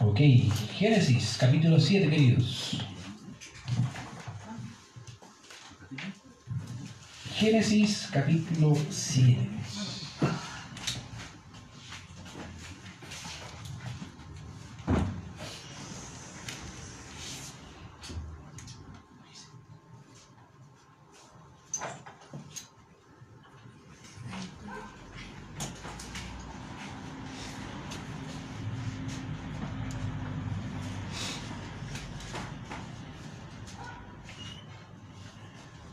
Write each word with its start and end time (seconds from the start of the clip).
Ok, 0.00 0.20
Génesis, 0.76 1.36
capítulo 1.38 1.80
7, 1.80 2.08
queridos. 2.08 2.78
Génesis, 7.34 8.08
capítulo 8.12 8.76
7. 8.90 9.48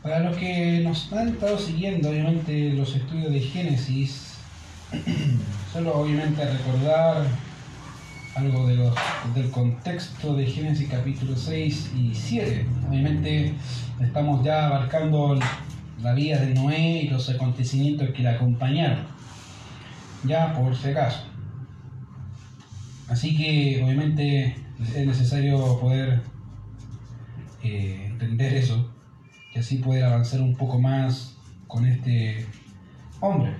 Para 0.06 0.20
los 0.20 0.36
que 0.36 0.82
nos 0.84 1.05
han 1.18 1.28
estado 1.28 1.58
siguiendo, 1.58 2.10
obviamente, 2.10 2.72
los 2.72 2.94
estudios 2.94 3.32
de 3.32 3.40
Génesis, 3.40 4.34
solo 5.72 5.94
obviamente 5.94 6.44
recordar 6.44 7.26
algo 8.34 8.66
de 8.66 8.76
los, 8.76 8.94
del 9.34 9.50
contexto 9.50 10.34
de 10.34 10.46
Génesis 10.46 10.88
capítulo 10.90 11.36
6 11.36 11.92
y 11.96 12.14
7. 12.14 12.66
Obviamente 12.88 13.54
estamos 14.00 14.44
ya 14.44 14.66
abarcando 14.66 15.38
la 16.02 16.12
vida 16.12 16.38
de 16.38 16.54
Noé 16.54 17.02
y 17.04 17.08
los 17.08 17.30
acontecimientos 17.30 18.10
que 18.10 18.22
la 18.22 18.32
acompañaron, 18.32 19.06
ya 20.24 20.52
por 20.52 20.76
si 20.76 20.88
acaso. 20.88 21.24
Así 23.08 23.36
que 23.36 23.82
obviamente 23.82 24.56
es 24.94 25.06
necesario 25.06 25.80
poder 25.80 26.20
eh, 27.62 28.08
entender 28.10 28.54
eso 28.54 28.95
y 29.56 29.60
así 29.60 29.78
poder 29.78 30.04
avanzar 30.04 30.42
un 30.42 30.54
poco 30.54 30.78
más 30.78 31.34
con 31.66 31.86
este 31.86 32.46
hombre. 33.20 33.54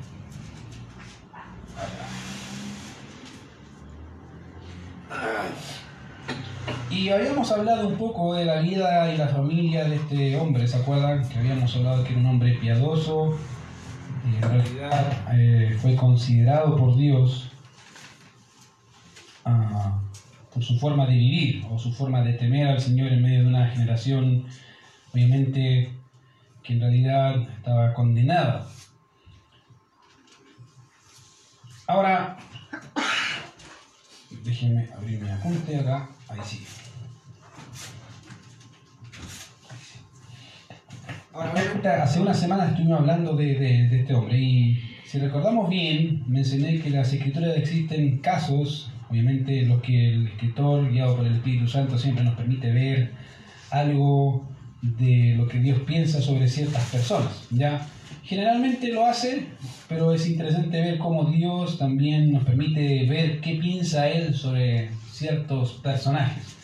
Y 6.91 7.09
habíamos 7.09 7.51
hablado 7.51 7.89
un 7.89 7.97
poco 7.97 8.35
de 8.35 8.45
la 8.45 8.61
vida 8.61 9.13
y 9.13 9.17
la 9.17 9.29
familia 9.29 9.89
de 9.89 9.97
este 9.97 10.39
hombre, 10.39 10.67
¿se 10.67 10.77
acuerdan? 10.77 11.27
Que 11.29 11.39
habíamos 11.39 11.75
hablado 11.77 12.05
que 12.05 12.11
era 12.11 12.21
un 12.21 12.27
hombre 12.27 12.55
piadoso, 12.55 13.37
y 14.31 14.37
en 14.37 14.43
realidad 14.43 15.13
eh, 15.33 15.77
fue 15.81 15.95
considerado 15.97 16.77
por 16.77 16.97
Dios 16.97 17.51
ah, 19.45 20.03
por 20.53 20.63
su 20.63 20.79
forma 20.79 21.07
de 21.07 21.15
vivir 21.15 21.65
o 21.71 21.79
su 21.79 21.93
forma 21.93 22.23
de 22.23 22.35
temer 22.35 22.67
al 22.69 22.81
Señor 22.81 23.13
en 23.13 23.23
medio 23.23 23.43
de 23.43 23.47
una 23.47 23.69
generación 23.69 24.45
obviamente 25.17 25.91
que 26.63 26.75
en 26.75 26.81
realidad 26.81 27.41
estaba 27.57 27.95
condenada. 27.95 28.67
Ahora, 31.87 32.37
déjenme 34.45 34.91
abrir 34.95 35.23
mi 35.23 35.31
apunte 35.31 35.79
acá, 35.79 36.11
ahí 36.29 36.41
sí. 36.45 36.67
Ahora, 41.33 42.03
hace 42.03 42.21
una 42.21 42.35
semana 42.35 42.67
estuvimos 42.67 43.01
hablando 43.01 43.35
de, 43.35 43.87
este 44.01 44.15
hombre 44.15 44.39
y 44.39 44.83
si 45.07 45.19
recordamos 45.19 45.71
bien, 45.71 46.25
mencioné 46.27 46.79
que 46.81 46.91
las 46.91 47.11
escrituras 47.11 47.57
existen 47.57 48.19
casos, 48.19 48.91
obviamente 49.09 49.63
los 49.63 49.81
que 49.81 50.11
el 50.13 50.27
escritor, 50.27 50.91
guiado 50.91 51.17
por 51.17 51.27
el 51.27 51.37
Espíritu 51.37 51.69
Santo, 51.69 51.97
siempre 51.97 52.23
nos 52.23 52.35
permite 52.35 52.71
ver 52.71 53.13
algo 53.71 54.56
de 54.99 55.35
lo 55.37 55.49
que 55.49 55.59
Dios 55.59 55.81
piensa 55.87 56.21
sobre 56.21 56.49
ciertas 56.49 56.85
personas. 56.91 57.47
¿ya? 57.51 57.87
Generalmente 58.23 58.93
lo 58.93 59.07
hace, 59.07 59.47
pero 59.89 60.13
es 60.13 60.27
interesante 60.27 60.81
ver 60.81 60.99
cómo 60.99 61.25
Dios 61.31 61.79
también 61.79 62.33
nos 62.33 62.45
permite 62.45 63.07
ver 63.07 63.41
qué 63.41 63.55
piensa 63.55 64.09
Él 64.09 64.35
sobre 64.35 64.91
ciertos 65.11 65.75
personajes. 65.75 66.57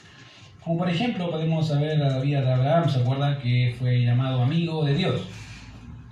Como 0.64 0.78
por 0.78 0.90
ejemplo 0.90 1.30
podemos 1.30 1.68
saber 1.68 1.98
la 1.98 2.18
vida 2.18 2.40
de 2.40 2.52
Abraham, 2.52 2.88
¿se 2.88 3.00
acuerda 3.00 3.38
que 3.38 3.74
fue 3.78 4.02
llamado 4.02 4.42
amigo 4.42 4.84
de 4.84 4.94
Dios? 4.94 5.22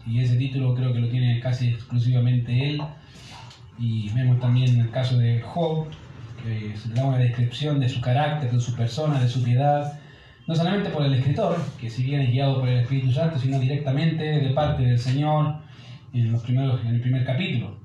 Y 0.06 0.20
ese 0.20 0.36
título 0.36 0.74
creo 0.74 0.92
que 0.92 0.98
lo 0.98 1.08
tiene 1.08 1.38
casi 1.40 1.68
exclusivamente 1.68 2.70
él. 2.70 2.82
Y 3.78 4.10
vemos 4.10 4.40
también 4.40 4.80
el 4.80 4.90
caso 4.90 5.16
de 5.18 5.40
Job, 5.40 5.86
que 6.42 6.74
da 6.94 7.04
una 7.04 7.18
descripción 7.18 7.80
de 7.80 7.88
su 7.88 8.00
carácter, 8.00 8.50
de 8.50 8.60
su 8.60 8.74
persona, 8.74 9.20
de 9.20 9.28
su 9.28 9.42
piedad, 9.42 9.98
no 10.50 10.56
solamente 10.56 10.90
por 10.90 11.04
el 11.04 11.14
escritor, 11.14 11.56
que 11.80 11.88
si 11.88 12.02
bien 12.02 12.22
es 12.22 12.32
guiado 12.32 12.58
por 12.58 12.68
el 12.68 12.80
Espíritu 12.80 13.12
Santo, 13.12 13.38
sino 13.38 13.60
directamente 13.60 14.24
de 14.24 14.50
parte 14.50 14.82
del 14.82 14.98
Señor 14.98 15.54
en, 16.12 16.32
los 16.32 16.42
primeros, 16.42 16.80
en 16.80 16.88
el 16.88 17.00
primer 17.00 17.24
capítulo. 17.24 17.76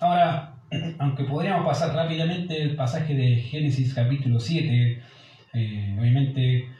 Ahora, 0.00 0.54
aunque 0.98 1.24
podríamos 1.24 1.66
pasar 1.66 1.94
rápidamente 1.94 2.62
el 2.62 2.74
pasaje 2.74 3.14
de 3.14 3.36
Génesis 3.36 3.92
capítulo 3.92 4.40
7, 4.40 5.02
eh, 5.52 5.96
obviamente 6.00 6.70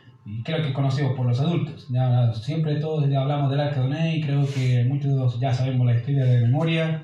creo 0.42 0.62
que 0.62 0.69
es 0.69 0.75
conocido 0.75 1.14
por 1.14 1.26
los 1.26 1.38
adultos. 1.38 1.86
Ya, 1.91 2.32
siempre 2.32 2.76
todos 2.76 3.04
hablamos 3.04 3.50
del 3.50 3.60
arca 3.60 3.82
de 3.82 3.88
Noé 3.91 4.16
y 4.16 4.22
creo 4.22 4.46
que 4.46 4.86
muchos 4.88 5.38
ya 5.38 5.52
sabemos 5.52 5.86
la 5.86 5.96
historia 5.96 6.25
de 6.25 6.46
memoria. 6.46 7.02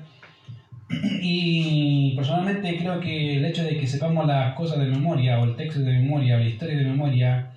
Y 1.21 2.15
personalmente 2.15 2.77
creo 2.79 2.99
que 2.99 3.37
el 3.37 3.45
hecho 3.45 3.63
de 3.63 3.77
que 3.77 3.85
sepamos 3.85 4.25
las 4.25 4.55
cosas 4.55 4.79
de 4.79 4.87
memoria 4.87 5.39
o 5.39 5.43
el 5.43 5.55
texto 5.55 5.81
de 5.81 5.93
memoria 5.93 6.35
o 6.35 6.39
la 6.39 6.45
historia 6.45 6.77
de 6.77 6.85
memoria 6.85 7.52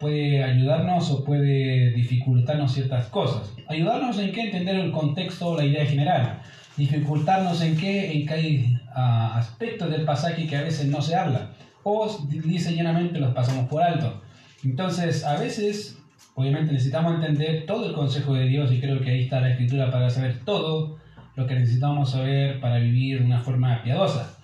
puede 0.00 0.42
ayudarnos 0.42 1.10
o 1.10 1.22
puede 1.22 1.90
dificultarnos 1.90 2.72
ciertas 2.72 3.06
cosas. 3.08 3.52
Ayudarnos 3.68 4.18
en 4.18 4.32
qué 4.32 4.44
entender 4.44 4.76
el 4.76 4.90
contexto 4.90 5.48
o 5.48 5.56
la 5.56 5.64
idea 5.64 5.84
general. 5.84 6.40
Dificultarnos 6.76 7.60
en 7.60 7.76
qué, 7.76 8.12
en 8.12 8.26
qué 8.26 8.34
hay 8.34 8.78
ah, 8.94 9.36
aspectos 9.36 9.90
del 9.90 10.06
pasaje 10.06 10.46
que 10.46 10.56
a 10.56 10.62
veces 10.62 10.86
no 10.86 11.02
se 11.02 11.14
habla. 11.14 11.50
O 11.82 12.26
dice 12.28 12.72
llenamente 12.72 13.20
los 13.20 13.34
pasamos 13.34 13.68
por 13.68 13.82
alto. 13.82 14.22
Entonces, 14.64 15.24
a 15.24 15.38
veces, 15.38 15.98
obviamente 16.34 16.72
necesitamos 16.72 17.14
entender 17.14 17.66
todo 17.66 17.86
el 17.86 17.94
consejo 17.94 18.34
de 18.34 18.46
Dios 18.46 18.72
y 18.72 18.80
creo 18.80 19.00
que 19.00 19.10
ahí 19.10 19.24
está 19.24 19.40
la 19.40 19.50
escritura 19.50 19.90
para 19.90 20.08
saber 20.08 20.40
todo 20.44 20.98
lo 21.36 21.46
que 21.46 21.54
necesitamos 21.54 22.10
saber 22.10 22.58
para 22.58 22.78
vivir 22.78 23.20
de 23.20 23.26
una 23.26 23.40
forma 23.40 23.82
piadosa. 23.82 24.38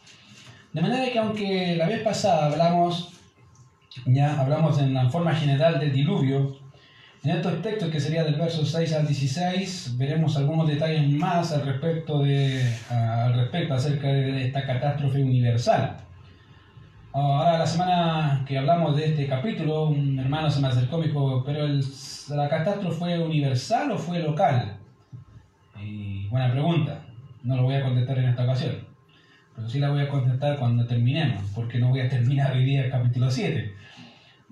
De 0.75 0.83
manera 0.83 1.11
que 1.11 1.19
aunque 1.19 1.77
la 1.77 1.89
vez 1.89 2.03
pasada 2.03 2.47
hablamos 2.47 3.16
ya 4.05 4.39
hablamos 4.41 4.79
en 4.79 4.95
la 4.95 5.09
forma 5.09 5.35
general 5.35 5.81
del 5.81 5.93
diluvio. 5.93 6.57
En 7.25 7.31
estos 7.31 7.61
textos, 7.63 7.91
que 7.91 7.99
sería 7.99 8.23
del 8.23 8.37
verso 8.37 8.65
6 8.65 8.93
al 8.93 9.07
16, 9.07 9.97
veremos 9.97 10.37
algunos 10.37 10.69
detalles 10.69 11.09
más 11.11 11.53
al 11.53 11.67
respecto, 11.67 12.23
de, 12.23 12.63
al 12.89 13.35
respecto 13.35 13.75
acerca 13.75 14.09
de 14.09 14.47
esta 14.47 14.65
catástrofe 14.65 15.23
universal. 15.23 15.97
Ahora, 17.13 17.59
la 17.59 17.67
semana 17.67 18.45
que 18.47 18.59
hablamos 18.59 18.95
de 18.95 19.07
este 19.07 19.27
capítulo, 19.27 19.89
un 19.89 20.19
hermano 20.19 20.51
se 20.51 20.61
me 20.61 20.69
acercó 20.69 21.03
y 21.03 21.07
dijo, 21.07 21.43
pero 21.47 21.67
¿la 22.29 22.49
catástrofe 22.49 22.97
fue 22.97 23.19
universal 23.19 23.91
o 23.91 23.97
fue 23.97 24.21
local? 24.21 24.77
Y 25.83 26.29
buena 26.29 26.53
pregunta, 26.53 27.07
no 27.43 27.57
lo 27.57 27.63
voy 27.63 27.77
a 27.77 27.83
contestar 27.83 28.19
en 28.19 28.27
esta 28.27 28.45
ocasión, 28.45 28.77
pero 29.55 29.67
sí 29.67 29.79
la 29.79 29.89
voy 29.89 30.03
a 30.03 30.09
contestar 30.11 30.59
cuando 30.59 30.87
terminemos, 30.87 31.43
porque 31.55 31.79
no 31.79 31.89
voy 31.89 32.01
a 32.01 32.09
terminar 32.11 32.53
hoy 32.53 32.65
día 32.65 32.85
el 32.85 32.91
capítulo 32.91 33.31
7. 33.31 33.75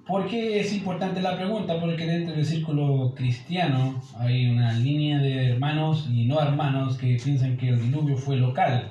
¿Por 0.07 0.29
qué 0.29 0.61
es 0.61 0.71
importante 0.75 1.23
la 1.23 1.35
pregunta? 1.35 1.81
Porque 1.81 2.07
dentro 2.07 2.35
del 2.35 2.45
círculo 2.45 3.15
cristiano 3.17 4.03
hay 4.19 4.51
una 4.51 4.75
línea 4.75 5.19
de 5.19 5.53
hermanos 5.53 6.11
y 6.13 6.27
no 6.27 6.43
hermanos 6.43 6.99
que 6.99 7.17
piensan 7.25 7.57
que 7.57 7.71
el 7.71 7.81
diluvio 7.81 8.19
fue 8.19 8.37
local. 8.37 8.91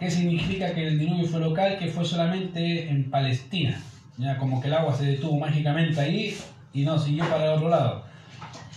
¿Qué 0.00 0.10
significa 0.10 0.72
que 0.72 0.88
el 0.88 0.98
diluvio 0.98 1.28
fue 1.28 1.40
local? 1.40 1.76
Que 1.78 1.88
fue 1.88 2.06
solamente 2.06 2.88
en 2.88 3.10
Palestina. 3.10 3.78
Ya 4.16 4.38
como 4.38 4.62
que 4.62 4.68
el 4.68 4.74
agua 4.74 4.96
se 4.96 5.04
detuvo 5.04 5.38
mágicamente 5.38 6.00
ahí 6.00 6.34
y 6.72 6.82
no 6.82 6.98
siguió 6.98 7.28
para 7.28 7.44
el 7.44 7.50
otro 7.58 7.68
lado. 7.68 8.04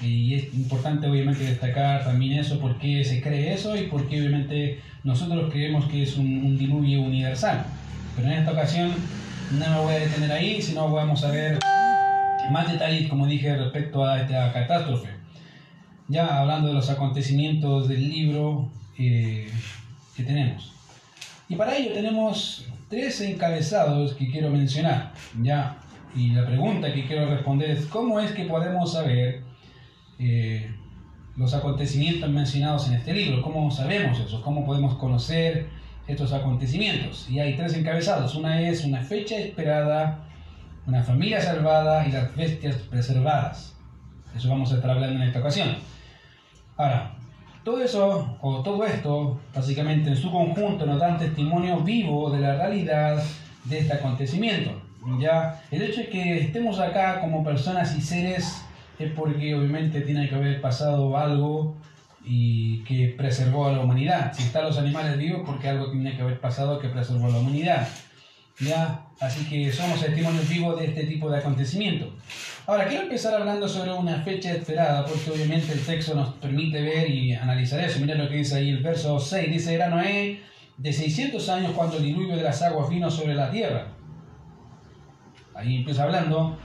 Y 0.01 0.34
es 0.34 0.54
importante 0.54 1.08
obviamente 1.08 1.46
destacar 1.46 2.04
también 2.04 2.38
eso, 2.38 2.60
por 2.60 2.78
qué 2.80 3.01
se 3.06 3.22
cree 3.22 3.54
eso 3.54 3.78
y 3.78 3.84
por 3.84 4.10
qué 4.10 4.19
obviamente 4.19 4.81
nosotros 5.06 5.50
creemos 5.54 5.86
que 5.86 6.04
es 6.04 6.18
un, 6.18 6.28
un 6.46 6.58
diluvio 6.58 7.01
universal. 7.01 7.66
Pero 8.18 8.28
en 8.28 8.34
esta 8.40 8.51
ocasión 8.51 8.92
no 9.51 9.69
me 9.69 9.80
voy 9.80 9.94
a 9.94 10.00
detener 10.00 10.31
ahí, 10.31 10.62
sino 10.62 10.89
vamos 10.92 11.24
a 11.24 11.31
ver 11.31 11.59
más 12.51 12.71
detalles, 12.71 13.09
como 13.09 13.27
dije, 13.27 13.56
respecto 13.56 14.06
a 14.06 14.21
esta 14.21 14.51
catástrofe. 14.51 15.09
Ya 16.07 16.39
hablando 16.39 16.68
de 16.68 16.74
los 16.74 16.89
acontecimientos 16.89 17.88
del 17.88 18.09
libro 18.09 18.69
eh, 18.97 19.50
que 20.15 20.24
tenemos. 20.24 20.74
Y 21.47 21.56
para 21.56 21.75
ello 21.75 21.94
tenemos 21.94 22.65
tres 22.89 23.21
encabezados 23.21 24.13
que 24.13 24.30
quiero 24.30 24.50
mencionar. 24.50 25.13
Ya, 25.42 25.77
y 26.15 26.31
la 26.31 26.45
pregunta 26.45 26.94
que 26.94 27.06
quiero 27.06 27.30
responder 27.30 27.71
es, 27.71 27.86
¿cómo 27.86 28.19
es 28.19 28.31
que 28.31 28.45
podemos 28.45 28.94
saber 28.94 29.44
eh, 30.19 30.71
los 31.36 31.53
acontecimientos 31.53 32.30
mencionados 32.30 32.88
en 32.88 32.95
este 32.95 33.13
libro? 33.13 33.41
¿Cómo 33.41 33.69
sabemos 33.71 34.19
eso? 34.19 34.41
¿Cómo 34.41 34.65
podemos 34.65 34.95
conocer 34.95 35.68
estos 36.07 36.34
acontecimientos. 36.34 37.30
Y 37.30 37.40
hay 37.40 37.56
tres 37.56 37.74
encabezados. 37.74 38.36
Una 38.36 38.62
es 38.62 38.84
una 38.86 39.02
fecha 39.02 39.38
esperada, 39.38 40.19
una 40.86 41.04
familia 41.04 41.42
salvada 41.42 42.07
y 42.07 42.12
las 42.12 42.36
bestias 42.36 42.75
preservadas. 42.75 43.75
Eso 44.36 44.50
vamos 44.50 44.72
a 44.72 44.75
estar 44.75 44.92
hablando 44.92 45.22
en 45.22 45.28
esta 45.28 45.40
ocasión. 45.40 45.75
Ahora, 46.78 47.16
todo 47.63 47.81
eso, 47.81 48.38
o 48.42 48.62
todo 48.62 48.86
esto, 48.86 49.40
básicamente 49.54 50.10
en 50.10 50.18
su 50.18 50.31
conjunto, 50.31 50.86
nos 50.86 51.00
dan 51.00 51.18
testimonio 51.18 51.80
vivo 51.80 52.30
de 52.30 52.40
la 52.40 52.56
realidad 52.56 53.24
de 53.63 53.80
este 53.80 53.94
acontecimiento. 53.94 54.72
¿ya? 55.19 55.62
El 55.72 55.81
hecho 55.81 56.01
de 56.01 56.10
que 56.10 56.40
estemos 56.40 56.80
acá 56.80 57.22
como 57.22 57.44
personas 57.44 57.96
y 57.98 58.01
seres 58.01 58.62
es 59.00 59.12
porque 59.12 59.56
obviamente 59.56 60.01
tiene 60.01 60.30
que 60.30 60.36
haber 60.36 60.62
pasado 60.62 61.18
algo 61.18 61.75
y 62.25 62.80
que 62.83 63.13
preservó 63.18 63.68
a 63.68 63.74
la 63.74 63.80
humanidad. 63.80 64.33
Si 64.33 64.44
están 64.44 64.66
los 64.66 64.77
animales 64.77 65.18
vivos, 65.18 65.44
porque 65.45 65.69
algo 65.69 65.92
tiene 65.92 66.16
que 66.16 66.22
haber 66.22 66.39
pasado 66.39 66.80
que 66.80 66.89
preservó 66.89 67.27
a 67.27 67.30
la 67.30 67.39
humanidad. 67.39 67.88
¿Ya? 68.60 69.06
Así 69.19 69.45
que 69.45 69.72
somos 69.72 70.01
testimonios 70.01 70.48
vivos 70.48 70.80
de 70.80 70.86
este 70.86 71.04
tipo 71.04 71.30
de 71.30 71.39
acontecimiento. 71.39 72.13
Ahora, 72.66 72.88
quiero 72.88 73.04
empezar 73.04 73.33
hablando 73.33 73.68
sobre 73.68 73.92
una 73.92 74.22
fecha 74.24 74.54
esperada, 74.54 75.06
porque 75.06 75.30
obviamente 75.30 75.74
el 75.74 75.86
texto 75.86 76.16
nos 76.16 76.33
permite 76.36 76.81
ver 76.81 77.10
y 77.10 77.33
analizar 77.33 77.80
eso. 77.81 78.00
Miren 78.00 78.18
lo 78.18 78.30
que 78.30 78.38
dice 78.38 78.56
ahí 78.56 78.69
el 78.69 78.81
verso 78.81 79.19
6. 79.19 79.51
Dice, 79.51 79.74
era 79.74 79.89
Noé 79.89 80.42
de 80.77 80.94
600 80.94 81.48
años 81.50 81.72
cuando 81.74 81.98
el 81.98 82.04
diluvio 82.04 82.36
de 82.36 82.44
las 82.44 82.62
aguas 82.62 82.89
vino 82.89 83.12
sobre 83.12 83.36
la 83.36 83.51
tierra. 83.51 83.88
Ahí 85.54 85.77
empieza 85.77 86.04
hablando, 86.04 86.57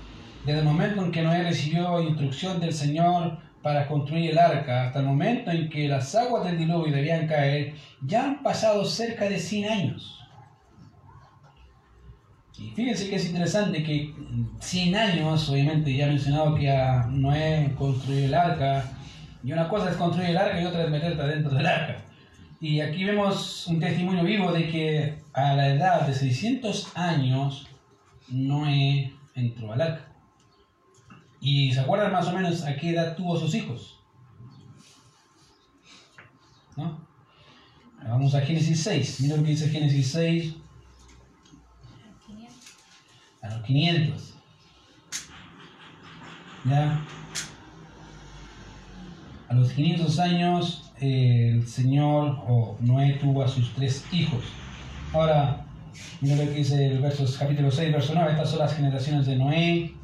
desde 0.44 0.60
el 0.60 0.64
momento 0.64 1.04
en 1.04 1.12
que 1.12 1.22
Noé 1.22 1.42
recibió 1.42 2.00
instrucción 2.00 2.60
del 2.60 2.72
Señor 2.72 3.38
para 3.62 3.86
construir 3.86 4.30
el 4.30 4.38
arca 4.38 4.86
hasta 4.86 5.00
el 5.00 5.06
momento 5.06 5.50
en 5.50 5.68
que 5.68 5.88
las 5.88 6.14
aguas 6.14 6.44
del 6.44 6.58
diluvio 6.58 6.94
debían 6.94 7.26
caer, 7.26 7.74
ya 8.02 8.24
han 8.24 8.42
pasado 8.42 8.84
cerca 8.84 9.28
de 9.28 9.38
100 9.38 9.70
años. 9.70 10.16
Y 12.58 12.70
fíjense 12.72 13.08
que 13.08 13.16
es 13.16 13.26
interesante 13.26 13.82
que 13.82 14.14
100 14.60 14.96
años, 14.96 15.48
obviamente 15.48 15.94
ya 15.94 16.06
he 16.06 16.08
mencionado 16.10 16.54
que 16.54 16.70
a 16.70 17.06
Noé 17.08 17.72
construyó 17.76 18.26
el 18.26 18.34
arca, 18.34 18.84
y 19.42 19.52
una 19.52 19.68
cosa 19.68 19.90
es 19.90 19.96
construir 19.96 20.30
el 20.30 20.36
arca 20.36 20.60
y 20.60 20.66
otra 20.66 20.84
es 20.84 20.90
meterte 20.90 21.26
dentro 21.26 21.54
del 21.54 21.66
arca. 21.66 21.96
Y 22.60 22.80
aquí 22.80 23.04
vemos 23.04 23.66
un 23.68 23.80
testimonio 23.80 24.22
vivo 24.22 24.52
de 24.52 24.68
que 24.68 25.14
a 25.32 25.54
la 25.54 25.68
edad 25.68 26.06
de 26.06 26.12
600 26.12 26.94
años 26.94 27.66
Noé 28.28 29.14
entró 29.34 29.72
al 29.72 29.80
arca. 29.80 30.09
¿Y 31.40 31.72
se 31.72 31.80
acuerdan 31.80 32.12
más 32.12 32.26
o 32.28 32.32
menos 32.32 32.62
a 32.64 32.76
qué 32.76 32.90
edad 32.90 33.16
tuvo 33.16 33.38
sus 33.38 33.54
hijos? 33.54 33.98
¿No? 36.76 37.00
Vamos 38.02 38.34
a 38.34 38.40
Génesis 38.40 38.82
6. 38.82 39.20
Mira 39.20 39.36
lo 39.36 39.42
que 39.44 39.50
dice 39.50 39.68
Génesis 39.68 40.12
6. 40.12 40.54
A 43.42 43.48
los 43.48 43.66
500. 43.66 44.34
¿Ya? 46.66 47.00
A 49.48 49.54
los 49.54 49.72
500 49.72 50.18
años 50.18 50.92
el 51.00 51.66
Señor 51.66 52.38
o 52.46 52.76
Noé 52.80 53.14
tuvo 53.14 53.42
a 53.42 53.48
sus 53.48 53.72
tres 53.74 54.04
hijos. 54.12 54.44
Ahora, 55.14 55.64
mira 56.20 56.36
lo 56.36 56.44
que 56.44 56.58
dice 56.58 56.86
el 56.86 57.02
capítulo 57.38 57.70
6, 57.70 57.92
verso 57.92 58.12
9. 58.14 58.32
Estas 58.32 58.50
son 58.50 58.58
las 58.58 58.74
generaciones 58.74 59.26
de 59.26 59.36
Noé. 59.36 59.94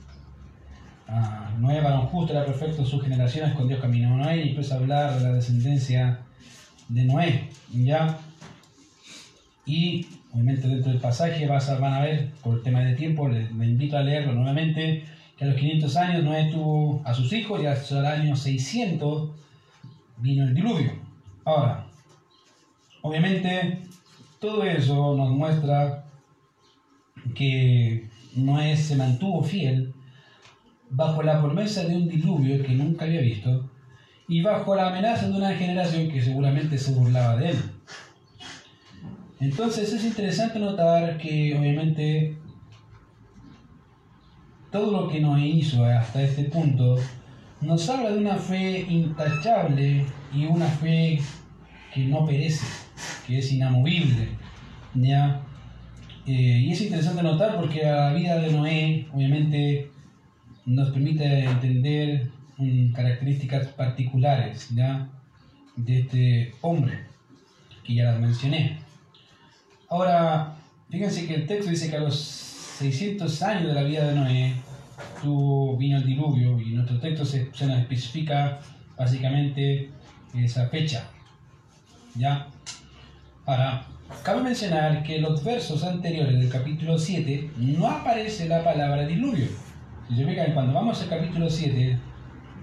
Ah, 1.08 1.50
Noé, 1.58 1.80
varón 1.80 2.06
justo, 2.06 2.32
era 2.32 2.44
perfecto 2.44 2.82
en 2.82 2.86
sus 2.86 3.02
generaciones, 3.02 3.54
con 3.54 3.68
Dios 3.68 3.80
caminó 3.80 4.16
Noé 4.16 4.44
y 4.44 4.58
a 4.58 4.74
hablar 4.74 5.18
de 5.18 5.22
la 5.22 5.32
descendencia 5.34 6.20
de 6.88 7.04
Noé. 7.04 7.48
¿ya? 7.72 8.18
Y 9.64 10.06
obviamente 10.32 10.68
dentro 10.68 10.90
del 10.90 11.00
pasaje 11.00 11.46
vas 11.46 11.68
a, 11.68 11.78
van 11.78 11.94
a 11.94 12.00
ver, 12.00 12.30
por 12.42 12.56
el 12.56 12.62
tema 12.62 12.80
de 12.80 12.94
tiempo, 12.94 13.28
les, 13.28 13.50
invito 13.50 13.96
a 13.96 14.02
leerlo 14.02 14.32
nuevamente, 14.32 15.04
que 15.36 15.44
a 15.44 15.48
los 15.48 15.56
500 15.56 15.96
años 15.96 16.24
Noé 16.24 16.50
tuvo 16.50 17.02
a 17.04 17.14
sus 17.14 17.32
hijos 17.32 17.62
y 17.62 17.66
hasta 17.66 18.10
año 18.10 18.34
600 18.34 19.30
vino 20.18 20.44
el 20.44 20.54
diluvio. 20.54 20.92
Ahora, 21.44 21.86
obviamente 23.02 23.78
todo 24.40 24.64
eso 24.64 25.16
nos 25.16 25.30
muestra 25.30 26.04
que 27.34 28.08
Noé 28.34 28.76
se 28.76 28.96
mantuvo 28.96 29.42
fiel 29.42 29.94
bajo 30.90 31.22
la 31.22 31.40
promesa 31.40 31.84
de 31.84 31.96
un 31.96 32.08
diluvio 32.08 32.62
que 32.64 32.74
nunca 32.74 33.04
había 33.04 33.20
visto 33.20 33.70
y 34.28 34.42
bajo 34.42 34.74
la 34.74 34.88
amenaza 34.88 35.28
de 35.28 35.34
una 35.34 35.54
generación 35.54 36.08
que 36.10 36.22
seguramente 36.22 36.78
se 36.78 36.92
burlaba 36.92 37.36
de 37.36 37.50
él. 37.50 37.56
Entonces 39.40 39.92
es 39.92 40.04
interesante 40.04 40.58
notar 40.58 41.18
que 41.18 41.56
obviamente 41.56 42.36
todo 44.70 45.02
lo 45.02 45.08
que 45.08 45.20
nos 45.20 45.40
hizo 45.40 45.84
hasta 45.84 46.22
este 46.22 46.44
punto 46.44 46.96
nos 47.60 47.88
habla 47.88 48.10
de 48.10 48.18
una 48.18 48.36
fe 48.36 48.80
intachable 48.88 50.04
y 50.34 50.46
una 50.46 50.66
fe 50.66 51.20
que 51.92 52.04
no 52.04 52.26
perece, 52.26 52.66
que 53.26 53.38
es 53.38 53.52
inamovible. 53.52 54.28
¿ya? 54.94 55.40
Eh, 56.26 56.62
y 56.66 56.72
es 56.72 56.80
interesante 56.80 57.22
notar 57.22 57.56
porque 57.56 57.84
la 57.84 58.12
vida 58.12 58.38
de 58.38 58.52
Noé 58.52 59.06
obviamente 59.12 59.90
nos 60.66 60.90
permite 60.90 61.44
entender 61.44 62.30
características 62.94 63.68
particulares 63.68 64.68
¿ya? 64.74 65.08
de 65.76 66.00
este 66.00 66.54
hombre, 66.60 67.04
que 67.84 67.94
ya 67.94 68.04
las 68.04 68.20
mencioné. 68.20 68.78
Ahora, 69.88 70.56
fíjense 70.90 71.26
que 71.26 71.34
el 71.34 71.46
texto 71.46 71.70
dice 71.70 71.88
que 71.88 71.96
a 71.96 72.00
los 72.00 72.18
600 72.18 73.42
años 73.42 73.68
de 73.68 73.74
la 73.74 73.82
vida 73.82 74.08
de 74.08 74.14
Noé 74.14 74.54
tuvo, 75.22 75.76
vino 75.76 75.98
el 75.98 76.06
diluvio 76.06 76.60
y 76.60 76.70
nuestro 76.70 76.98
texto 76.98 77.24
se, 77.24 77.50
se 77.54 77.66
nos 77.66 77.78
especifica 77.78 78.60
básicamente 78.96 79.90
esa 80.34 80.68
fecha. 80.68 81.08
¿Ya? 82.16 82.48
Ahora, 83.44 83.86
cabe 84.24 84.42
mencionar 84.42 85.02
que 85.02 85.16
en 85.16 85.22
los 85.22 85.44
versos 85.44 85.84
anteriores 85.84 86.38
del 86.38 86.48
capítulo 86.48 86.98
7 86.98 87.50
no 87.58 87.88
aparece 87.88 88.48
la 88.48 88.64
palabra 88.64 89.06
diluvio. 89.06 89.65
Cuando 90.54 90.72
vamos 90.72 91.02
al 91.02 91.08
capítulo 91.08 91.50
7, 91.50 91.98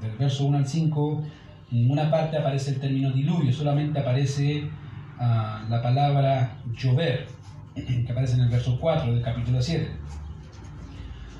del 0.01 0.11
verso 0.17 0.45
1 0.45 0.59
al 0.59 0.65
5, 0.65 1.23
en 1.71 1.77
ninguna 1.77 2.09
parte 2.09 2.37
aparece 2.37 2.71
el 2.71 2.79
término 2.79 3.11
diluvio, 3.11 3.51
solamente 3.51 3.99
aparece 3.99 4.63
uh, 4.63 5.69
la 5.69 5.81
palabra 5.83 6.55
llover, 6.73 7.27
que 7.75 8.07
aparece 8.09 8.35
en 8.35 8.41
el 8.43 8.49
verso 8.49 8.79
4 8.79 9.13
del 9.13 9.21
capítulo 9.21 9.61
7. 9.61 9.91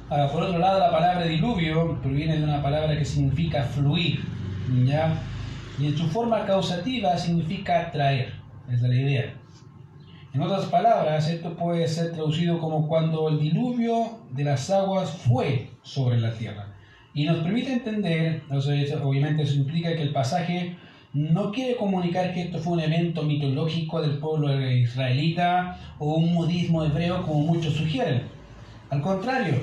Ahora, 0.10 0.30
por 0.30 0.44
otro 0.44 0.60
lado, 0.60 0.80
la 0.80 0.92
palabra 0.92 1.26
diluvio 1.26 1.98
proviene 2.02 2.38
de 2.38 2.44
una 2.44 2.62
palabra 2.62 2.98
que 2.98 3.06
significa 3.06 3.64
fluir, 3.64 4.26
¿ya? 4.84 5.14
Y 5.80 5.88
en 5.88 5.98
su 5.98 6.08
forma 6.10 6.46
causativa 6.46 7.18
significa 7.18 7.90
traer, 7.92 8.34
esa 8.68 8.76
es 8.76 8.90
la 8.90 8.96
idea. 8.96 9.34
En 10.34 10.42
otras 10.42 10.66
palabras, 10.66 11.30
esto 11.30 11.54
puede 11.56 11.88
ser 11.88 12.12
traducido 12.12 12.58
como 12.58 12.88
cuando 12.88 13.30
el 13.30 13.40
diluvio 13.40 14.18
de 14.32 14.44
las 14.44 14.68
aguas 14.72 15.12
fue 15.12 15.70
sobre 15.84 16.20
la 16.20 16.34
tierra. 16.34 16.74
Y 17.14 17.26
nos 17.26 17.38
permite 17.44 17.74
entender, 17.74 18.42
obviamente 18.50 19.44
eso 19.44 19.54
implica 19.54 19.96
que 19.96 20.02
el 20.02 20.12
pasaje 20.12 20.76
no 21.14 21.52
quiere 21.52 21.76
comunicar 21.76 22.34
que 22.34 22.42
esto 22.42 22.58
fue 22.58 22.74
un 22.74 22.80
evento 22.80 23.22
mitológico 23.22 24.02
del 24.02 24.18
pueblo 24.18 24.60
israelita 24.60 25.78
o 26.00 26.16
un 26.16 26.34
modismo 26.34 26.84
hebreo 26.84 27.22
como 27.22 27.42
muchos 27.42 27.76
sugieren. 27.76 28.24
Al 28.90 29.04
contrario, 29.04 29.58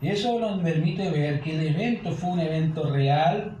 eso 0.00 0.40
nos 0.40 0.62
permite 0.62 1.10
ver 1.10 1.42
que 1.42 1.56
el 1.56 1.74
evento 1.74 2.10
fue 2.12 2.30
un 2.30 2.40
evento 2.40 2.88
real, 2.88 3.54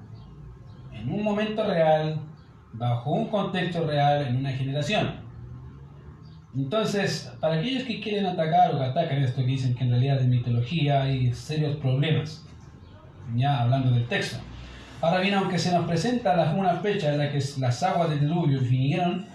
en 0.94 1.12
un 1.12 1.22
momento 1.22 1.62
real, 1.66 2.18
bajo 2.72 3.10
un 3.10 3.26
contexto 3.26 3.86
real, 3.86 4.28
en 4.28 4.36
una 4.36 4.52
generación. 4.52 5.25
Entonces, 6.56 7.30
para 7.38 7.56
aquellos 7.56 7.84
que 7.84 8.00
quieren 8.00 8.24
atacar 8.24 8.74
o 8.74 8.78
que 8.78 8.84
atacan 8.84 9.22
esto, 9.22 9.42
que 9.42 9.48
dicen 9.48 9.74
que 9.74 9.84
en 9.84 9.90
realidad 9.90 10.20
es 10.20 10.26
mitología, 10.26 11.02
hay 11.02 11.32
serios 11.34 11.76
problemas 11.76 12.42
ya 13.34 13.62
hablando 13.62 13.90
del 13.90 14.06
texto. 14.06 14.38
Ahora 15.00 15.20
bien, 15.20 15.34
aunque 15.34 15.58
se 15.58 15.72
nos 15.72 15.86
presenta 15.86 16.54
una 16.56 16.76
fecha 16.76 17.12
en 17.12 17.18
la 17.18 17.30
que 17.30 17.42
las 17.58 17.82
aguas 17.82 18.08
del 18.10 18.20
diluvio 18.20 18.60
vinieron, 18.60 19.26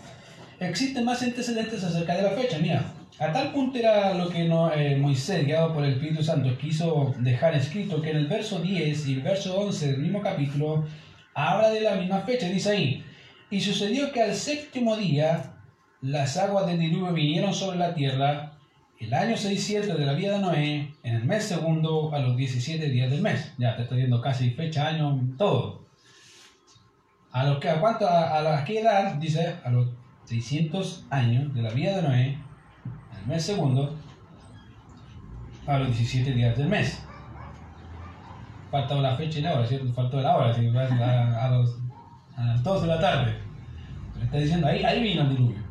existen 0.59 1.05
más 1.05 1.21
antecedentes 1.21 1.83
acerca 1.83 2.15
de 2.15 2.23
la 2.23 2.31
fecha. 2.31 2.57
Mira, 2.59 2.85
a 3.19 3.31
tal 3.31 3.51
punto 3.51 3.77
era 3.77 4.15
lo 4.15 4.29
que 4.29 4.45
no, 4.45 4.73
eh, 4.73 4.97
Moisés, 4.97 5.45
guiado 5.45 5.73
por 5.73 5.83
el 5.83 5.93
Espíritu 5.93 6.23
Santo, 6.23 6.57
quiso 6.57 7.13
dejar 7.19 7.55
escrito 7.55 8.01
que 8.01 8.09
en 8.09 8.17
el 8.17 8.27
verso 8.27 8.59
10 8.59 9.07
y 9.07 9.13
el 9.13 9.21
verso 9.21 9.59
11 9.59 9.91
del 9.91 10.01
mismo 10.01 10.21
capítulo 10.21 10.85
habla 11.35 11.69
de 11.69 11.81
la 11.81 11.95
misma 11.95 12.21
fecha. 12.21 12.47
Dice 12.47 12.71
ahí, 12.71 13.05
y 13.51 13.61
sucedió 13.61 14.11
que 14.11 14.23
al 14.23 14.33
séptimo 14.33 14.97
día 14.97 15.53
las 16.01 16.37
aguas 16.37 16.65
del 16.65 16.79
diluvio 16.79 17.13
vinieron 17.13 17.53
sobre 17.53 17.77
la 17.77 17.93
tierra 17.93 18.53
el 18.99 19.13
año 19.13 19.35
67 19.35 19.93
de 19.93 20.05
la 20.05 20.13
vida 20.13 20.33
de 20.33 20.39
Noé, 20.39 20.93
en 21.01 21.15
el 21.15 21.25
mes 21.25 21.45
segundo, 21.45 22.13
a 22.13 22.19
los 22.19 22.37
17 22.37 22.89
días 22.89 23.09
del 23.09 23.21
mes. 23.21 23.51
Ya 23.57 23.75
te 23.75 23.83
estoy 23.83 23.97
viendo 23.97 24.21
casi 24.21 24.51
fecha, 24.51 24.87
año, 24.87 25.19
todo. 25.37 25.81
¿A, 27.31 27.45
lo 27.45 27.59
que, 27.59 27.69
a 27.69 27.79
cuánto, 27.79 28.07
a, 28.07 28.41
la 28.41 28.63
qué 28.63 28.81
edad? 28.81 29.15
Dice, 29.15 29.55
a 29.63 29.69
los 29.71 29.89
600 30.25 31.05
años 31.09 31.53
de 31.53 31.63
la 31.63 31.71
vida 31.71 31.95
de 31.95 32.01
Noé, 32.03 32.25
en 32.27 33.19
el 33.19 33.25
mes 33.25 33.43
segundo, 33.43 33.95
a 35.65 35.79
los 35.79 35.87
17 35.87 36.33
días 36.33 36.55
del 36.55 36.67
mes. 36.67 37.03
Faltaba 38.69 39.01
la 39.01 39.15
fecha 39.15 39.39
y 39.39 39.41
la 39.41 39.53
hora. 39.53 39.67
Faltó 39.95 40.21
la 40.21 40.37
hora, 40.37 40.55
a, 40.55 41.45
a, 41.45 41.49
los, 41.49 41.79
a 42.37 42.45
las 42.45 42.63
2 42.63 42.81
de 42.83 42.87
la 42.87 42.99
tarde. 42.99 43.35
Pero 44.13 44.25
está 44.25 44.37
diciendo, 44.37 44.67
ahí, 44.67 44.83
ahí 44.83 45.01
vino 45.01 45.23
el 45.23 45.29
diluvio. 45.29 45.70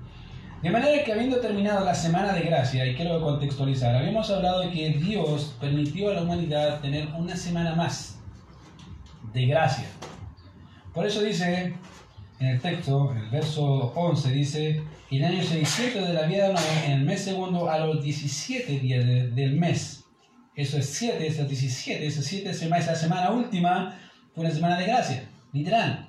De 0.62 0.70
manera 0.70 1.02
que 1.02 1.12
habiendo 1.12 1.40
terminado 1.40 1.86
la 1.86 1.94
semana 1.94 2.34
de 2.34 2.42
gracia, 2.42 2.84
y 2.84 2.94
quiero 2.94 3.22
contextualizar, 3.22 3.96
habíamos 3.96 4.30
hablado 4.30 4.60
de 4.60 4.70
que 4.70 4.90
Dios 4.90 5.56
permitió 5.58 6.10
a 6.10 6.14
la 6.14 6.22
humanidad 6.22 6.80
tener 6.80 7.08
una 7.14 7.34
semana 7.34 7.74
más 7.74 8.18
de 9.32 9.46
gracia. 9.46 9.86
Por 10.92 11.06
eso 11.06 11.22
dice 11.22 11.74
en 12.40 12.46
el 12.46 12.60
texto, 12.60 13.10
en 13.12 13.18
el 13.18 13.30
verso 13.30 13.64
11, 13.94 14.32
dice, 14.32 14.82
en 15.10 15.24
el 15.24 15.24
año 15.24 15.42
600 15.42 16.08
de 16.08 16.12
la 16.12 16.22
vida 16.22 16.48
de 16.48 16.52
Noé, 16.52 16.86
en 16.86 16.92
el 16.92 17.04
mes 17.04 17.24
segundo, 17.24 17.70
a 17.70 17.78
los 17.78 18.02
17 18.02 18.80
días 18.80 19.06
del 19.34 19.56
mes. 19.56 20.04
Eso 20.54 20.76
es 20.76 20.90
7, 20.90 21.26
eso 21.26 21.42
es 21.42 21.48
17, 21.48 22.06
eso 22.06 22.20
es 22.20 22.26
7 22.26 22.52
semanas, 22.52 22.84
esa 22.84 22.96
semana 22.96 23.30
última 23.30 23.96
fue 24.34 24.44
una 24.44 24.52
semana 24.52 24.78
de 24.78 24.84
gracia, 24.84 25.24
literal. 25.54 26.06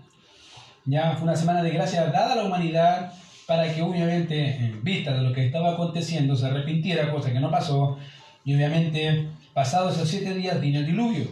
Ya 0.84 1.14
fue 1.14 1.24
una 1.24 1.38
semana 1.38 1.64
de 1.64 1.70
gracia 1.70 2.06
dada 2.08 2.34
a 2.34 2.36
la 2.36 2.44
humanidad 2.44 3.14
para 3.52 3.76
que 3.76 3.82
obviamente 3.82 4.56
en 4.64 4.82
vista 4.82 5.12
de 5.12 5.24
lo 5.24 5.34
que 5.34 5.46
estaba 5.46 5.74
aconteciendo 5.74 6.38
se 6.38 6.46
arrepintiera, 6.46 7.12
cosa 7.12 7.34
que 7.34 7.40
no 7.42 7.52
pasó, 7.52 7.98
y 8.46 8.56
obviamente 8.56 9.28
pasados 9.54 9.96
esos 9.96 10.08
siete 10.08 10.34
días 10.34 10.62
vino 10.62 10.80
el 10.80 10.86
diluvio. 10.86 11.26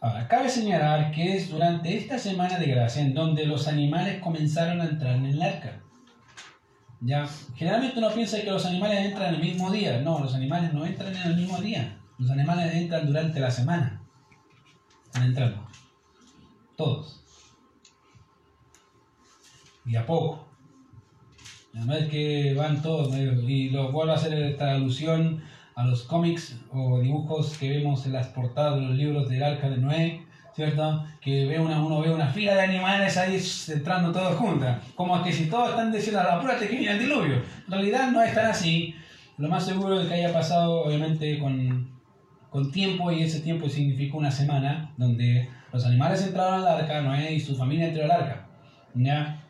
Ahora, 0.00 0.26
cabe 0.26 0.48
señalar 0.48 1.12
que 1.12 1.36
es 1.36 1.50
durante 1.50 1.94
esta 1.94 2.18
semana 2.18 2.58
de 2.58 2.68
gracia 2.68 3.02
en 3.02 3.12
donde 3.12 3.44
los 3.44 3.68
animales 3.68 4.18
comenzaron 4.22 4.80
a 4.80 4.86
entrar 4.86 5.16
en 5.16 5.26
el 5.26 5.42
arca. 5.42 5.82
Ya, 7.02 7.28
generalmente 7.54 7.98
uno 7.98 8.14
piensa 8.14 8.40
que 8.40 8.50
los 8.50 8.64
animales 8.64 8.98
entran 8.98 9.28
en 9.28 9.34
el 9.34 9.40
mismo 9.42 9.70
día. 9.70 10.00
No, 10.00 10.20
los 10.20 10.34
animales 10.34 10.72
no 10.72 10.86
entran 10.86 11.14
en 11.14 11.22
el 11.22 11.36
mismo 11.36 11.60
día. 11.60 11.98
Los 12.16 12.30
animales 12.30 12.74
entran 12.74 13.06
durante 13.06 13.40
la 13.40 13.50
semana. 13.50 14.00
Están 15.04 15.24
entrando. 15.24 15.68
Todos 16.76 17.21
y 19.84 19.96
a 19.96 20.06
poco. 20.06 20.46
No 21.72 21.94
es 21.94 22.08
que 22.08 22.54
van 22.54 22.82
todos, 22.82 23.16
y 23.16 23.70
lo 23.70 23.92
vuelvo 23.92 24.12
a 24.12 24.16
hacer 24.16 24.34
esta 24.34 24.72
alusión 24.72 25.42
a 25.74 25.84
los 25.84 26.02
cómics 26.02 26.60
o 26.70 27.00
dibujos 27.00 27.56
que 27.56 27.70
vemos 27.70 28.04
en 28.04 28.12
las 28.12 28.28
portadas 28.28 28.76
de 28.76 28.82
los 28.82 28.94
libros 28.94 29.28
del 29.30 29.42
Arca 29.42 29.70
de 29.70 29.78
Noé, 29.78 30.22
¿cierto? 30.54 31.06
Que 31.20 31.46
ve 31.46 31.58
una, 31.58 31.82
uno 31.82 32.02
ve 32.02 32.12
una 32.12 32.28
fila 32.28 32.54
de 32.54 32.60
animales 32.60 33.16
ahí 33.16 33.42
entrando 33.68 34.12
todos 34.12 34.36
juntos, 34.36 34.68
como 34.94 35.22
que 35.22 35.32
si 35.32 35.46
todos 35.46 35.70
están 35.70 35.90
diciendo, 35.90 36.20
apúrate 36.20 36.68
que 36.68 36.76
viene 36.76 36.92
el 36.92 36.98
diluvio. 36.98 37.36
En 37.36 37.72
realidad 37.72 38.10
no 38.10 38.22
es 38.22 38.34
tan 38.34 38.46
así. 38.46 38.94
Lo 39.38 39.48
más 39.48 39.64
seguro 39.64 39.98
es 39.98 40.08
que 40.08 40.14
haya 40.14 40.32
pasado, 40.32 40.82
obviamente, 40.82 41.38
con, 41.38 41.90
con 42.50 42.70
tiempo, 42.70 43.10
y 43.10 43.22
ese 43.22 43.40
tiempo 43.40 43.66
significa 43.66 44.18
una 44.18 44.30
semana, 44.30 44.92
donde 44.98 45.48
los 45.72 45.86
animales 45.86 46.22
entraron 46.22 46.60
al 46.60 46.68
arca, 46.68 47.00
Noé 47.00 47.32
y 47.32 47.40
su 47.40 47.56
familia 47.56 47.88
entró 47.88 48.04
al 48.04 48.10
arca. 48.10 48.46
¿ya? 48.94 49.42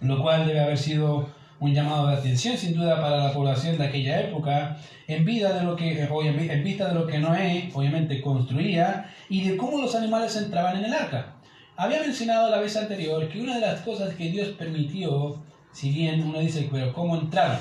Lo 0.00 0.22
cual 0.22 0.46
debe 0.46 0.60
haber 0.60 0.78
sido 0.78 1.28
un 1.60 1.74
llamado 1.74 2.08
de 2.08 2.16
atención 2.16 2.56
sin 2.56 2.74
duda 2.74 3.00
para 3.00 3.18
la 3.18 3.32
población 3.32 3.76
de 3.76 3.86
aquella 3.86 4.20
época, 4.20 4.78
en, 5.06 5.24
vida 5.24 5.52
de 5.52 5.64
lo 5.64 5.76
que, 5.76 6.02
en 6.02 6.64
vista 6.64 6.88
de 6.88 6.94
lo 6.94 7.06
que 7.06 7.18
Noé 7.18 7.70
obviamente 7.74 8.20
construía 8.22 9.10
y 9.28 9.46
de 9.46 9.56
cómo 9.56 9.80
los 9.80 9.94
animales 9.94 10.34
entraban 10.36 10.78
en 10.78 10.86
el 10.86 10.94
arca. 10.94 11.34
Había 11.76 12.00
mencionado 12.00 12.50
la 12.50 12.58
vez 12.58 12.76
anterior 12.76 13.28
que 13.28 13.40
una 13.40 13.56
de 13.56 13.60
las 13.60 13.80
cosas 13.80 14.14
que 14.14 14.30
Dios 14.30 14.48
permitió, 14.48 15.42
si 15.72 15.90
bien 15.90 16.22
uno 16.22 16.40
dice, 16.40 16.68
pero 16.70 16.92
¿cómo 16.92 17.16
entraron 17.16 17.58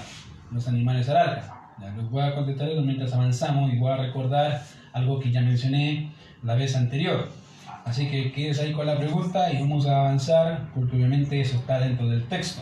los 0.52 0.68
animales 0.68 1.08
al 1.10 1.18
arca? 1.18 1.74
Ya 1.80 1.92
les 1.92 2.10
voy 2.10 2.24
a 2.24 2.36
contestar 2.36 2.70
mientras 2.82 3.14
avanzamos 3.14 3.72
y 3.72 3.78
voy 3.78 3.92
a 3.92 3.98
recordar 3.98 4.62
algo 4.94 5.20
que 5.20 5.32
ya 5.32 5.42
mencioné 5.42 6.12
la 6.44 6.56
vez 6.56 6.76
anterior. 6.76 7.30
Así 7.90 8.08
que 8.08 8.32
quedes 8.32 8.60
ahí 8.60 8.72
con 8.72 8.86
la 8.86 9.00
pregunta 9.00 9.52
y 9.52 9.60
vamos 9.62 9.88
a 9.88 10.02
avanzar 10.02 10.70
porque 10.76 10.96
obviamente 10.96 11.42
eso 11.42 11.56
está 11.56 11.80
dentro 11.80 12.08
del 12.08 12.24
texto. 12.28 12.62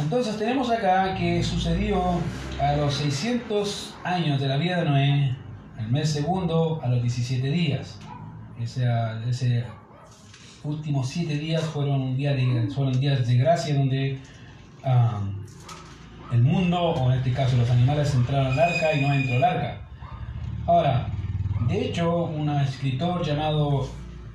Entonces 0.00 0.36
tenemos 0.36 0.72
acá 0.72 1.14
que 1.14 1.40
sucedió 1.44 2.20
a 2.60 2.72
los 2.72 2.94
600 2.94 3.94
años 4.02 4.40
de 4.40 4.48
la 4.48 4.56
vida 4.56 4.78
de 4.78 4.84
Noé, 4.86 5.36
el 5.78 5.88
mes 5.88 6.10
segundo 6.10 6.80
a 6.82 6.88
los 6.88 7.00
17 7.00 7.48
días. 7.48 8.00
Ese, 8.60 8.88
ese 9.28 9.64
últimos 10.64 11.08
7 11.10 11.38
días 11.38 11.62
fueron, 11.62 12.00
un 12.00 12.16
día 12.16 12.34
de, 12.34 12.68
fueron 12.74 12.98
días 12.98 13.24
de 13.24 13.36
gracia 13.36 13.76
donde 13.76 14.18
um, 14.84 15.44
el 16.32 16.42
mundo, 16.42 16.80
o 16.80 17.12
en 17.12 17.18
este 17.18 17.32
caso 17.32 17.56
los 17.56 17.70
animales, 17.70 18.12
entraron 18.16 18.48
al 18.48 18.58
arca 18.58 18.92
y 18.94 19.00
no 19.00 19.14
entró 19.14 19.36
al 19.36 19.44
arca. 19.44 19.80
Ahora, 20.66 21.13
de 21.68 21.86
hecho, 21.86 22.24
un 22.24 22.48
escritor 22.50 23.24
llamado 23.24 23.88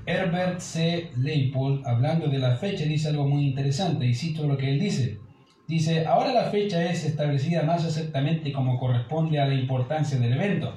Herbert 0.05 0.59
C. 0.59 1.11
Leipold, 1.17 1.85
hablando 1.85 2.27
de 2.27 2.39
la 2.39 2.55
fecha, 2.55 2.85
dice 2.85 3.09
algo 3.09 3.27
muy 3.27 3.45
interesante, 3.45 4.05
y 4.05 4.15
cito 4.15 4.47
lo 4.47 4.57
que 4.57 4.71
él 4.71 4.79
dice. 4.79 5.19
Dice, 5.67 6.05
ahora 6.07 6.33
la 6.33 6.45
fecha 6.45 6.83
es 6.83 7.05
establecida 7.05 7.61
más 7.61 7.85
exactamente 7.85 8.51
como 8.51 8.79
corresponde 8.79 9.39
a 9.39 9.45
la 9.45 9.53
importancia 9.53 10.17
del 10.17 10.33
evento. 10.33 10.73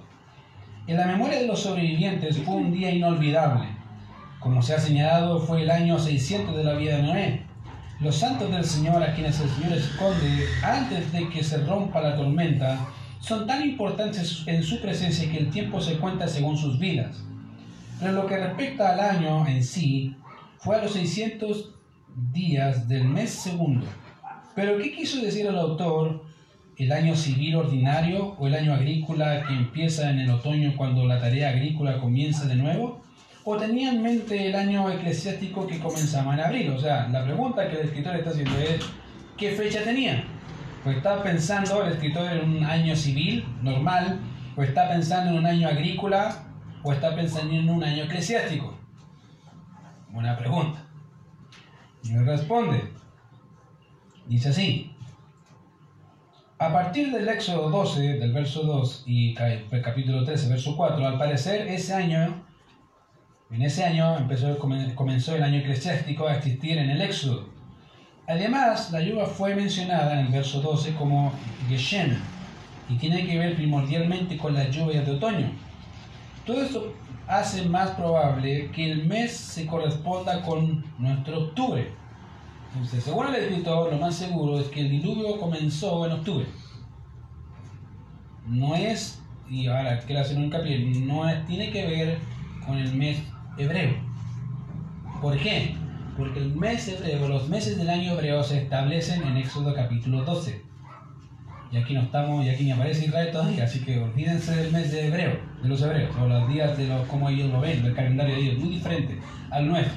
En 0.87 0.99
la 0.99 1.07
memoria 1.07 1.39
de 1.39 1.47
los 1.47 1.61
sobrevivientes 1.61 2.37
fue 2.39 2.57
un 2.57 2.73
día 2.73 2.91
inolvidable. 2.91 3.69
Como 4.39 4.61
se 4.61 4.75
ha 4.75 4.79
señalado, 4.79 5.41
fue 5.41 5.63
el 5.63 5.71
año 5.71 5.99
600 5.99 6.57
de 6.57 6.65
la 6.65 6.75
vida 6.75 6.97
de 6.97 7.03
Noé. 7.05 7.43
Los 8.01 8.17
santos 8.17 8.51
del 8.51 8.65
Señor 8.65 9.03
a 9.03 9.15
quienes 9.15 9.41
el 9.41 9.49
Señor 9.49 9.73
esconde 9.79 10.45
antes 10.63 11.13
de 11.13 11.29
que 11.31 11.43
se 11.43 11.59
rompa 11.59 12.03
la 12.03 12.17
tormenta 12.17 12.79
son 13.23 13.47
tan 13.47 13.62
importantes 13.62 14.43
en 14.47 14.64
su 14.64 14.81
presencia 14.81 15.31
que 15.31 15.38
el 15.38 15.50
tiempo 15.50 15.81
se 15.81 15.97
cuenta 15.99 16.26
según 16.26 16.59
sus 16.59 16.79
vidas. 16.79 17.23
Pero 18.00 18.12
lo 18.12 18.26
que 18.26 18.37
respecta 18.37 18.93
al 18.93 19.00
año 19.00 19.47
en 19.47 19.62
sí, 19.62 20.17
fue 20.59 20.76
a 20.76 20.83
los 20.83 20.93
600 20.93 21.71
días 22.33 22.88
del 22.88 23.05
mes 23.05 23.31
segundo. 23.31 23.87
Pero 24.57 24.76
¿qué 24.76 24.93
quiso 24.93 25.21
decir 25.21 25.47
el 25.47 25.57
autor? 25.57 26.25
¿El 26.76 26.91
año 26.91 27.14
civil 27.14 27.55
ordinario 27.55 28.35
o 28.38 28.49
el 28.49 28.55
año 28.55 28.75
agrícola 28.75 29.45
que 29.47 29.55
empieza 29.55 30.11
en 30.11 30.19
el 30.19 30.31
otoño 30.31 30.75
cuando 30.76 31.07
la 31.07 31.21
tarea 31.21 31.50
agrícola 31.50 32.00
comienza 32.00 32.47
de 32.47 32.57
nuevo? 32.57 33.02
¿O 33.45 33.57
tenía 33.57 33.91
en 33.91 34.02
mente 34.02 34.49
el 34.49 34.57
año 34.57 34.91
eclesiástico 34.91 35.67
que 35.69 35.79
comenzaba 35.79 36.35
en 36.35 36.41
abril? 36.41 36.71
O 36.71 36.81
sea, 36.81 37.07
la 37.09 37.25
pregunta 37.25 37.69
que 37.69 37.76
el 37.76 37.87
escritor 37.87 38.17
está 38.17 38.31
haciendo 38.31 38.59
es, 38.59 38.81
¿qué 39.37 39.50
fecha 39.52 39.85
tenía? 39.85 40.25
O 40.85 40.91
está 40.91 41.23
pensando 41.23 41.85
el 41.85 41.93
escritor 41.93 42.31
en 42.33 42.57
un 42.57 42.65
año 42.65 42.97
civil 42.97 43.47
normal, 43.62 44.21
o 44.57 44.62
está 44.62 44.89
pensando 44.89 45.31
en 45.31 45.39
un 45.39 45.47
año 45.47 45.69
agrícola, 45.69 46.45
o 46.83 46.93
está 46.93 47.15
pensando 47.15 47.55
en 47.55 47.69
un 47.69 47.83
año 47.85 48.05
eclesiástico. 48.05 48.77
Buena 50.11 50.37
pregunta. 50.37 50.85
Y 52.03 52.17
responde, 52.17 52.93
dice 54.27 54.49
así, 54.49 54.97
a 56.59 56.73
partir 56.73 57.12
del 57.12 57.29
Éxodo 57.29 57.71
12, 57.71 58.19
del 58.19 58.33
verso 58.33 58.62
2 58.62 59.05
y 59.07 59.37
el 59.39 59.83
capítulo 59.83 60.25
13, 60.25 60.49
verso 60.49 60.77
4, 60.77 61.07
al 61.07 61.19
parecer 61.19 61.69
ese 61.69 61.95
año, 61.95 62.45
en 63.51 63.62
ese 63.62 63.85
año 63.85 64.19
empezó, 64.19 64.59
comenzó 64.59 65.37
el 65.37 65.43
año 65.43 65.59
eclesiástico 65.59 66.27
a 66.27 66.37
existir 66.37 66.79
en 66.79 66.91
el 66.91 67.01
Éxodo. 67.01 67.52
Además, 68.33 68.91
la 68.91 69.03
lluvia 69.03 69.27
fue 69.27 69.55
mencionada 69.55 70.15
en 70.15 70.27
el 70.27 70.33
verso 70.33 70.62
12 70.62 70.95
como 70.95 71.35
Geshem 71.69 72.17
y 72.89 72.95
tiene 72.97 73.27
que 73.27 73.37
ver 73.37 73.55
primordialmente 73.55 74.39
con 74.39 74.55
las 74.55 74.71
lluvias 74.71 75.05
de 75.05 75.12
otoño. 75.12 75.51
Todo 76.47 76.62
esto 76.62 76.95
hace 77.27 77.67
más 77.67 77.91
probable 77.91 78.71
que 78.71 78.91
el 78.91 79.05
mes 79.05 79.37
se 79.37 79.67
corresponda 79.67 80.41
con 80.41 80.83
nuestro 80.97 81.43
octubre. 81.43 81.93
Entonces, 82.73 83.05
según 83.05 83.27
el 83.27 83.35
escritor, 83.35 83.93
lo 83.93 83.99
más 83.99 84.15
seguro 84.15 84.59
es 84.59 84.69
que 84.69 84.81
el 84.81 84.89
diluvio 84.89 85.39
comenzó 85.39 86.07
en 86.07 86.12
octubre. 86.12 86.47
No 88.47 88.75
es, 88.75 89.21
y 89.51 89.67
ahora 89.67 89.99
quiero 90.07 90.23
hacer 90.23 90.39
un 90.39 90.45
hincapié, 90.45 90.79
no 90.79 91.23
tiene 91.47 91.71
que 91.71 91.87
ver 91.87 92.19
con 92.65 92.79
el 92.79 92.95
mes 92.95 93.19
hebreo. 93.59 93.93
¿Por 95.21 95.37
qué? 95.37 95.82
Porque 96.23 96.38
el 96.38 96.55
mes 96.55 96.87
hebreo, 96.87 97.26
los 97.26 97.49
meses 97.49 97.76
del 97.76 97.91
año 97.91 98.12
hebreo 98.12 98.45
se 98.45 98.59
establecen 98.59 99.25
en 99.25 99.38
Éxodo 99.38 99.75
capítulo 99.75 100.23
12. 100.23 100.62
Y 101.73 101.76
aquí 101.76 101.95
no 101.95 102.02
estamos, 102.02 102.47
y 102.47 102.49
aquí 102.49 102.62
ni 102.62 102.71
aparece 102.71 103.07
Israel 103.07 103.31
todavía, 103.33 103.64
así 103.64 103.81
que 103.81 103.99
olvídense 103.99 104.55
del 104.55 104.71
mes 104.71 104.93
de 104.93 105.09
hebreo, 105.09 105.41
de 105.61 105.69
los 105.69 105.83
hebreos, 105.83 106.14
o 106.21 106.29
los 106.29 106.49
días 106.49 106.79
de 106.79 106.87
los, 106.87 107.09
como 107.09 107.29
ellos 107.29 107.50
lo 107.50 107.61
ven, 107.61 107.85
el 107.85 107.93
calendario 107.93 108.37
de 108.37 108.41
ellos, 108.41 108.59
muy 108.59 108.69
diferente 108.69 109.19
al 109.50 109.67
nuestro. 109.67 109.97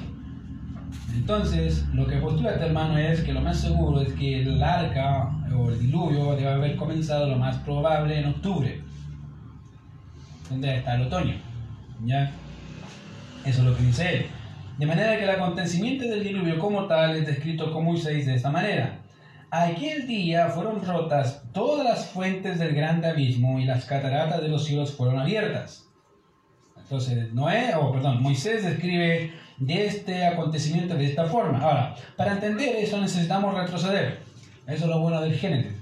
Entonces, 1.14 1.86
lo 1.94 2.08
que 2.08 2.16
postula 2.16 2.54
este 2.54 2.66
hermano 2.66 2.98
es 2.98 3.20
que 3.20 3.32
lo 3.32 3.40
más 3.40 3.60
seguro 3.60 4.00
es 4.00 4.12
que 4.14 4.42
el 4.42 4.60
arca 4.60 5.30
o 5.56 5.70
el 5.70 5.78
diluvio 5.78 6.34
debe 6.34 6.48
haber 6.48 6.74
comenzado 6.74 7.28
lo 7.28 7.36
más 7.36 7.56
probable 7.58 8.18
en 8.18 8.26
octubre, 8.26 8.80
donde 10.50 10.78
está 10.78 10.96
el 10.96 11.02
otoño. 11.02 11.36
¿Ya? 12.04 12.32
Eso 13.44 13.60
es 13.60 13.64
lo 13.64 13.76
que 13.76 13.82
dice 13.84 14.16
él. 14.16 14.26
De 14.78 14.84
manera 14.84 15.16
que 15.16 15.24
el 15.24 15.30
acontecimiento 15.30 16.04
del 16.04 16.22
diluvio 16.22 16.58
como 16.58 16.86
tal 16.86 17.16
es 17.16 17.26
descrito 17.26 17.72
con 17.72 17.84
Moisés 17.84 18.26
de 18.26 18.34
esta 18.34 18.50
manera. 18.50 18.98
Aquel 19.50 20.06
día 20.06 20.48
fueron 20.48 20.84
rotas 20.84 21.44
todas 21.54 21.82
las 21.82 22.06
fuentes 22.06 22.58
del 22.58 22.74
grande 22.74 23.08
abismo 23.08 23.58
y 23.58 23.64
las 23.64 23.86
cataratas 23.86 24.42
de 24.42 24.48
los 24.48 24.66
cielos 24.66 24.92
fueron 24.92 25.18
abiertas. 25.18 25.88
Entonces, 26.76 27.32
Noé, 27.32 27.74
o 27.74 27.90
perdón, 27.90 28.22
Moisés 28.22 28.64
describe 28.64 29.32
de 29.56 29.86
este 29.86 30.26
acontecimiento 30.26 30.94
de 30.94 31.06
esta 31.06 31.24
forma. 31.24 31.58
Ahora, 31.58 31.94
para 32.16 32.32
entender 32.32 32.76
eso 32.76 33.00
necesitamos 33.00 33.54
retroceder. 33.54 34.18
Eso 34.66 34.84
es 34.84 34.90
lo 34.90 35.00
bueno 35.00 35.22
del 35.22 35.38
Génesis. 35.38 35.72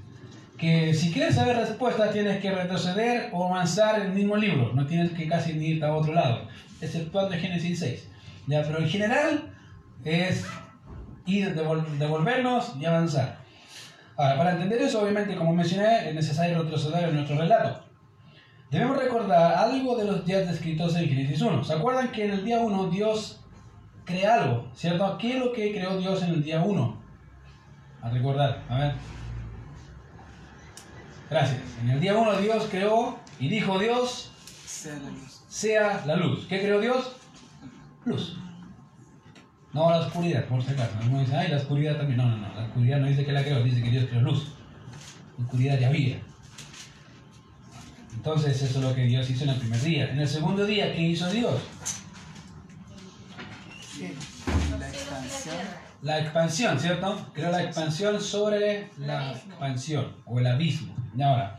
Que 0.57 0.95
si 0.95 1.11
quieres 1.13 1.35
saber 1.35 1.57
respuesta 1.57 2.13
tienes 2.13 2.41
que 2.41 2.53
retroceder 2.53 3.31
o 3.33 3.45
avanzar 3.45 4.01
el 4.01 4.13
mismo 4.13 4.37
libro. 4.37 4.73
No 4.73 4.87
tienes 4.87 5.11
que 5.13 5.27
casi 5.27 5.51
irte 5.53 5.85
a 5.85 5.97
otro 5.97 6.13
lado, 6.13 6.47
exceptuando 6.81 7.35
Génesis 7.35 7.81
6. 7.81 8.14
¿Ya? 8.47 8.63
Pero 8.63 8.79
en 8.79 8.89
general 8.89 9.55
es 10.05 10.45
ir, 11.27 11.55
devolvernos 11.55 12.75
y 12.79 12.85
avanzar. 12.85 13.39
Ahora, 14.17 14.37
para 14.37 14.53
entender 14.53 14.81
eso, 14.83 15.03
obviamente, 15.03 15.35
como 15.35 15.53
mencioné, 15.53 16.09
es 16.09 16.15
necesario 16.15 16.63
retroceder 16.63 17.09
en 17.09 17.17
nuestro 17.17 17.37
relato. 17.37 17.85
Debemos 18.71 18.97
recordar 18.97 19.55
algo 19.55 19.97
de 19.97 20.05
los 20.05 20.25
días 20.25 20.49
descritos 20.49 20.95
en 20.97 21.09
Génesis 21.09 21.41
1. 21.41 21.65
¿Se 21.65 21.73
acuerdan 21.73 22.11
que 22.13 22.25
en 22.25 22.31
el 22.33 22.45
día 22.45 22.59
1 22.59 22.91
Dios 22.91 23.41
crea 24.05 24.43
algo, 24.43 24.69
¿cierto? 24.75 25.17
¿Qué 25.19 25.35
es 25.35 25.39
lo 25.39 25.53
que 25.53 25.73
creó 25.73 25.97
Dios 25.97 26.23
en 26.23 26.31
el 26.31 26.43
día 26.43 26.61
1? 26.61 27.03
A 28.03 28.11
recordar, 28.11 28.63
a 28.69 28.79
ver. 28.79 28.95
Gracias. 31.31 31.61
En 31.83 31.91
el 31.91 32.01
día 32.01 32.17
1 32.17 32.37
Dios 32.39 32.69
creó 32.71 33.19
y 33.41 33.49
dijo 33.49 33.79
Dios, 33.79 34.33
sea 34.67 34.95
la 34.95 35.11
luz. 35.11 35.45
Sea 35.49 36.03
la 36.07 36.17
luz. 36.17 36.47
¿Qué 36.49 36.61
creó 36.61 36.81
Dios? 36.81 37.17
Luz. 38.05 38.37
No 39.73 39.91
la 39.91 40.01
oscuridad, 40.01 40.45
por 40.47 40.63
si 40.63 40.71
acaso. 40.71 40.93
Algunos 41.01 41.23
dicen, 41.23 41.39
ay, 41.39 41.49
la 41.49 41.57
oscuridad 41.57 41.97
también. 41.97 42.19
No, 42.19 42.29
no, 42.29 42.37
no. 42.37 42.55
La 42.55 42.65
oscuridad 42.67 42.99
no 43.01 43.09
dice 43.09 43.25
que 43.25 43.33
la 43.33 43.43
creó, 43.43 43.63
dice 43.63 43.83
que 43.83 43.91
Dios 43.91 44.05
creó 44.09 44.23
luz. 44.23 44.53
La 45.37 45.45
oscuridad 45.45 45.79
ya 45.79 45.89
había. 45.89 46.21
Entonces, 48.15 48.63
eso 48.63 48.79
es 48.79 48.85
lo 48.85 48.95
que 48.95 49.03
Dios 49.03 49.29
hizo 49.29 49.45
en 49.45 49.51
el 49.51 49.57
primer 49.57 49.81
día. 49.81 50.11
En 50.11 50.21
el 50.21 50.29
segundo 50.29 50.65
día, 50.65 50.95
¿qué 50.95 51.03
hizo 51.03 51.29
Dios? 51.29 51.61
La 54.79 54.89
expansión. 54.89 55.57
La 56.03 56.19
expansión, 56.21 56.79
¿cierto? 56.79 57.31
Creó 57.33 57.51
la 57.51 57.63
expansión 57.65 58.21
sobre 58.21 58.91
la 58.99 59.33
expansión 59.33 60.17
o 60.25 60.39
el 60.39 60.47
abismo. 60.47 60.95
Y 61.17 61.23
ahora, 61.23 61.59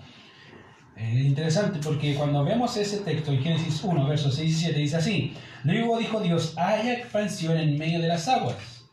es 0.96 1.26
interesante 1.26 1.80
porque 1.84 2.16
cuando 2.16 2.44
vemos 2.44 2.76
ese 2.78 3.00
texto 3.00 3.32
en 3.32 3.42
Génesis 3.42 3.84
1, 3.84 4.08
versos 4.08 4.36
6 4.36 4.50
y 4.50 4.54
7, 4.54 4.80
dice 4.80 4.98
así: 4.98 5.34
Luego 5.64 5.98
dijo 5.98 6.20
Dios: 6.20 6.54
haya 6.58 6.94
expansión 6.94 7.58
en 7.58 7.78
medio 7.78 8.00
de 8.00 8.08
las 8.08 8.28
aguas 8.28 8.86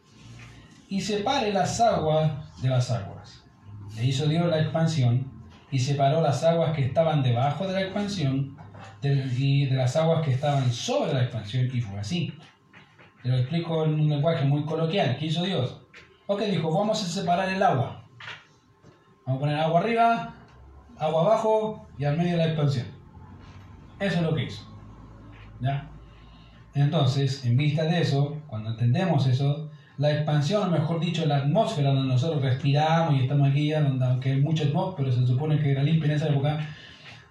y 0.88 1.00
separe 1.00 1.52
las 1.52 1.80
aguas 1.80 2.32
de 2.60 2.68
las 2.68 2.90
aguas. 2.90 3.44
E 3.96 4.06
hizo 4.06 4.26
Dios 4.26 4.46
la 4.48 4.60
expansión 4.60 5.30
y 5.70 5.78
separó 5.78 6.20
las 6.20 6.42
aguas 6.44 6.74
que 6.74 6.84
estaban 6.84 7.22
debajo 7.22 7.66
de 7.66 7.72
la 7.74 7.82
expansión 7.82 8.56
y 9.02 9.66
de 9.66 9.76
las 9.76 9.96
aguas 9.96 10.24
que 10.24 10.32
estaban 10.32 10.72
sobre 10.72 11.12
la 11.14 11.22
expansión, 11.22 11.68
y 11.72 11.80
fue 11.80 11.98
así. 11.98 12.32
Te 13.22 13.28
lo 13.28 13.38
explico 13.38 13.84
en 13.84 13.94
un 13.94 14.08
lenguaje 14.08 14.44
muy 14.44 14.64
coloquial. 14.64 15.16
¿Qué 15.18 15.26
hizo 15.26 15.44
Dios? 15.44 15.80
Ok, 16.26 16.42
dijo, 16.42 16.72
vamos 16.72 17.02
a 17.02 17.06
separar 17.06 17.48
el 17.48 17.62
agua. 17.62 18.04
Vamos 19.24 19.38
a 19.38 19.40
poner 19.40 19.56
agua 19.58 19.80
arriba, 19.80 20.34
agua 21.02 21.22
abajo 21.22 21.86
y 21.98 22.04
al 22.04 22.16
medio 22.16 22.32
de 22.32 22.36
la 22.38 22.46
expansión. 22.46 22.86
Eso 23.98 24.16
es 24.16 24.22
lo 24.22 24.34
que 24.34 24.44
hizo. 24.44 24.62
¿Ya? 25.60 25.88
Entonces, 26.74 27.44
en 27.44 27.56
vista 27.56 27.84
de 27.84 28.00
eso, 28.00 28.36
cuando 28.46 28.70
entendemos 28.70 29.26
eso, 29.26 29.68
la 29.98 30.12
expansión, 30.12 30.68
o 30.68 30.70
mejor 30.70 31.00
dicho, 31.00 31.26
la 31.26 31.38
atmósfera 31.38 31.92
donde 31.92 32.08
nosotros 32.08 32.42
respiramos 32.42 33.14
y 33.14 33.22
estamos 33.22 33.50
aquí, 33.50 33.70
donde, 33.70 34.04
aunque 34.04 34.32
hay 34.32 34.40
mucha 34.40 34.64
atmósfera, 34.64 34.96
pero 34.96 35.12
se 35.12 35.26
supone 35.26 35.58
que 35.58 35.72
era 35.72 35.82
limpia 35.82 36.06
en 36.06 36.16
esa 36.16 36.28
época, 36.28 36.66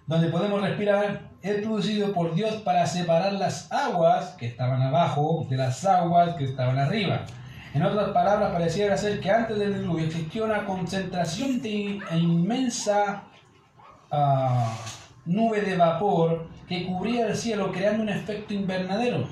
donde 0.05 0.27
podemos 0.27 0.61
respirar, 0.61 1.21
es 1.41 1.55
producido 1.61 2.13
por 2.13 2.35
Dios 2.35 2.55
para 2.57 2.85
separar 2.85 3.33
las 3.33 3.71
aguas 3.71 4.35
que 4.37 4.45
estaban 4.45 4.81
abajo 4.81 5.47
de 5.49 5.57
las 5.57 5.83
aguas 5.85 6.35
que 6.35 6.43
estaban 6.43 6.77
arriba. 6.77 7.25
En 7.73 7.83
otras 7.83 8.09
palabras, 8.09 8.51
pareciera 8.51 8.97
ser 8.97 9.21
que 9.21 9.31
antes 9.31 9.57
del 9.57 9.79
diluvio 9.79 10.05
existió 10.05 10.43
una 10.43 10.65
concentración 10.65 11.61
inmensa 12.13 13.23
nube 15.25 15.61
de 15.61 15.77
vapor 15.77 16.47
que 16.67 16.85
cubría 16.85 17.27
el 17.27 17.35
cielo 17.35 17.71
creando 17.71 18.03
un 18.03 18.09
efecto 18.09 18.53
invernadero. 18.53 19.27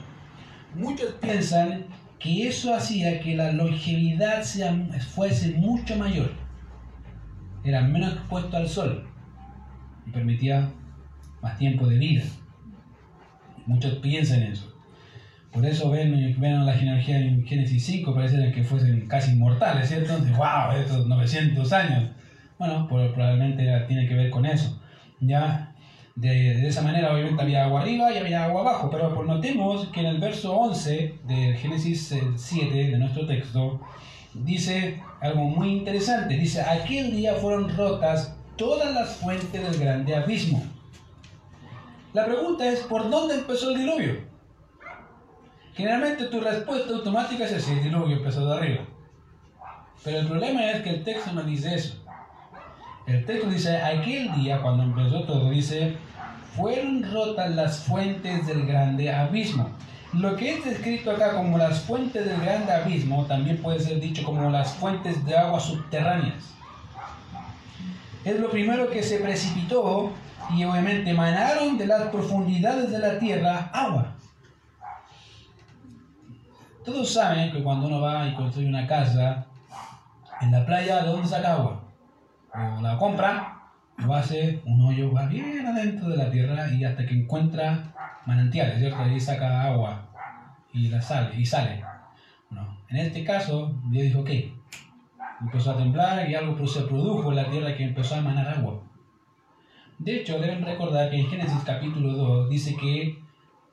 Muchos 0.76 1.14
piensan 1.22 1.86
que 2.20 2.48
eso 2.48 2.76
hacía 2.76 3.20
que 3.20 3.36
la 3.36 3.52
longevidad 3.52 4.44
sea, 4.44 4.76
fuese 5.14 5.54
mucho 5.54 5.96
mayor. 5.98 6.32
Era 7.64 7.82
menos 7.82 8.14
expuesto 8.14 8.58
al 8.58 8.68
sol 8.68 9.08
y 10.06 10.12
permitía 10.12 10.72
más 11.42 11.58
tiempo 11.58 11.88
de 11.88 11.98
vida. 11.98 12.24
Muchos 13.66 13.96
piensan 13.96 14.44
eso. 14.44 14.74
Por 15.52 15.66
eso 15.66 15.90
ven, 15.90 16.36
ven 16.40 16.66
la 16.66 16.74
genealogía 16.74 17.20
en 17.20 17.44
Génesis 17.46 17.84
5, 17.86 18.14
parece 18.14 18.52
que 18.52 18.64
fuesen 18.64 19.08
casi 19.08 19.32
inmortales, 19.32 19.88
¿cierto? 19.88 20.12
Entonces, 20.12 20.38
wow, 20.38 20.72
estos 20.78 21.08
900 21.08 21.74
años. 21.74 22.12
Bueno, 22.60 22.88
pues 22.90 23.14
probablemente 23.14 23.64
tiene 23.88 24.06
que 24.06 24.16
ver 24.16 24.30
con 24.30 24.46
eso. 24.46 24.78
Ya, 25.22 25.74
de, 26.16 26.28
de, 26.28 26.68
esa 26.68 26.82
manera 26.82 27.14
obviamente 27.14 27.42
había 27.42 27.64
agua 27.64 27.82
arriba 27.82 28.12
y 28.12 28.18
había 28.18 28.44
agua 28.44 28.62
abajo, 28.62 28.90
pero 28.92 29.16
pues 29.16 29.26
notemos 29.26 29.88
que 29.88 30.02
en 30.02 30.08
el 30.08 30.20
verso 30.20 30.54
11 30.58 31.20
de 31.24 31.54
Génesis 31.54 32.14
7 32.36 32.76
de 32.76 32.98
nuestro 32.98 33.26
texto 33.26 33.80
dice 34.34 35.02
algo 35.22 35.46
muy 35.46 35.70
interesante. 35.70 36.36
Dice, 36.36 36.62
aquel 36.62 37.12
día 37.12 37.36
fueron 37.36 37.74
rotas 37.78 38.36
todas 38.58 38.94
las 38.94 39.16
fuentes 39.16 39.64
del 39.64 39.80
grande 39.80 40.18
abismo. 40.18 40.62
La 42.12 42.26
pregunta 42.26 42.68
es, 42.68 42.82
¿por 42.82 43.10
dónde 43.10 43.36
empezó 43.36 43.72
el 43.72 43.78
diluvio? 43.78 44.16
Generalmente 45.76 46.26
tu 46.26 46.42
respuesta 46.42 46.94
automática 46.94 47.46
es 47.46 47.54
ese, 47.54 47.72
el 47.72 47.84
diluvio 47.84 48.18
empezó 48.18 48.46
de 48.46 48.54
arriba. 48.54 48.86
Pero 50.04 50.20
el 50.20 50.28
problema 50.28 50.72
es 50.72 50.82
que 50.82 50.90
el 50.90 51.04
texto 51.06 51.32
no 51.32 51.44
dice 51.44 51.76
eso. 51.76 52.04
El 53.10 53.26
texto 53.26 53.50
dice, 53.50 53.76
aquel 53.76 54.32
día, 54.36 54.62
cuando 54.62 54.84
empezó 54.84 55.24
todo, 55.24 55.50
dice, 55.50 55.98
fueron 56.56 57.12
rotas 57.12 57.50
las 57.56 57.80
fuentes 57.80 58.46
del 58.46 58.68
grande 58.68 59.12
abismo. 59.12 59.72
Lo 60.14 60.36
que 60.36 60.54
es 60.54 60.64
descrito 60.64 61.10
acá 61.10 61.34
como 61.34 61.58
las 61.58 61.82
fuentes 61.82 62.24
del 62.24 62.40
grande 62.40 62.72
abismo 62.72 63.26
también 63.26 63.58
puede 63.58 63.80
ser 63.80 64.00
dicho 64.00 64.24
como 64.24 64.48
las 64.52 64.74
fuentes 64.74 65.26
de 65.26 65.36
aguas 65.36 65.64
subterráneas. 65.64 66.54
Es 68.24 68.40
lo 68.40 68.52
primero 68.52 68.92
que 68.92 69.02
se 69.02 69.18
precipitó 69.18 70.12
y 70.56 70.64
obviamente 70.64 71.10
emanaron 71.10 71.80
de 71.80 71.88
las 71.88 72.10
profundidades 72.10 72.92
de 72.92 73.00
la 73.00 73.18
tierra 73.18 73.72
agua. 73.74 74.14
Todos 76.86 77.12
saben 77.12 77.52
que 77.52 77.64
cuando 77.64 77.88
uno 77.88 78.02
va 78.02 78.28
y 78.28 78.36
construye 78.36 78.70
una 78.70 78.86
casa 78.86 79.48
en 80.42 80.52
la 80.52 80.64
playa, 80.64 81.02
¿de 81.02 81.10
dónde 81.10 81.28
saca 81.28 81.54
agua? 81.54 81.89
O 82.60 82.82
la 82.82 82.98
compra, 82.98 83.58
o 84.06 84.14
hace 84.14 84.62
un 84.66 84.82
hoyo, 84.82 85.12
va 85.14 85.28
bien 85.28 85.66
adentro 85.66 86.10
de 86.10 86.18
la 86.18 86.30
tierra 86.30 86.70
y 86.72 86.84
hasta 86.84 87.06
que 87.06 87.14
encuentra 87.14 87.94
manantiales, 88.26 88.80
¿cierto? 88.80 89.00
Ahí 89.00 89.20
saca 89.20 89.64
agua 89.64 90.06
y 90.74 90.90
la 90.90 91.02
sale, 91.02 91.40
y 91.40 91.46
sale. 91.46 91.84
Bueno, 92.50 92.78
en 92.90 92.98
este 92.98 93.24
caso, 93.24 93.74
Dios 93.86 94.04
dijo, 94.04 94.20
ok, 94.22 94.30
empezó 95.42 95.72
a 95.72 95.78
temblar 95.78 96.30
y 96.30 96.36
algo 96.36 96.68
se 96.68 96.82
produjo 96.82 97.30
en 97.30 97.36
la 97.38 97.50
tierra 97.50 97.76
que 97.76 97.84
empezó 97.84 98.16
a 98.16 98.20
emanar 98.20 98.48
agua. 98.50 98.82
De 99.98 100.18
hecho, 100.18 100.40
deben 100.40 100.64
recordar 100.64 101.10
que 101.10 101.18
en 101.18 101.28
Génesis 101.28 101.62
capítulo 101.66 102.14
2 102.14 102.50
dice 102.50 102.76
que 102.76 103.22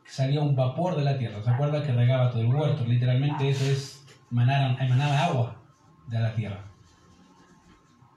salía 0.04 0.40
un 0.40 0.56
vapor 0.56 0.96
de 0.96 1.04
la 1.04 1.18
tierra. 1.18 1.42
¿Se 1.42 1.50
acuerda 1.50 1.82
que 1.82 1.92
regaba 1.92 2.30
todo 2.30 2.42
el 2.42 2.54
huerto? 2.54 2.84
Literalmente 2.84 3.48
eso 3.48 3.64
es, 3.64 4.06
emanaba, 4.30 4.76
emanaba 4.80 5.24
agua 5.24 5.56
de 6.08 6.20
la 6.20 6.34
tierra. 6.34 6.65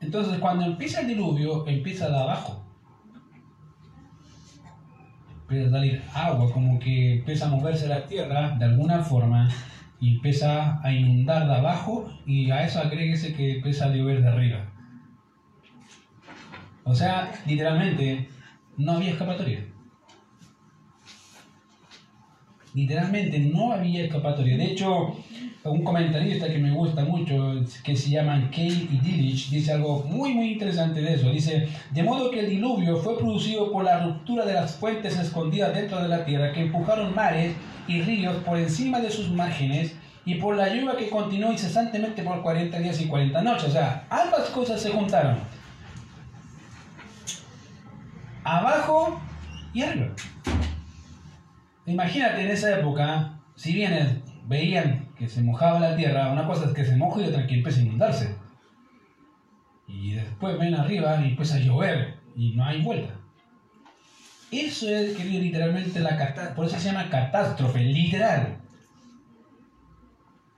Entonces, 0.02 0.40
cuando 0.40 0.66
empieza 0.66 1.02
el 1.02 1.08
diluvio, 1.08 1.68
empieza 1.68 2.10
de 2.10 2.18
abajo. 2.18 2.66
Empieza 5.42 5.68
a 5.68 5.72
salir 5.72 6.04
agua, 6.14 6.52
como 6.54 6.80
que 6.80 7.16
empieza 7.16 7.48
a 7.48 7.50
moverse 7.50 7.88
la 7.88 8.06
tierra 8.06 8.56
de 8.58 8.66
alguna 8.66 9.04
forma 9.04 9.50
y 10.00 10.16
empieza 10.16 10.80
a 10.82 10.94
inundar 10.94 11.48
de 11.48 11.56
abajo 11.56 12.10
y 12.26 12.52
a 12.52 12.64
eso 12.64 12.80
agréguese 12.80 13.34
que 13.34 13.56
empieza 13.56 13.86
a 13.86 13.90
llover 13.90 14.22
de 14.22 14.30
arriba. 14.30 14.66
O 16.84 16.96
sea, 16.96 17.32
literalmente, 17.46 18.30
no 18.78 18.94
había 18.94 19.12
escapatoria. 19.12 19.66
Literalmente 22.74 23.40
no 23.40 23.72
había 23.72 24.04
escapatoria. 24.04 24.58
De 24.58 24.66
hecho, 24.66 25.16
un 25.64 25.84
comentarista 25.84 26.48
que 26.48 26.58
me 26.58 26.72
gusta 26.72 27.04
mucho, 27.04 27.62
que 27.84 27.96
se 27.96 28.10
llaman 28.10 28.50
Kay 28.50 28.90
y 28.92 29.00
Dillich, 29.00 29.50
dice 29.50 29.74
algo 29.74 30.04
muy 30.04 30.34
muy 30.34 30.54
interesante 30.54 31.02
de 31.02 31.16
eso. 31.16 31.30
Dice, 31.30 31.68
de 31.92 32.04
modo 32.04 32.32
que 32.32 32.42
el 32.42 32.50
diluvio 32.50 32.98
fue 32.98 33.18
producido 33.18 33.72
por 33.72 33.84
la 33.84 34.04
ruptura 34.04 34.46
de 34.46 34.54
las 34.54 34.76
fuentes 34.76 35.18
escondidas 35.18 35.74
dentro 35.74 36.02
de 36.02 36.08
la 36.08 36.26
tierra 36.26 36.54
que 36.54 36.62
empujaron 36.62 37.14
mares 37.14 37.54
y 37.88 38.02
ríos 38.02 38.38
por 38.44 38.58
encima 38.58 39.00
de 39.00 39.10
sus 39.10 39.30
márgenes 39.32 39.96
y 40.26 40.36
por 40.36 40.56
la 40.56 40.74
lluvia 40.74 40.96
que 40.96 41.10
continuó 41.10 41.52
incesantemente 41.52 42.24
por 42.24 42.42
40 42.42 42.80
días 42.80 43.02
y 43.02 43.08
40 43.08 43.42
noches. 43.42 43.70
O 43.70 43.72
sea, 43.72 44.06
ambas 44.10 44.50
cosas 44.50 44.82
se 44.82 44.90
juntaron. 44.92 45.38
Abajo 48.44 49.20
y 49.74 49.82
arriba. 49.82 50.08
Imagínate 51.90 52.44
en 52.44 52.52
esa 52.52 52.80
época, 52.80 53.40
si 53.56 53.74
bien 53.74 54.22
veían 54.46 55.08
que 55.18 55.28
se 55.28 55.42
mojaba 55.42 55.80
la 55.80 55.96
tierra, 55.96 56.32
una 56.32 56.46
cosa 56.46 56.66
es 56.66 56.74
que 56.74 56.86
se 56.86 56.96
moja 56.96 57.22
y 57.22 57.26
otra 57.26 57.48
que 57.48 57.56
empieza 57.56 57.80
a 57.80 57.84
inundarse. 57.84 58.36
Y 59.88 60.14
después 60.14 60.60
ven 60.60 60.76
arriba 60.76 61.20
y 61.20 61.30
empieza 61.30 61.56
a 61.56 61.60
llover 61.60 62.20
y 62.36 62.52
no 62.52 62.64
hay 62.64 62.84
vuelta. 62.84 63.16
Eso 64.52 64.88
es, 64.88 65.18
querido, 65.18 65.42
literalmente 65.42 66.00
la 66.00 66.16
catástrofe. 66.16 66.56
Por 66.56 66.66
eso 66.66 66.80
se 66.80 66.92
llama 66.92 67.10
catástrofe, 67.10 67.80
literal. 67.80 68.58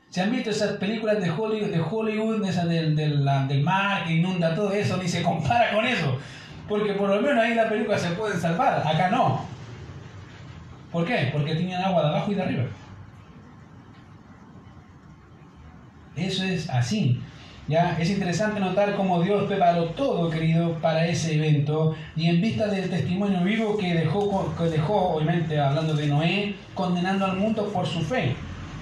¿Se 0.10 0.20
han 0.20 0.32
visto 0.32 0.50
esas 0.50 0.74
películas 0.74 1.22
de 1.22 1.30
Hollywood, 1.30 1.72
de 1.72 1.80
Hollywood 1.80 2.46
esas 2.46 2.68
del, 2.68 2.94
del, 2.94 3.26
del, 3.48 3.64
mar 3.64 4.04
que 4.06 4.16
inunda 4.16 4.54
todo 4.54 4.74
eso? 4.74 4.98
Ni 4.98 5.08
se 5.08 5.24
compara 5.24 5.74
con 5.74 5.86
eso. 5.86 6.20
Porque 6.68 6.94
por 6.94 7.10
lo 7.10 7.22
menos 7.22 7.42
ahí 7.42 7.56
la 7.56 7.70
película 7.70 7.98
se 7.98 8.12
puede 8.12 8.38
salvar. 8.38 8.86
Acá 8.86 9.10
no. 9.10 9.51
¿Por 10.92 11.06
qué? 11.06 11.30
Porque 11.32 11.56
tenían 11.56 11.84
agua 11.84 12.02
de 12.02 12.08
abajo 12.10 12.32
y 12.32 12.36
de 12.36 12.42
arriba. 12.42 12.64
Eso 16.16 16.44
es 16.44 16.70
así. 16.70 17.22
¿ya? 17.68 17.98
Es 18.00 18.10
interesante 18.10 18.60
notar 18.60 18.96
cómo 18.96 19.22
Dios 19.22 19.46
preparó 19.46 19.86
todo, 19.86 20.30
querido, 20.30 20.74
para 20.82 21.08
ese 21.08 21.36
evento. 21.36 21.96
Y 22.16 22.28
en 22.28 22.42
vista 22.42 22.68
del 22.68 22.90
testimonio 22.90 23.42
vivo 23.44 23.78
que 23.78 23.94
dejó, 23.94 24.54
que 24.58 24.66
dejó, 24.66 25.16
obviamente 25.16 25.60
hablando 25.60 25.94
de 25.94 26.08
Noé, 26.08 26.56
condenando 26.74 27.26
al 27.26 27.38
mundo 27.38 27.70
por 27.74 27.88
su 27.88 28.02
fe. 28.02 28.36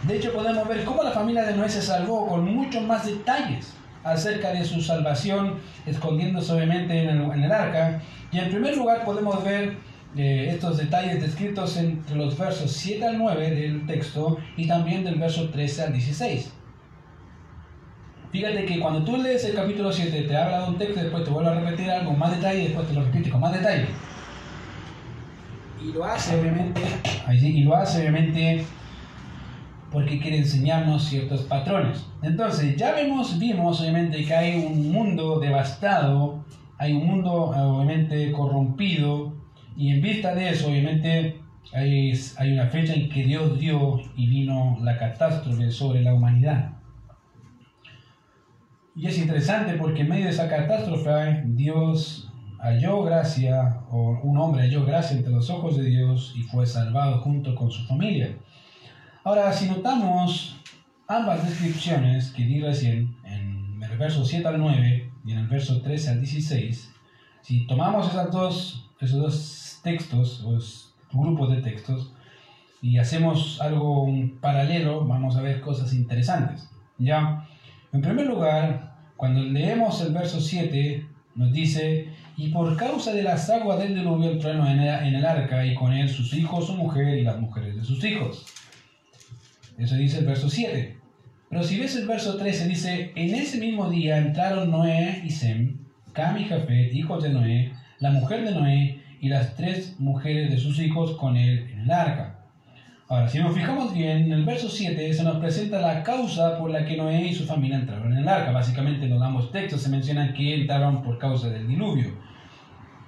De 0.03 0.17
hecho, 0.17 0.33
podemos 0.33 0.67
ver 0.67 0.83
cómo 0.85 1.03
la 1.03 1.11
familia 1.11 1.43
de 1.43 1.55
Noé 1.55 1.69
se 1.69 1.81
salvó 1.81 2.27
con 2.27 2.45
muchos 2.55 2.83
más 2.83 3.05
detalles 3.05 3.73
acerca 4.03 4.51
de 4.51 4.63
su 4.65 4.81
salvación, 4.81 5.55
escondiéndose 5.85 6.53
obviamente 6.53 7.03
en 7.03 7.09
el, 7.09 7.31
en 7.31 7.43
el 7.43 7.51
arca. 7.51 8.01
Y 8.31 8.39
en 8.39 8.49
primer 8.49 8.77
lugar 8.77 9.03
podemos 9.05 9.43
ver 9.43 9.77
eh, 10.17 10.49
estos 10.49 10.77
detalles 10.77 11.21
descritos 11.21 11.77
entre 11.77 12.15
los 12.15 12.37
versos 12.37 12.71
7 12.71 13.05
al 13.05 13.17
9 13.19 13.51
del 13.51 13.85
texto 13.85 14.37
y 14.57 14.67
también 14.67 15.03
del 15.03 15.15
verso 15.15 15.49
13 15.49 15.83
al 15.83 15.93
16. 15.93 16.53
Fíjate 18.31 18.65
que 18.65 18.79
cuando 18.79 19.03
tú 19.03 19.17
lees 19.17 19.43
el 19.45 19.55
capítulo 19.55 19.91
7 19.91 20.23
te 20.23 20.37
habla 20.37 20.63
de 20.63 20.69
un 20.69 20.77
texto, 20.77 21.01
después 21.01 21.23
te 21.23 21.29
vuelve 21.29 21.49
a 21.49 21.59
repetir 21.59 21.89
algo 21.89 22.13
más 22.13 22.35
detalle 22.35 22.59
y 22.59 22.63
después 22.65 22.87
te 22.87 22.93
lo 22.93 23.03
repite 23.03 23.29
con 23.29 23.41
más 23.41 23.53
detalle. 23.53 23.85
Y 25.83 25.91
lo 25.93 26.03
hace 26.03 26.39
obviamente, 26.39 26.81
y 27.31 27.63
lo 27.63 27.75
hace 27.75 28.01
obviamente 28.01 28.65
porque 29.91 30.19
quiere 30.19 30.37
enseñarnos 30.37 31.05
ciertos 31.05 31.41
patrones. 31.43 32.05
Entonces, 32.21 32.75
ya 32.75 32.93
vemos, 32.93 33.39
vimos 33.39 33.81
obviamente 33.81 34.23
que 34.23 34.35
hay 34.35 34.63
un 34.63 34.91
mundo 34.91 35.39
devastado, 35.39 36.43
hay 36.77 36.93
un 36.93 37.07
mundo 37.07 37.33
obviamente 37.33 38.31
corrompido, 38.31 39.38
y 39.79 39.91
en 39.91 40.01
vista 40.01 40.35
de 40.35 40.49
eso, 40.49 40.67
obviamente, 40.67 41.39
hay, 41.71 42.11
hay 42.35 42.51
una 42.51 42.67
fecha 42.67 42.93
en 42.93 43.07
que 43.07 43.23
Dios 43.23 43.57
dio 43.57 44.01
y 44.17 44.27
vino 44.27 44.77
la 44.81 44.97
catástrofe 44.97 45.71
sobre 45.71 46.01
la 46.01 46.13
humanidad. 46.13 46.73
Y 48.93 49.07
es 49.07 49.17
interesante 49.17 49.75
porque 49.75 50.01
en 50.01 50.09
medio 50.09 50.25
de 50.25 50.31
esa 50.31 50.49
catástrofe 50.49 51.43
Dios 51.45 52.29
halló 52.59 53.03
gracia, 53.03 53.79
o 53.89 54.19
un 54.21 54.37
hombre 54.37 54.63
halló 54.63 54.85
gracia 54.85 55.15
entre 55.15 55.31
los 55.31 55.49
ojos 55.49 55.77
de 55.77 55.85
Dios 55.85 56.33
y 56.35 56.41
fue 56.41 56.65
salvado 56.65 57.21
junto 57.21 57.55
con 57.55 57.71
su 57.71 57.85
familia. 57.85 58.35
Ahora, 59.23 59.53
si 59.53 59.69
notamos 59.69 60.59
ambas 61.07 61.47
descripciones 61.47 62.31
que 62.31 62.43
di 62.43 62.59
recién, 62.59 63.15
en 63.23 63.81
el 63.81 63.97
verso 63.97 64.25
7 64.25 64.45
al 64.45 64.59
9 64.59 65.09
y 65.23 65.31
en 65.31 65.37
el 65.37 65.47
verso 65.47 65.81
13 65.81 66.09
al 66.09 66.19
16, 66.19 66.93
si 67.43 67.65
tomamos 67.65 68.09
esas 68.09 68.29
dos, 68.29 68.89
esos 68.99 69.21
dos 69.21 69.68
textos, 69.81 70.41
los 70.41 70.93
grupos 71.11 71.51
de 71.51 71.61
textos, 71.61 72.13
y 72.81 72.97
hacemos 72.97 73.59
algo 73.61 74.07
paralelo, 74.39 75.05
vamos 75.05 75.35
a 75.35 75.41
ver 75.41 75.61
cosas 75.61 75.93
interesantes. 75.93 76.69
Ya, 76.97 77.47
en 77.91 78.01
primer 78.01 78.27
lugar, 78.27 78.95
cuando 79.17 79.41
leemos 79.41 80.01
el 80.01 80.13
verso 80.13 80.39
7, 80.39 81.05
nos 81.35 81.51
dice, 81.51 82.09
y 82.37 82.49
por 82.49 82.77
causa 82.77 83.13
de 83.13 83.23
las 83.23 83.49
aguas 83.49 83.79
del 83.79 83.95
diluvio 83.95 84.31
entró 84.31 84.51
en 84.51 84.79
el 84.79 85.25
arca, 85.25 85.65
y 85.65 85.75
con 85.75 85.91
él 85.91 86.07
sus 86.07 86.33
hijos, 86.33 86.67
su 86.67 86.75
mujer 86.75 87.17
y 87.17 87.23
las 87.23 87.39
mujeres 87.39 87.75
de 87.75 87.83
sus 87.83 88.03
hijos. 88.03 88.45
Eso 89.77 89.95
dice 89.95 90.19
el 90.19 90.25
verso 90.25 90.49
7. 90.49 90.97
Pero 91.49 91.63
si 91.63 91.79
ves 91.79 91.95
el 91.95 92.07
verso 92.07 92.37
13, 92.37 92.67
dice, 92.67 93.11
en 93.15 93.33
ese 93.33 93.57
mismo 93.57 93.89
día 93.89 94.17
entraron 94.17 94.69
Noé 94.69 95.21
y 95.25 95.31
Sem, 95.31 95.77
Cam 96.13 96.37
y 96.37 96.45
Jafet, 96.45 96.93
hijos 96.93 97.23
de 97.23 97.29
Noé, 97.29 97.73
la 97.99 98.11
mujer 98.11 98.43
de 98.45 98.51
Noé 98.51 98.98
y 99.21 99.29
las 99.29 99.55
tres 99.55 99.99
mujeres 99.99 100.49
de 100.51 100.57
sus 100.57 100.79
hijos 100.79 101.17
con 101.17 101.37
él 101.37 101.69
en 101.71 101.81
el 101.81 101.91
arca. 101.91 102.35
Ahora, 103.07 103.27
si 103.27 103.39
nos 103.39 103.55
fijamos 103.55 103.93
bien, 103.93 104.25
en 104.25 104.31
el 104.31 104.45
verso 104.45 104.69
7 104.69 105.13
se 105.13 105.23
nos 105.23 105.37
presenta 105.37 105.81
la 105.81 106.03
causa 106.03 106.59
por 106.59 106.69
la 106.69 106.85
que 106.85 106.95
Noé 106.95 107.23
y 107.23 107.33
su 107.33 107.45
familia 107.45 107.77
entraron 107.77 108.11
en 108.11 108.19
el 108.19 108.27
arca. 108.27 108.51
Básicamente 108.51 109.05
en 109.05 109.11
los 109.11 109.21
ambos 109.21 109.51
textos 109.51 109.81
se 109.81 109.89
menciona 109.89 110.31
que 110.31 110.61
entraron 110.61 111.01
por 111.01 111.17
causa 111.17 111.49
del 111.49 111.67
diluvio. 111.67 112.11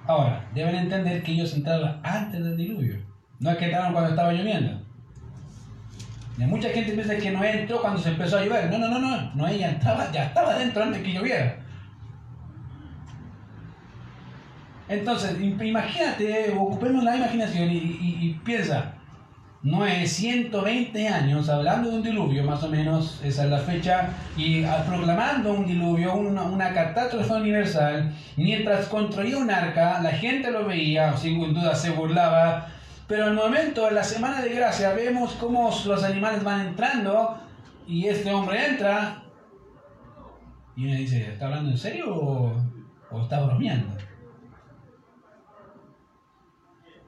Ahora, 0.06 0.50
deben 0.54 0.74
entender 0.74 1.22
que 1.22 1.32
ellos 1.32 1.54
entraron 1.54 2.00
antes 2.02 2.42
del 2.42 2.56
diluvio. 2.56 2.96
No 3.38 3.50
es 3.50 3.56
que 3.58 3.66
entraron 3.66 3.92
cuando 3.92 4.10
estaba 4.10 4.32
lloviendo. 4.32 4.82
Y 6.36 6.42
mucha 6.44 6.70
gente 6.70 6.92
piensa 6.92 7.16
que 7.16 7.30
Noé 7.30 7.60
entró 7.60 7.80
cuando 7.80 8.00
se 8.00 8.08
empezó 8.08 8.38
a 8.38 8.44
llover. 8.44 8.70
No, 8.70 8.78
no, 8.78 8.88
no, 8.88 8.98
no. 8.98 9.34
Noé 9.36 9.58
ya 9.58 9.70
estaba, 9.70 10.10
ya 10.10 10.24
estaba 10.24 10.58
dentro 10.58 10.82
antes 10.82 11.02
que 11.02 11.12
lloviera. 11.12 11.61
Entonces, 14.92 15.40
imagínate, 15.40 16.52
ocupemos 16.56 17.02
la 17.02 17.16
imaginación 17.16 17.70
y, 17.70 17.98
y 18.00 18.40
piensa, 18.44 18.94
Noé, 19.62 20.08
120 20.08 21.08
años 21.08 21.48
hablando 21.48 21.88
de 21.88 21.96
un 21.96 22.02
diluvio, 22.02 22.42
más 22.42 22.64
o 22.64 22.68
menos, 22.68 23.20
esa 23.22 23.44
es 23.44 23.50
la 23.50 23.58
fecha, 23.58 24.08
y 24.36 24.64
proclamando 24.88 25.52
un 25.52 25.66
diluvio, 25.66 26.16
una, 26.16 26.42
una 26.42 26.74
catástrofe 26.74 27.32
universal, 27.32 28.12
mientras 28.36 28.86
construía 28.88 29.38
un 29.38 29.48
arca, 29.50 30.02
la 30.02 30.10
gente 30.10 30.50
lo 30.50 30.66
veía, 30.66 31.16
sin 31.16 31.54
duda 31.54 31.76
se 31.76 31.90
burlaba, 31.90 32.66
pero 33.06 33.26
al 33.26 33.34
momento, 33.34 33.88
en 33.88 33.94
la 33.94 34.02
semana 34.02 34.42
de 34.42 34.52
gracia, 34.52 34.94
vemos 34.94 35.34
cómo 35.34 35.70
los 35.86 36.02
animales 36.02 36.42
van 36.42 36.66
entrando, 36.66 37.38
y 37.86 38.08
este 38.08 38.34
hombre 38.34 38.66
entra, 38.66 39.22
y 40.74 40.86
uno 40.86 40.96
dice, 40.96 41.32
¿está 41.32 41.46
hablando 41.46 41.70
en 41.70 41.78
serio 41.78 42.12
o, 42.12 42.52
o 43.12 43.22
está 43.22 43.40
bromeando? 43.40 43.96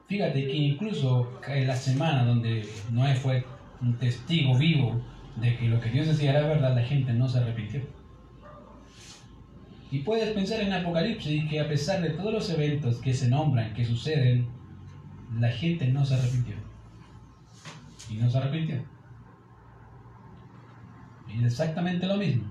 Fíjate 0.07 0.45
que 0.45 0.55
incluso 0.55 1.39
en 1.47 1.67
la 1.67 1.75
semana 1.75 2.25
donde 2.25 2.67
Noé 2.91 3.15
fue 3.15 3.43
un 3.81 3.97
testigo 3.97 4.57
vivo 4.57 5.01
de 5.37 5.57
que 5.57 5.67
lo 5.67 5.79
que 5.79 5.89
Dios 5.89 6.07
decía 6.07 6.31
era 6.31 6.47
verdad, 6.47 6.75
la 6.75 6.83
gente 6.83 7.11
no 7.13 7.27
se 7.27 7.39
arrepintió. 7.39 7.81
Y 9.91 9.99
puedes 9.99 10.31
pensar 10.31 10.61
en 10.61 10.73
Apocalipsis 10.73 11.49
que 11.49 11.59
a 11.59 11.67
pesar 11.67 12.01
de 12.01 12.11
todos 12.11 12.33
los 12.33 12.49
eventos 12.49 12.97
que 12.97 13.13
se 13.13 13.29
nombran, 13.29 13.73
que 13.73 13.85
suceden, 13.85 14.47
la 15.39 15.49
gente 15.49 15.87
no 15.87 16.05
se 16.05 16.15
arrepintió. 16.15 16.55
Y 18.09 18.15
no 18.15 18.29
se 18.29 18.37
arrepintió. 18.37 18.83
Es 21.33 21.45
exactamente 21.45 22.05
lo 22.05 22.17
mismo. 22.17 22.45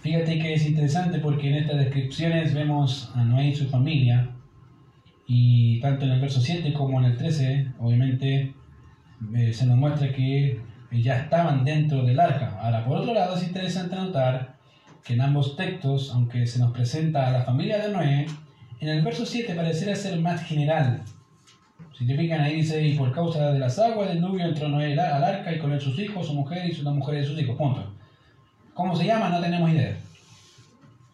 Fíjate 0.00 0.38
que 0.38 0.54
es 0.54 0.66
interesante 0.66 1.18
porque 1.18 1.48
en 1.48 1.56
estas 1.56 1.78
descripciones 1.78 2.54
vemos 2.54 3.10
a 3.14 3.24
Noé 3.24 3.48
y 3.48 3.56
su 3.56 3.68
familia 3.68 4.30
y 5.30 5.78
tanto 5.80 6.06
en 6.06 6.12
el 6.12 6.20
verso 6.22 6.40
7 6.40 6.72
como 6.72 6.98
en 7.00 7.04
el 7.04 7.16
13, 7.18 7.72
obviamente, 7.80 8.54
eh, 9.34 9.52
se 9.52 9.66
nos 9.66 9.76
muestra 9.76 10.10
que 10.10 10.52
eh, 10.52 11.02
ya 11.02 11.18
estaban 11.18 11.64
dentro 11.64 12.02
del 12.02 12.18
arca. 12.18 12.58
Ahora, 12.62 12.82
por 12.86 12.96
otro 12.96 13.12
lado, 13.12 13.36
es 13.36 13.42
interesante 13.42 13.94
notar 13.94 14.56
que 15.04 15.12
en 15.12 15.20
ambos 15.20 15.54
textos, 15.54 16.10
aunque 16.14 16.46
se 16.46 16.58
nos 16.58 16.72
presenta 16.72 17.28
a 17.28 17.30
la 17.30 17.42
familia 17.42 17.78
de 17.78 17.92
Noé, 17.92 18.26
en 18.80 18.88
el 18.88 19.02
verso 19.02 19.26
7 19.26 19.54
pareciera 19.54 19.94
ser 19.94 20.18
más 20.18 20.42
general. 20.44 21.02
Si 21.92 22.06
te 22.06 22.16
fijan 22.16 22.40
ahí 22.40 22.56
dice, 22.56 22.82
y 22.82 22.96
por 22.96 23.12
causa 23.12 23.52
de 23.52 23.58
las 23.58 23.78
aguas 23.78 24.08
del 24.08 24.22
nubio 24.22 24.46
entró 24.46 24.70
Noé 24.70 24.98
al 24.98 25.24
arca 25.24 25.52
y 25.52 25.58
con 25.58 25.72
él 25.72 25.80
sus 25.80 25.98
hijos, 25.98 26.26
su 26.26 26.32
mujer 26.32 26.66
y 26.66 26.74
sus 26.74 26.84
mujeres 26.84 27.22
de 27.22 27.28
sus 27.28 27.38
hijos. 27.42 27.54
Punto. 27.54 27.92
¿Cómo 28.72 28.96
se 28.96 29.04
llama? 29.04 29.28
No 29.28 29.40
tenemos 29.42 29.70
idea. 29.70 29.94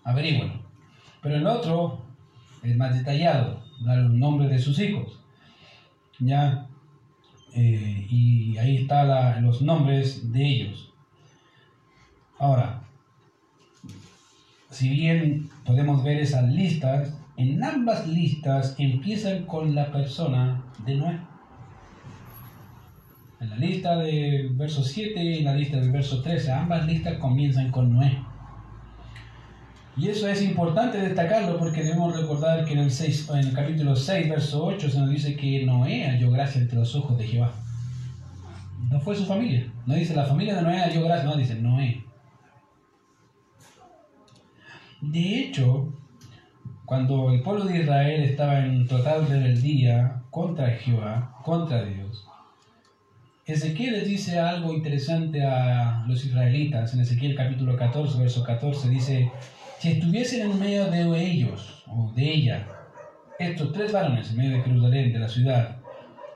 Averígualo. 0.04 0.52
Pero 1.20 1.34
el 1.34 1.46
otro 1.48 2.04
es 2.62 2.76
más 2.76 2.94
detallado 2.94 3.63
dar 3.80 3.98
los 3.98 4.12
nombres 4.12 4.50
de 4.50 4.58
sus 4.58 4.78
hijos. 4.78 5.20
Ya, 6.18 6.68
eh, 7.54 8.06
y 8.08 8.56
ahí 8.58 8.78
están 8.78 9.44
los 9.44 9.62
nombres 9.62 10.32
de 10.32 10.46
ellos. 10.46 10.92
Ahora, 12.38 12.82
si 14.70 14.88
bien 14.88 15.48
podemos 15.64 16.02
ver 16.02 16.18
esas 16.18 16.48
listas, 16.50 17.16
en 17.36 17.62
ambas 17.62 18.06
listas 18.06 18.74
empiezan 18.78 19.44
con 19.46 19.74
la 19.74 19.90
persona 19.92 20.64
de 20.84 20.96
Noé. 20.96 21.18
En 23.40 23.50
la 23.50 23.56
lista 23.56 23.96
del 23.98 24.50
verso 24.50 24.82
7 24.82 25.22
y 25.22 25.38
en 25.38 25.44
la 25.44 25.54
lista 25.54 25.78
del 25.78 25.92
verso 25.92 26.22
13, 26.22 26.52
ambas 26.52 26.86
listas 26.86 27.18
comienzan 27.18 27.70
con 27.70 27.92
Noé. 27.92 28.18
Y 29.96 30.08
eso 30.08 30.28
es 30.28 30.42
importante 30.42 30.98
destacarlo 30.98 31.56
porque 31.56 31.84
debemos 31.84 32.16
recordar 32.16 32.64
que 32.64 32.72
en 32.72 32.80
el, 32.80 32.90
6, 32.90 33.28
en 33.30 33.38
el 33.38 33.52
capítulo 33.52 33.94
6, 33.94 34.28
verso 34.28 34.64
8, 34.64 34.90
se 34.90 34.98
nos 34.98 35.10
dice 35.10 35.36
que 35.36 35.64
Noé 35.64 36.04
halló 36.08 36.32
gracia 36.32 36.60
entre 36.60 36.78
los 36.78 36.94
ojos 36.96 37.16
de 37.16 37.28
Jehová. 37.28 37.52
No 38.90 39.00
fue 39.00 39.14
su 39.14 39.24
familia. 39.24 39.70
No 39.86 39.94
dice 39.94 40.14
la 40.14 40.24
familia 40.24 40.56
de 40.56 40.62
Noé 40.62 40.78
halló 40.78 41.04
gracia, 41.04 41.24
no, 41.24 41.36
dice 41.36 41.54
Noé. 41.54 42.04
De 45.00 45.40
hecho, 45.40 45.92
cuando 46.84 47.30
el 47.30 47.42
pueblo 47.42 47.64
de 47.64 47.78
Israel 47.78 48.24
estaba 48.24 48.64
en 48.64 48.88
total 48.88 49.28
rebeldía 49.28 50.22
contra 50.30 50.70
Jehová, 50.70 51.38
contra 51.44 51.84
Dios, 51.84 52.26
Ezequiel 53.46 53.92
les 53.92 54.08
dice 54.08 54.38
algo 54.38 54.72
interesante 54.72 55.44
a 55.44 56.02
los 56.08 56.24
israelitas. 56.24 56.94
En 56.94 57.00
Ezequiel 57.00 57.34
capítulo 57.34 57.76
14, 57.76 58.18
verso 58.18 58.42
14 58.42 58.88
dice, 58.88 59.30
si 59.78 59.92
estuviesen 59.92 60.50
en 60.50 60.58
medio 60.58 60.90
de 60.90 61.24
ellos 61.24 61.84
o 61.86 62.10
de 62.14 62.32
ella, 62.32 62.66
estos 63.38 63.72
tres 63.72 63.92
varones 63.92 64.30
en 64.30 64.36
medio 64.36 64.56
de 64.56 64.62
Jerusalén, 64.62 65.12
de 65.12 65.18
la 65.18 65.28
ciudad, 65.28 65.76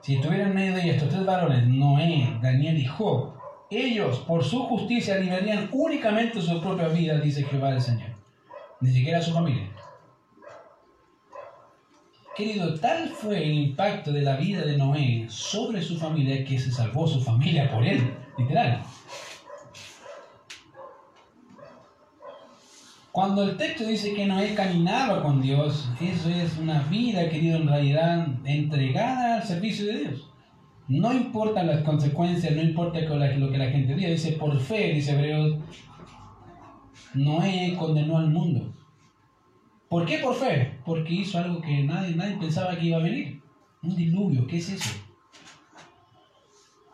si 0.02 0.16
estuvieran 0.16 0.50
en 0.50 0.54
medio 0.54 0.74
de 0.74 0.82
ellos 0.82 0.96
estos 0.96 1.10
tres 1.10 1.26
varones, 1.26 1.66
Noé, 1.66 2.38
Daniel 2.42 2.78
y 2.78 2.84
Job, 2.84 3.34
ellos 3.70 4.18
por 4.20 4.44
su 4.44 4.64
justicia 4.64 5.18
liberarían 5.18 5.68
únicamente 5.72 6.40
su 6.40 6.60
propia 6.60 6.88
vida, 6.88 7.20
dice 7.20 7.44
Jehová 7.44 7.70
el 7.70 7.80
Señor, 7.80 8.10
ni 8.80 8.90
siquiera 8.90 9.20
su 9.20 9.32
familia. 9.32 9.68
Querido, 12.36 12.78
tal 12.78 13.08
fue 13.08 13.42
el 13.42 13.52
impacto 13.52 14.12
de 14.12 14.22
la 14.22 14.36
vida 14.36 14.62
de 14.62 14.76
Noé 14.76 15.26
sobre 15.28 15.82
su 15.82 15.98
familia 15.98 16.44
que 16.44 16.58
se 16.58 16.70
salvó 16.70 17.06
su 17.06 17.20
familia 17.20 17.68
por 17.68 17.84
él, 17.84 18.14
literal. 18.38 18.80
Cuando 23.18 23.42
el 23.42 23.56
texto 23.56 23.84
dice 23.84 24.14
que 24.14 24.26
Noé 24.26 24.54
caminaba 24.54 25.24
con 25.24 25.42
Dios, 25.42 25.90
eso 26.00 26.30
es 26.30 26.56
una 26.56 26.84
vida, 26.84 27.28
querido, 27.28 27.56
en 27.56 27.66
realidad 27.66 28.28
entregada 28.44 29.38
al 29.38 29.42
servicio 29.42 29.86
de 29.86 29.98
Dios. 29.98 30.30
No 30.86 31.12
importa 31.12 31.64
las 31.64 31.82
consecuencias, 31.82 32.54
no 32.54 32.62
importa 32.62 33.00
lo 33.00 33.50
que 33.50 33.58
la 33.58 33.72
gente 33.72 33.96
diga, 33.96 34.08
dice 34.08 34.34
por 34.34 34.56
fe, 34.60 34.92
dice 34.92 35.14
Hebreos, 35.14 35.56
Noé 37.14 37.74
condenó 37.76 38.18
al 38.18 38.30
mundo. 38.30 38.72
¿Por 39.88 40.06
qué 40.06 40.18
por 40.18 40.36
fe? 40.36 40.78
Porque 40.84 41.14
hizo 41.14 41.38
algo 41.38 41.60
que 41.60 41.82
nadie, 41.82 42.14
nadie 42.14 42.36
pensaba 42.36 42.78
que 42.78 42.86
iba 42.86 42.98
a 42.98 43.02
venir. 43.02 43.42
Un 43.82 43.96
diluvio, 43.96 44.46
¿qué 44.46 44.58
es 44.58 44.68
eso? 44.68 44.96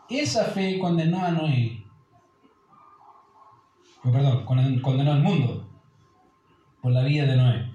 Esa 0.09 0.45
fe 0.45 0.79
condenó 0.79 1.23
a 1.23 1.29
Noé. 1.29 1.85
Oh, 4.03 4.11
perdón, 4.11 4.43
condenó 4.81 5.13
al 5.13 5.21
mundo 5.21 5.64
por 6.85 6.93
la 6.93 7.01
vida 7.01 7.25
de 7.25 7.35
Noé. 7.35 7.65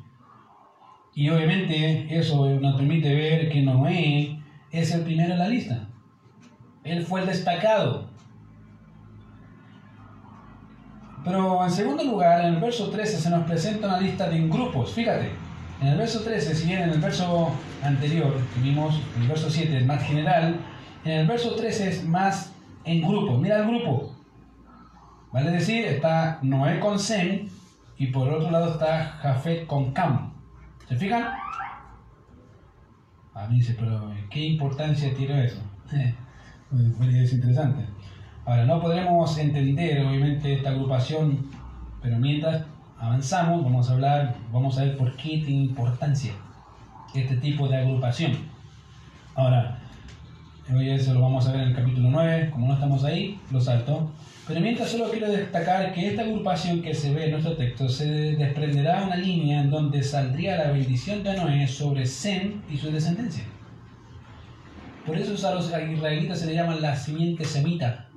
Y 1.16 1.28
obviamente 1.30 2.16
eso 2.16 2.48
nos 2.60 2.76
permite 2.76 3.12
ver 3.12 3.50
que 3.50 3.60
Noé 3.60 4.40
es 4.70 4.92
el 4.92 5.00
primero 5.00 5.32
en 5.32 5.40
la 5.40 5.48
lista. 5.48 5.88
Él 6.84 7.04
fue 7.04 7.22
el 7.22 7.26
destacado. 7.26 8.08
Pero 11.24 11.64
en 11.64 11.70
segundo 11.72 12.04
lugar, 12.04 12.44
en 12.44 12.54
el 12.54 12.60
verso 12.60 12.88
13 12.88 13.18
se 13.18 13.30
nos 13.30 13.44
presenta 13.48 13.88
una 13.88 14.00
lista 14.00 14.30
de 14.30 14.46
grupos. 14.46 14.92
Fíjate, 14.92 15.30
en 15.82 15.88
el 15.88 15.98
verso 15.98 16.20
13, 16.20 16.54
si 16.54 16.68
bien 16.68 16.82
en 16.82 16.90
el 16.90 17.00
verso 17.00 17.50
anterior 17.82 18.32
vimos, 18.62 19.00
el 19.20 19.26
verso 19.26 19.50
7 19.50 19.76
es 19.76 19.86
más 19.86 20.04
general, 20.04 20.54
en 21.04 21.12
el 21.12 21.26
verso 21.26 21.56
13 21.56 21.88
es 21.88 22.04
más 22.04 22.52
en 22.84 23.02
grupo. 23.02 23.36
Mira 23.38 23.58
el 23.58 23.66
grupo. 23.66 24.14
Vale 25.32 25.50
decir, 25.50 25.84
está 25.84 26.38
Noé 26.42 26.78
con 26.78 27.00
Sem 27.00 27.48
y 28.00 28.06
por 28.06 28.32
otro 28.32 28.50
lado 28.50 28.72
está 28.72 29.18
Jafet 29.20 29.66
con 29.66 29.92
Cam. 29.92 30.32
¿Se 30.88 30.96
fijan? 30.96 31.22
A 33.34 33.46
mí 33.46 33.56
dice, 33.56 33.76
pero 33.78 34.10
¿qué 34.30 34.40
importancia 34.40 35.14
tiene 35.14 35.44
eso? 35.44 35.60
es 35.92 37.32
interesante. 37.34 37.84
Ahora, 38.46 38.64
no 38.64 38.80
podremos 38.80 39.36
entender 39.36 40.00
obviamente 40.06 40.54
esta 40.54 40.70
agrupación, 40.70 41.46
pero 42.00 42.16
mientras 42.16 42.64
avanzamos 42.98 43.62
vamos 43.62 43.90
a 43.90 43.92
hablar, 43.92 44.34
vamos 44.50 44.78
a 44.78 44.84
ver 44.84 44.96
por 44.96 45.14
qué 45.16 45.42
tiene 45.44 45.64
importancia 45.64 46.32
este 47.14 47.36
tipo 47.36 47.68
de 47.68 47.76
agrupación. 47.76 48.32
Ahora, 49.34 49.78
hoy 50.74 50.88
eso 50.88 51.12
lo 51.12 51.20
vamos 51.20 51.46
a 51.46 51.52
ver 51.52 51.60
en 51.60 51.68
el 51.68 51.76
capítulo 51.76 52.08
9, 52.08 52.48
como 52.50 52.66
no 52.66 52.72
estamos 52.72 53.04
ahí, 53.04 53.38
lo 53.50 53.60
salto. 53.60 54.10
Pero 54.46 54.60
mientras 54.60 54.90
solo 54.90 55.10
quiero 55.10 55.30
destacar 55.30 55.92
que 55.92 56.08
esta 56.08 56.22
agrupación 56.22 56.82
que 56.82 56.94
se 56.94 57.12
ve 57.12 57.26
en 57.26 57.32
nuestro 57.32 57.56
texto 57.56 57.88
se 57.88 58.06
desprenderá 58.36 59.04
una 59.04 59.16
línea 59.16 59.60
en 59.60 59.70
donde 59.70 60.02
saldría 60.02 60.56
la 60.56 60.72
bendición 60.72 61.22
de 61.22 61.36
Noé 61.36 61.68
sobre 61.68 62.04
Sem 62.04 62.62
y 62.68 62.76
su 62.76 62.90
descendencia. 62.90 63.44
Por 65.06 65.16
eso 65.16 65.48
a 65.48 65.54
los 65.54 65.66
israelitas 65.66 66.40
se 66.40 66.46
le 66.46 66.54
llaman 66.54 66.82
la 66.82 66.96
simiente 66.96 67.44
semita, 67.44 68.08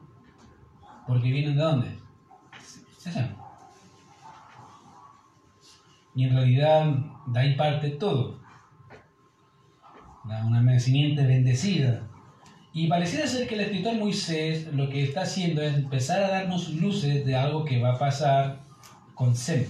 porque 1.07 1.31
vienen 1.31 1.55
de 1.55 1.61
dónde? 1.61 1.87
Y 6.15 6.25
en 6.25 6.33
realidad 6.35 6.85
de 7.27 7.39
ahí 7.39 7.55
parte 7.55 7.89
todo. 7.91 8.39
Una 10.23 10.79
simiente 10.79 11.25
bendecida. 11.25 12.07
Y 12.73 12.87
pareciera 12.87 13.27
ser 13.27 13.47
que 13.47 13.53
el 13.53 13.61
escritor 13.61 13.95
Moisés 13.95 14.67
lo 14.73 14.89
que 14.89 15.03
está 15.03 15.21
haciendo 15.21 15.61
es 15.61 15.75
empezar 15.75 16.23
a 16.23 16.29
darnos 16.29 16.69
luces 16.73 17.23
de 17.23 17.35
algo 17.35 17.63
que 17.63 17.79
va 17.79 17.93
a 17.93 17.99
pasar 17.99 18.63
con 19.13 19.35
Sem. 19.35 19.65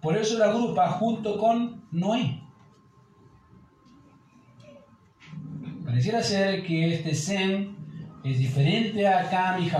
Por 0.00 0.16
eso 0.16 0.38
la 0.38 0.46
agrupa 0.46 0.88
junto 0.88 1.36
con 1.36 1.82
Noé. 1.92 2.40
Pareciera 5.84 6.22
ser 6.22 6.64
que 6.64 6.94
este 6.94 7.14
Sem 7.14 7.76
es 8.24 8.38
diferente 8.38 9.06
a 9.06 9.28
Cam 9.28 9.62
y. 9.62 9.70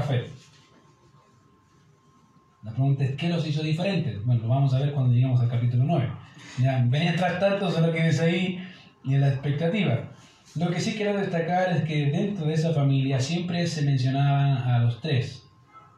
La 2.62 2.72
pregunta 2.72 3.04
es, 3.04 3.16
¿qué 3.16 3.30
los 3.30 3.46
hizo 3.46 3.62
diferentes? 3.62 4.22
Bueno, 4.26 4.42
lo 4.42 4.48
vamos 4.48 4.74
a 4.74 4.80
ver 4.80 4.92
cuando 4.92 5.14
lleguemos 5.14 5.40
al 5.40 5.48
capítulo 5.48 5.84
9. 5.84 6.12
Ya, 6.60 6.84
ven 6.88 7.08
entrar 7.08 7.40
tanto 7.40 7.68
a 7.68 7.80
lo 7.80 7.90
que 7.90 8.04
dice 8.04 8.22
ahí 8.22 8.68
y 9.02 9.14
en 9.14 9.22
la 9.22 9.28
expectativa. 9.28 10.11
Lo 10.54 10.70
que 10.70 10.80
sí 10.80 10.92
quiero 10.92 11.16
destacar 11.16 11.70
es 11.70 11.84
que 11.84 12.10
dentro 12.10 12.44
de 12.44 12.52
esa 12.52 12.74
familia 12.74 13.18
siempre 13.18 13.66
se 13.66 13.86
mencionaban 13.86 14.58
a 14.58 14.80
los 14.80 15.00
tres, 15.00 15.48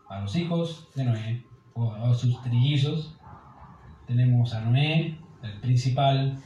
a 0.08 0.20
los 0.20 0.36
hijos 0.36 0.86
de 0.94 1.04
Noé, 1.04 1.42
o 1.72 1.92
a 1.92 2.14
sus 2.14 2.40
trillizos. 2.40 3.16
Tenemos 4.06 4.54
a 4.54 4.60
Noé, 4.60 5.18
el 5.42 5.60
principal, 5.60 6.38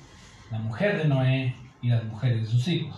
la 0.50 0.58
mujer 0.58 0.96
de 0.96 1.04
Noé 1.06 1.54
y 1.82 1.88
las 1.88 2.02
mujeres 2.04 2.40
de 2.40 2.46
sus 2.46 2.66
hijos. 2.68 2.96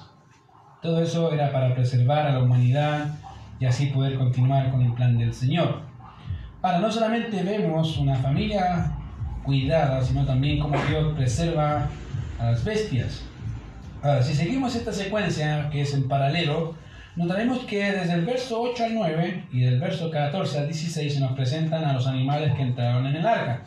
Todo 0.80 1.02
eso 1.02 1.32
era 1.32 1.50
para 1.50 1.74
preservar 1.74 2.28
a 2.28 2.32
la 2.34 2.44
humanidad 2.44 3.18
y 3.58 3.64
así 3.64 3.86
poder 3.86 4.16
continuar 4.16 4.70
con 4.70 4.80
el 4.82 4.92
plan 4.92 5.18
del 5.18 5.34
Señor. 5.34 5.82
Ahora, 6.62 6.78
no 6.78 6.92
solamente 6.92 7.42
vemos 7.42 7.98
una 7.98 8.14
familia 8.14 8.92
cuidada, 9.42 10.00
sino 10.02 10.24
también 10.24 10.60
cómo 10.60 10.80
Dios 10.88 11.14
preserva 11.16 11.88
a 12.38 12.44
las 12.44 12.64
bestias. 12.64 13.24
Ahora, 14.02 14.22
si 14.22 14.34
seguimos 14.34 14.74
esta 14.74 14.94
secuencia, 14.94 15.68
que 15.70 15.82
es 15.82 15.92
en 15.92 16.08
paralelo, 16.08 16.74
notaremos 17.16 17.58
que 17.66 17.92
desde 17.92 18.14
el 18.14 18.24
verso 18.24 18.62
8 18.62 18.84
al 18.84 18.94
9 18.94 19.44
y 19.52 19.60
del 19.60 19.78
verso 19.78 20.10
14 20.10 20.58
al 20.58 20.66
16 20.68 21.14
se 21.14 21.20
nos 21.20 21.32
presentan 21.32 21.84
a 21.84 21.92
los 21.92 22.06
animales 22.06 22.54
que 22.54 22.62
entraron 22.62 23.06
en 23.06 23.16
el 23.16 23.26
arca. 23.26 23.62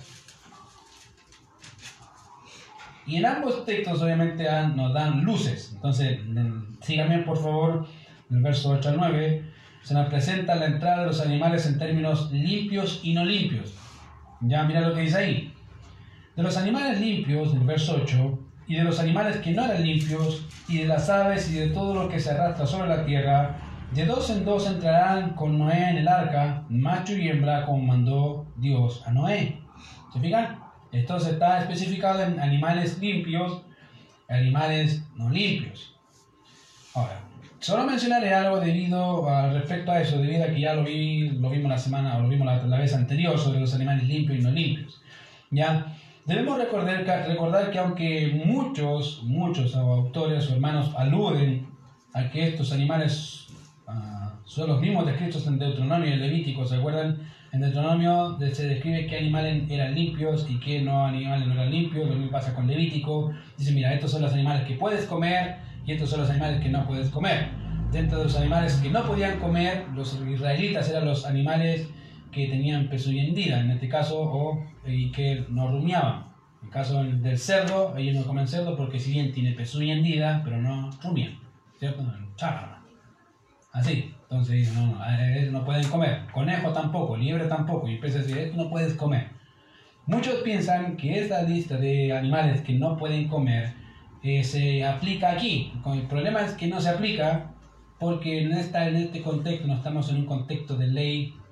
Y 3.06 3.18
en 3.18 3.28
ambos 3.28 3.64
textos 3.64 4.02
obviamente 4.02 4.48
nos 4.76 4.94
dan 4.94 5.24
luces. 5.24 5.72
Entonces, 5.76 6.20
síganme 6.82 7.20
por 7.20 7.38
favor, 7.38 7.88
del 8.30 8.42
verso 8.42 8.72
8 8.72 8.90
al 8.90 8.98
9, 8.98 9.44
se 9.84 9.94
nos 9.94 10.08
presenta 10.10 10.56
la 10.56 10.66
entrada 10.66 11.02
de 11.02 11.08
los 11.08 11.22
animales 11.22 11.68
en 11.68 11.78
términos 11.78 12.32
limpios 12.32 13.02
y 13.04 13.14
no 13.14 13.24
limpios. 13.24 13.76
Ya 14.42 14.64
mira 14.64 14.82
lo 14.82 14.96
que 14.96 15.02
dice 15.02 15.18
ahí. 15.18 15.54
De 16.36 16.42
los 16.42 16.58
animales 16.58 17.00
limpios, 17.00 17.54
del 17.54 17.64
verso 17.66 18.00
8, 18.02 18.40
y 18.68 18.76
de 18.76 18.84
los 18.84 19.00
animales 19.00 19.38
que 19.38 19.52
no 19.52 19.66
eran 19.66 19.84
limpios, 19.84 20.46
y 20.68 20.80
de 20.80 20.86
las 20.86 21.10
aves 21.10 21.52
y 21.52 21.56
de 21.56 21.68
todo 21.68 21.94
lo 21.94 22.10
que 22.10 22.20
se 22.20 22.32
arrastra 22.32 22.66
sobre 22.66 22.90
la 22.90 23.06
tierra, 23.06 23.56
de 23.94 24.06
dos 24.06 24.30
en 24.32 24.44
dos 24.44 24.66
entrarán 24.68 25.36
con 25.36 25.60
Noé 25.60 25.90
en 25.90 25.98
el 25.98 26.08
arca, 26.08 26.64
macho 26.70 27.16
y 27.16 27.30
hembra, 27.30 27.66
como 27.66 27.84
mandó 27.84 28.48
Dios 28.56 29.04
a 29.06 29.12
Noé. 29.12 29.60
¿Se 30.12 30.20
fijan? 30.20 30.60
Esto 30.92 31.20
se 31.20 31.32
está 31.32 31.60
especificado 31.60 32.24
en 32.24 32.40
animales 32.40 32.98
limpios, 33.00 33.62
animales 34.30 35.04
no 35.16 35.30
limpios. 35.30 35.96
Ahora, 36.96 37.22
solo 37.60 37.84
mencionaré 37.86 38.34
algo 38.34 38.60
debido 38.60 39.30
al 39.30 39.54
respecto 39.54 39.92
a 39.92 40.02
eso, 40.02 40.18
debido 40.18 40.44
a 40.44 40.48
que 40.48 40.62
ya 40.62 40.74
lo, 40.74 40.84
vi, 40.84 41.30
lo 41.30 41.50
vimos 41.50 41.70
la 41.70 41.78
semana, 41.78 42.18
o 42.18 42.22
lo 42.22 42.30
vimos 42.30 42.48
la, 42.48 42.64
la 42.64 42.80
vez 42.80 42.96
anterior 42.96 43.38
sobre 43.38 43.60
los 43.60 43.74
animales 43.76 44.08
limpios 44.08 44.40
y 44.40 44.42
no 44.42 44.52
limpios. 44.52 45.02
¿Ya? 45.52 45.86
Debemos 46.26 46.58
recordar, 46.58 47.04
recordar 47.28 47.70
que 47.70 47.80
aunque 47.80 48.32
muchos, 48.46 49.22
muchos 49.24 49.76
autores 49.76 50.50
o 50.50 50.54
hermanos 50.54 50.94
aluden 50.96 51.66
a 52.14 52.30
que 52.30 52.48
estos 52.48 52.72
animales 52.72 53.48
ah, 53.88 54.32
son 54.46 54.70
los 54.70 54.80
mismos 54.80 55.06
descritos 55.06 55.46
en 55.48 55.60
Deuteronomio 55.60 56.10
y 56.10 56.14
en 56.14 56.22
Levítico, 56.22 56.66
¿se 56.66 56.76
acuerdan? 56.76 57.20
En 57.52 57.60
Deuteronomio 57.60 58.32
de- 58.40 58.56
se 58.56 58.66
describe 58.66 59.06
qué 59.06 59.18
animales 59.18 59.66
eran 59.70 59.94
limpios 59.94 60.46
y 60.48 60.60
qué 60.60 60.82
no 60.82 61.06
animales 61.06 61.46
no 61.46 61.54
eran 61.56 61.70
limpios, 61.70 62.08
lo 62.08 62.16
mismo 62.16 62.32
pasa 62.32 62.54
con 62.54 62.68
Levítico. 62.68 63.30
Dice, 63.58 63.74
mira, 63.74 63.92
estos 63.94 64.12
son 64.12 64.22
los 64.22 64.32
animales 64.34 64.64
que 64.66 64.76
puedes 64.76 65.06
comer 65.06 65.58
y 65.86 65.92
estos 65.92 66.10
son 66.10 66.22
los 66.22 66.30
animales 66.30 66.62
que 66.62 66.70
no 66.70 66.86
puedes 66.88 67.10
comer. 67.10 67.50
Dentro 67.92 68.18
de 68.18 68.24
los 68.24 68.36
animales 68.38 68.76
que 68.76 68.90
no 68.90 69.04
podían 69.06 69.38
comer, 69.40 69.84
los 69.94 70.14
israelitas 70.14 70.88
eran 70.88 71.04
los 71.06 71.26
animales 71.26 71.90
que 72.34 72.48
tenían 72.48 72.90
pezuña 72.90 73.24
hendida, 73.24 73.62
en 73.62 73.72
este 73.72 73.88
caso, 73.88 74.22
o 74.22 74.66
y 74.86 75.12
que 75.12 75.46
no 75.50 75.70
rumiaban. 75.70 76.34
En 76.62 76.68
el 76.68 76.74
caso 76.74 77.04
del 77.04 77.38
cerdo, 77.38 77.96
ellos 77.98 78.16
no 78.16 78.26
comen 78.26 78.48
cerdo 78.48 78.76
porque 78.76 79.00
si 79.00 79.12
bien 79.12 79.32
tiene 79.32 79.54
pezuña 79.54 79.94
hendida, 79.94 80.42
pero 80.44 80.62
no 80.62 80.90
rumian, 81.02 81.40
¿cierto? 81.80 82.04
Chácala. 82.36 82.82
Así, 83.72 84.14
entonces 84.24 84.74
no, 84.74 84.88
no, 84.88 85.06
eh, 85.06 85.50
no 85.52 85.64
pueden 85.66 85.88
comer. 85.88 86.22
Conejo 86.32 86.72
tampoco, 86.72 87.18
liebre 87.18 87.46
tampoco, 87.46 87.88
y 87.88 87.96
empieza 87.96 88.20
a 88.20 88.22
decir, 88.22 88.38
esto 88.38 88.58
no 88.58 88.70
puedes 88.70 88.94
comer. 88.96 89.30
Muchos 90.06 90.36
piensan 90.44 90.98
que 90.98 91.20
esta 91.20 91.44
lista 91.44 91.78
de 91.78 92.12
animales 92.12 92.62
que 92.62 92.74
no 92.74 92.98
pueden 92.98 93.28
comer 93.28 93.74
eh, 94.22 94.44
se 94.44 94.86
aplica 94.86 95.32
aquí. 95.32 95.74
El 95.86 96.08
problema 96.08 96.42
es 96.42 96.54
que 96.54 96.68
no 96.68 96.82
se 96.82 96.90
aplica 96.90 97.52
porque 98.00 98.42
en, 98.42 98.52
esta, 98.52 98.88
en 98.88 98.98
este 98.98 99.22
contexto 99.22 99.68
no 99.68 99.76
estamos 99.76 100.10
en 100.10 100.18
un 100.18 100.26
contexto 100.26 100.76
de 100.76 100.88
ley 100.88 101.34
eh, 101.34 101.43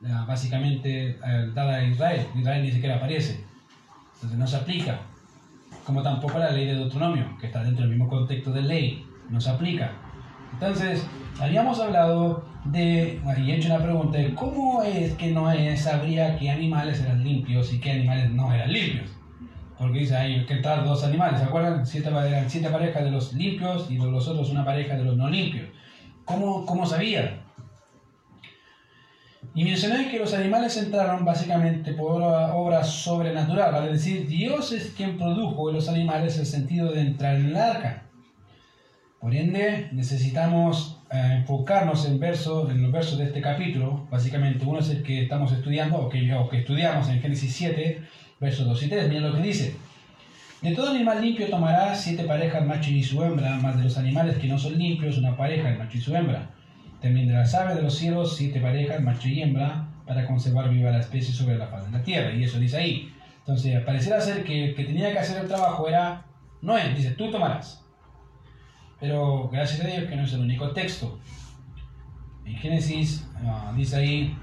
básicamente 0.00 1.10
eh, 1.10 1.50
dada 1.54 1.76
a 1.76 1.84
Israel. 1.84 2.26
Israel 2.34 2.62
ni 2.62 2.70
siquiera 2.70 2.96
aparece. 2.96 3.44
Entonces 4.14 4.38
no 4.38 4.46
se 4.46 4.56
aplica. 4.56 5.00
Como 5.84 6.02
tampoco 6.02 6.38
la 6.38 6.50
ley 6.50 6.66
de 6.66 6.74
Deuteronomio, 6.74 7.36
que 7.40 7.46
está 7.46 7.62
dentro 7.62 7.82
del 7.82 7.90
mismo 7.90 8.08
contexto 8.08 8.52
de 8.52 8.62
ley. 8.62 9.06
No 9.30 9.40
se 9.40 9.50
aplica. 9.50 9.92
Entonces, 10.52 11.06
habíamos 11.40 11.78
hablado 11.80 12.44
de, 12.64 13.20
y 13.38 13.50
he 13.50 13.56
hecho 13.56 13.68
una 13.68 13.82
pregunta 13.82 14.18
de 14.18 14.34
cómo 14.34 14.82
es 14.82 15.12
que 15.14 15.30
Noé 15.30 15.76
sabría 15.76 16.36
qué 16.36 16.50
animales 16.50 17.00
eran 17.00 17.22
limpios 17.22 17.72
y 17.72 17.80
qué 17.80 17.92
animales 17.92 18.30
no 18.30 18.52
eran 18.52 18.72
limpios. 18.72 19.10
Porque 19.78 20.00
dice 20.00 20.16
ahí 20.16 20.44
que 20.46 20.54
entrar 20.54 20.84
dos 20.84 21.04
animales, 21.04 21.38
¿se 21.38 21.44
acuerdan? 21.44 21.86
Siete, 21.86 22.08
eran 22.08 22.50
siete 22.50 22.68
parejas 22.68 23.04
de 23.04 23.12
los 23.12 23.32
limpios 23.32 23.88
y 23.90 23.96
de 23.96 24.10
los 24.10 24.26
otros 24.26 24.50
una 24.50 24.64
pareja 24.64 24.96
de 24.96 25.04
los 25.04 25.16
no 25.16 25.28
limpios. 25.28 25.68
¿Cómo, 26.24 26.66
cómo 26.66 26.84
sabía? 26.84 27.37
Y 29.58 29.64
mencioné 29.64 30.08
que 30.08 30.20
los 30.20 30.34
animales 30.34 30.76
entraron 30.76 31.24
básicamente 31.24 31.92
por 31.92 32.22
obra, 32.22 32.84
sobrenatural, 32.84 33.72
vale 33.72 33.90
decir, 33.90 34.28
Dios 34.28 34.70
es 34.70 34.92
quien 34.96 35.18
produjo 35.18 35.68
en 35.68 35.74
los 35.74 35.88
animales 35.88 36.38
el 36.38 36.46
sentido 36.46 36.92
de 36.92 37.00
entrar 37.00 37.34
en 37.34 37.46
el 37.46 37.56
arca. 37.56 38.04
Por 39.18 39.34
ende, 39.34 39.88
necesitamos 39.90 41.00
eh, 41.10 41.38
enfocarnos 41.40 42.06
en, 42.06 42.20
verso, 42.20 42.70
en 42.70 42.82
los 42.82 42.92
versos 42.92 43.18
de 43.18 43.24
este 43.24 43.40
capítulo. 43.40 44.06
Básicamente, 44.12 44.64
uno 44.64 44.78
es 44.78 44.90
el 44.90 45.02
que 45.02 45.24
estamos 45.24 45.50
estudiando, 45.50 45.98
o 45.98 46.08
que, 46.08 46.32
o 46.34 46.48
que 46.48 46.58
estudiamos 46.58 47.08
en 47.08 47.20
Génesis 47.20 47.52
7, 47.56 48.00
versos 48.38 48.64
2 48.64 48.80
y 48.84 48.88
3. 48.88 49.08
Miren 49.08 49.24
lo 49.24 49.34
que 49.34 49.42
dice. 49.42 49.74
De 50.62 50.72
todo 50.72 50.90
animal 50.90 51.20
limpio 51.20 51.50
tomará 51.50 51.96
siete 51.96 52.22
parejas 52.22 52.64
macho 52.64 52.92
y 52.92 53.02
su 53.02 53.24
hembra, 53.24 53.56
más 53.56 53.76
de 53.76 53.82
los 53.82 53.98
animales 53.98 54.38
que 54.38 54.46
no 54.46 54.56
son 54.56 54.78
limpios, 54.78 55.18
una 55.18 55.36
pareja, 55.36 55.68
el 55.68 55.78
macho 55.78 55.98
y 55.98 56.00
su 56.00 56.14
hembra. 56.14 56.48
También 57.00 57.28
de 57.28 57.34
las 57.34 57.54
aves 57.54 57.76
de 57.76 57.82
los 57.82 57.94
cielos, 57.94 58.36
siete 58.36 58.60
parejas, 58.60 59.00
macho 59.00 59.28
y 59.28 59.42
hembra, 59.42 59.88
para 60.06 60.26
conservar 60.26 60.70
viva 60.70 60.90
la 60.90 61.00
especie 61.00 61.32
sobre 61.32 61.56
la 61.56 61.68
faz 61.68 61.86
de 61.86 61.92
la 61.92 62.02
tierra. 62.02 62.32
Y 62.32 62.44
eso 62.44 62.58
dice 62.58 62.76
ahí. 62.78 63.14
Entonces, 63.40 63.80
pareciera 63.84 64.20
ser 64.20 64.44
que 64.44 64.70
el 64.70 64.74
que 64.74 64.84
tenía 64.84 65.12
que 65.12 65.18
hacer 65.18 65.40
el 65.40 65.48
trabajo 65.48 65.88
era 65.88 66.24
Noé. 66.60 66.94
Dice, 66.94 67.12
tú 67.12 67.30
tomarás. 67.30 67.84
Pero 69.00 69.48
gracias 69.48 69.80
a 69.80 69.86
Dios 69.86 70.08
que 70.08 70.16
no 70.16 70.24
es 70.24 70.32
el 70.32 70.40
único 70.40 70.72
texto. 70.72 71.18
En 72.44 72.56
Génesis 72.56 73.28
uh, 73.44 73.76
dice 73.76 73.96
ahí, 73.96 74.36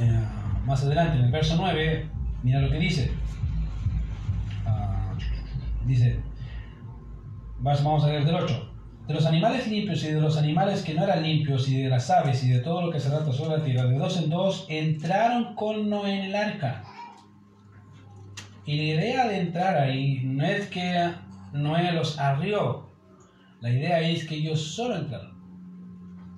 uh, 0.00 0.66
más 0.66 0.82
adelante, 0.84 1.18
en 1.18 1.24
el 1.24 1.30
verso 1.30 1.56
9, 1.56 2.08
mira 2.42 2.60
lo 2.60 2.70
que 2.70 2.78
dice. 2.78 3.10
Uh, 4.64 5.86
dice, 5.86 6.20
vamos 7.58 8.04
a 8.04 8.08
leer 8.08 8.24
del 8.24 8.36
8. 8.36 8.72
De 9.06 9.14
los 9.14 9.26
animales 9.26 9.66
limpios 9.66 10.04
y 10.04 10.12
de 10.12 10.20
los 10.20 10.36
animales 10.36 10.82
que 10.82 10.94
no 10.94 11.04
eran 11.04 11.22
limpios 11.22 11.68
y 11.68 11.82
de 11.82 11.88
las 11.88 12.10
aves 12.10 12.44
y 12.44 12.50
de 12.50 12.60
todo 12.60 12.82
lo 12.82 12.92
que 12.92 13.00
se 13.00 13.10
rata 13.10 13.32
sobre 13.32 13.58
la 13.58 13.64
tierra, 13.64 13.84
de 13.88 13.98
dos 13.98 14.16
en 14.18 14.30
dos, 14.30 14.66
entraron 14.68 15.54
con 15.54 15.90
Noé 15.90 16.18
en 16.18 16.24
el 16.26 16.36
arca. 16.36 16.84
Y 18.64 18.94
la 18.94 19.04
idea 19.04 19.28
de 19.28 19.40
entrar 19.40 19.78
ahí 19.78 20.20
no 20.22 20.44
es 20.44 20.68
que 20.68 21.10
Noé 21.52 21.90
los 21.92 22.18
arrió, 22.20 22.90
la 23.60 23.70
idea 23.70 24.00
es 24.00 24.26
que 24.26 24.36
ellos 24.36 24.74
solo 24.74 24.96
entraron. 24.96 25.38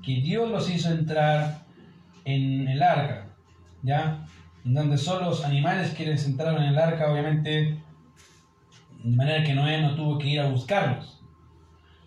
Que 0.03 0.21
Dios 0.21 0.51
los 0.51 0.69
hizo 0.69 0.91
entrar 0.91 1.65
en 2.25 2.67
el 2.67 2.83
arca. 2.83 3.29
¿Ya? 3.83 4.27
En 4.65 4.75
donde 4.75 4.99
solo 4.99 5.27
los 5.27 5.45
animales 5.45 5.95
quienes 5.97 6.27
entraron 6.27 6.63
en 6.63 6.71
el 6.71 6.79
arca, 6.79 7.11
obviamente, 7.11 7.79
de 9.05 9.17
manera 9.17 9.45
que 9.45 9.55
Noé 9.55 9.81
no 9.81 9.95
tuvo 9.95 10.19
que 10.19 10.29
ir 10.29 10.41
a 10.41 10.49
buscarlos. 10.49 11.22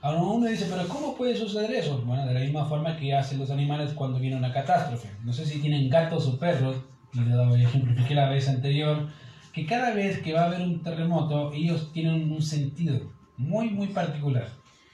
Ahora 0.06 0.22
uno 0.22 0.46
dice, 0.46 0.68
pero 0.70 0.88
¿cómo 0.88 1.16
puede 1.16 1.36
suceder 1.36 1.72
eso? 1.74 2.00
Bueno, 2.06 2.28
de 2.28 2.36
la 2.36 2.42
misma 2.42 2.64
forma 2.66 2.96
que 2.96 3.16
hacen 3.16 3.40
los 3.40 3.50
animales 3.50 3.92
cuando 3.94 4.20
viene 4.20 4.36
una 4.36 4.54
catástrofe. 4.54 5.10
No 5.24 5.34
sé 5.34 5.48
si 5.48 5.60
tienen 5.60 5.90
gatos 5.90 6.28
o 6.28 6.38
perros, 6.38 6.76
y 7.12 7.22
le 7.22 7.64
ejemplifiqué 7.64 8.14
la 8.14 8.30
vez 8.30 8.48
anterior, 8.48 9.08
que 9.52 9.66
cada 9.66 9.96
vez 9.96 10.20
que 10.22 10.32
va 10.32 10.44
a 10.44 10.46
haber 10.46 10.62
un 10.62 10.84
terremoto, 10.84 11.52
ellos 11.54 11.92
tienen 11.92 12.32
un 12.32 12.44
sentido 12.44 13.00
muy, 13.38 13.72
muy 13.72 13.88
particular 13.88 14.48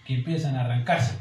que 0.06 0.14
empiezan 0.16 0.56
a 0.56 0.62
arrancarse 0.62 1.20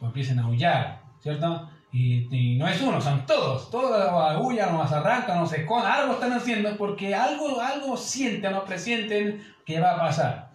o 0.00 0.06
empiezan 0.06 0.38
a 0.38 0.44
aullar, 0.44 1.02
¿cierto? 1.20 1.68
Y, 1.90 2.28
y, 2.30 2.56
no 2.56 2.68
es 2.68 2.80
uno, 2.80 3.00
son 3.00 3.26
todos, 3.26 3.68
todos 3.68 4.00
aullan 4.00 4.88
se 4.88 4.94
arrancan 4.94 5.44
se 5.48 5.62
esconden, 5.62 5.90
algo 5.90 6.12
están 6.12 6.34
haciendo 6.34 6.76
porque 6.76 7.16
algo, 7.16 7.60
algo 7.60 7.96
sienten 7.96 8.54
o 8.54 8.64
presienten 8.64 9.42
que 9.66 9.80
va 9.80 9.96
a 9.96 9.98
pasar. 9.98 10.52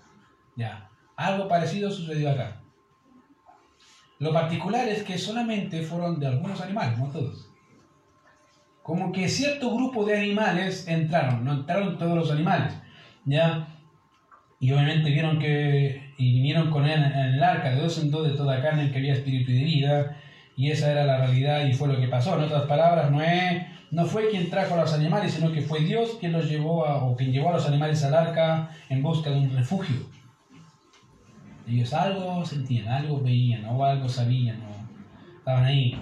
Ya, 0.55 0.89
algo 1.17 1.49
parecido 1.49 1.91
sucedió 1.91 2.31
acá. 2.31 2.58
Lo 4.19 4.33
particular 4.33 4.87
es 4.87 5.03
que 5.03 5.17
solamente 5.17 5.81
fueron 5.81 6.19
de 6.19 6.27
algunos 6.27 6.59
animales, 6.59 6.99
no 6.99 7.07
todos. 7.07 7.49
Como 8.83 9.13
que 9.13 9.29
cierto 9.29 9.73
grupo 9.73 10.05
de 10.05 10.17
animales 10.17 10.87
entraron, 10.87 11.45
no 11.45 11.53
entraron 11.53 11.97
todos 11.97 12.17
los 12.17 12.31
animales, 12.31 12.73
¿ya? 13.23 13.67
Y 14.59 14.73
obviamente 14.73 15.09
vieron 15.09 15.39
que 15.39 16.13
y 16.17 16.33
vinieron 16.33 16.69
con 16.69 16.85
él 16.85 17.01
en 17.01 17.13
el 17.13 17.41
arca 17.41 17.69
de 17.69 17.81
dos 17.81 17.97
en 17.97 18.11
dos 18.11 18.27
de 18.27 18.35
toda 18.35 18.61
carne 18.61 18.91
que 18.91 18.97
había 18.97 19.13
espíritu 19.13 19.51
y 19.51 19.59
de 19.59 19.63
vida, 19.63 20.17
y 20.57 20.69
esa 20.69 20.91
era 20.91 21.05
la 21.05 21.19
realidad 21.19 21.65
y 21.65 21.73
fue 21.73 21.87
lo 21.87 21.97
que 21.97 22.09
pasó. 22.09 22.37
En 22.37 22.43
otras 22.43 22.63
palabras, 22.63 23.09
Noé 23.09 23.67
no 23.91 24.05
fue 24.05 24.29
quien 24.29 24.49
trajo 24.49 24.73
a 24.73 24.81
los 24.81 24.93
animales, 24.93 25.33
sino 25.33 25.53
que 25.53 25.61
fue 25.61 25.79
Dios 25.79 26.17
quien 26.19 26.33
los 26.33 26.49
llevó 26.49 26.83
o 26.83 27.15
quien 27.15 27.31
llevó 27.31 27.49
a 27.49 27.53
los 27.53 27.67
animales 27.67 28.03
al 28.03 28.13
arca 28.13 28.69
en 28.89 29.01
busca 29.01 29.29
de 29.29 29.37
un 29.37 29.55
refugio. 29.55 29.95
Ellos 31.69 31.93
algo 31.93 32.43
sentían, 32.45 32.87
algo 32.87 33.21
veían, 33.21 33.63
o 33.65 33.85
algo 33.85 34.09
sabían, 34.09 34.59
o 34.63 35.37
estaban 35.37 35.65
ahí, 35.65 35.95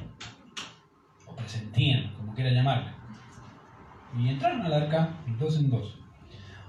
o 1.26 1.36
presentían, 1.36 2.14
como 2.16 2.34
quiera 2.34 2.52
llamarle. 2.52 2.92
Y 4.18 4.30
entraron 4.30 4.62
al 4.62 4.74
arca 4.74 5.10
dos 5.38 5.58
en 5.58 5.70
dos. 5.70 6.00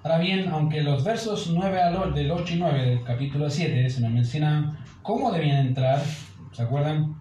Ahora 0.02 0.18
bien, 0.18 0.48
aunque 0.48 0.82
los 0.82 1.04
versos 1.04 1.50
9 1.52 1.80
al, 1.80 2.14
del 2.14 2.30
8 2.30 2.54
y 2.54 2.58
9 2.58 2.84
del 2.84 3.04
capítulo 3.04 3.48
7 3.50 3.88
se 3.90 4.00
nos 4.00 4.10
menciona 4.10 4.84
cómo 5.02 5.30
debían 5.30 5.66
entrar, 5.66 6.00
¿se 6.52 6.62
acuerdan? 6.62 7.20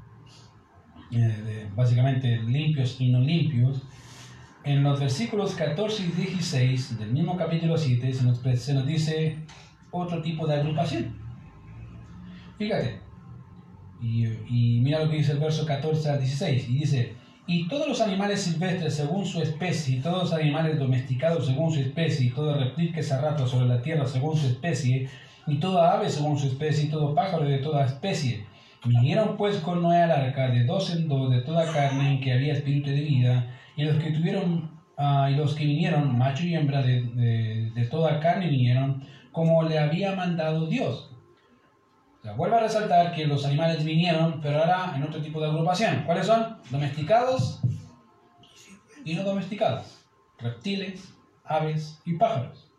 Eh, 1.12 1.18
de, 1.18 1.70
básicamente 1.76 2.38
limpios 2.38 3.00
y 3.00 3.10
no 3.10 3.20
limpios. 3.20 3.84
En 4.64 4.84
los 4.84 5.00
versículos 5.00 5.54
14 5.56 6.04
y 6.04 6.08
16 6.08 7.00
del 7.00 7.14
mismo 7.14 7.38
capítulo 7.38 7.78
7 7.78 8.14
se 8.14 8.24
nos, 8.24 8.40
se 8.40 8.74
nos 8.74 8.86
dice 8.86 9.38
otro 9.92 10.22
tipo 10.22 10.46
de 10.46 10.56
agrupación. 10.56 11.27
Fíjate. 12.58 13.00
Y, 14.02 14.26
y 14.26 14.80
mira 14.82 15.04
lo 15.04 15.10
que 15.10 15.18
dice 15.18 15.32
el 15.32 15.40
verso 15.40 15.66
14 15.66 16.10
al 16.10 16.20
16. 16.20 16.70
Y 16.70 16.74
dice, 16.80 17.16
y 17.50 17.70
todos 17.70 17.88
los 17.88 18.02
animales 18.02 18.42
silvestres 18.42 18.96
según 18.96 19.26
su 19.26 19.42
especie, 19.42 19.96
y 19.96 20.02
todos 20.02 20.24
los 20.24 20.34
animales 20.34 20.78
domesticados 20.78 21.46
según 21.46 21.72
su 21.72 21.80
especie, 21.80 22.28
y 22.28 22.32
todo 22.32 22.54
reptil 22.54 22.94
que 22.94 23.02
se 23.02 23.14
arrastra 23.14 23.48
sobre 23.48 23.68
la 23.68 23.82
tierra 23.82 24.06
según 24.06 24.36
su 24.36 24.48
especie, 24.48 25.10
y 25.48 25.56
toda 25.56 25.94
ave 25.94 26.10
según 26.10 26.38
su 26.38 26.48
especie, 26.48 26.86
y 26.86 26.90
todo 26.90 27.16
pájaro 27.16 27.46
de 27.46 27.60
toda 27.60 27.86
especie. 27.86 28.46
Vinieron 28.84 29.38
pues 29.38 29.58
con 29.58 29.82
Noé 29.82 30.02
al 30.02 30.12
arca 30.12 30.50
de 30.50 30.66
dos 30.66 30.94
en 30.94 31.08
dos 31.08 31.32
de 31.32 31.42
toda 31.42 31.72
carne 31.72 32.16
en 32.16 32.20
que 32.20 32.34
había 32.34 32.52
espíritu 32.52 32.90
de 32.90 33.02
vida, 33.02 33.56
y 33.78 33.84
los 33.86 33.96
que 33.96 34.12
tuvieron, 34.12 34.70
uh, 34.98 35.30
y 35.30 35.36
los 35.36 35.56
que 35.56 35.66
vinieron, 35.66 36.18
macho 36.18 36.46
y 36.46 36.54
hembra 36.54 36.82
de, 36.82 37.02
de, 37.02 37.72
de 37.74 37.86
toda 37.86 38.20
carne 38.20 38.50
vinieron, 38.50 39.06
como 39.32 39.64
le 39.64 39.80
había 39.80 40.16
mandado 40.16 40.68
Dios. 40.68 41.12
O 42.20 42.24
sea, 42.24 42.34
vuelve 42.34 42.58
a 42.58 42.62
resaltar 42.62 43.14
que 43.14 43.26
los 43.26 43.46
animales 43.46 43.84
vinieron, 43.84 44.40
pero 44.42 44.60
ahora 44.60 44.94
en 44.96 45.04
otro 45.04 45.22
tipo 45.22 45.40
de 45.40 45.48
agrupación. 45.48 46.04
¿Cuáles 46.06 46.26
son? 46.26 46.58
Domesticados 46.70 47.62
y 49.06 49.14
no 49.14 49.24
domesticados. 49.24 50.06
Reptiles, 50.40 51.14
aves 51.44 52.00
y 52.06 52.14
pájaros. 52.14 52.70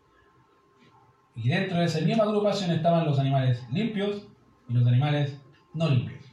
Y 1.35 1.47
dentro 1.49 1.79
de 1.79 1.85
esa 1.85 2.01
misma 2.01 2.25
agrupación 2.25 2.71
estaban 2.71 3.05
los 3.05 3.17
animales 3.17 3.63
limpios 3.71 4.27
y 4.67 4.73
los 4.73 4.85
animales 4.85 5.39
no 5.73 5.89
limpios. 5.89 6.25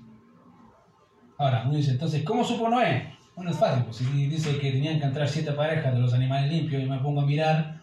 Ahora, 1.39 1.65
uno 1.67 1.77
dice, 1.77 1.93
entonces, 1.93 2.25
¿cómo 2.25 2.45
supo 2.45 2.69
Noé? 2.69 3.15
Bueno, 3.35 3.51
es 3.51 3.59
fácil, 3.59 3.85
pues 3.85 3.97
si 3.97 4.05
dice 4.27 4.59
que 4.59 4.73
tenían 4.73 4.99
que 4.99 5.05
entrar 5.05 5.29
siete 5.29 5.53
parejas 5.53 5.93
de 5.93 6.01
los 6.01 6.15
animales 6.15 6.51
limpios 6.51 6.83
y 6.83 6.87
me 6.87 6.99
pongo 6.99 7.21
a 7.21 7.27
mirar, 7.27 7.81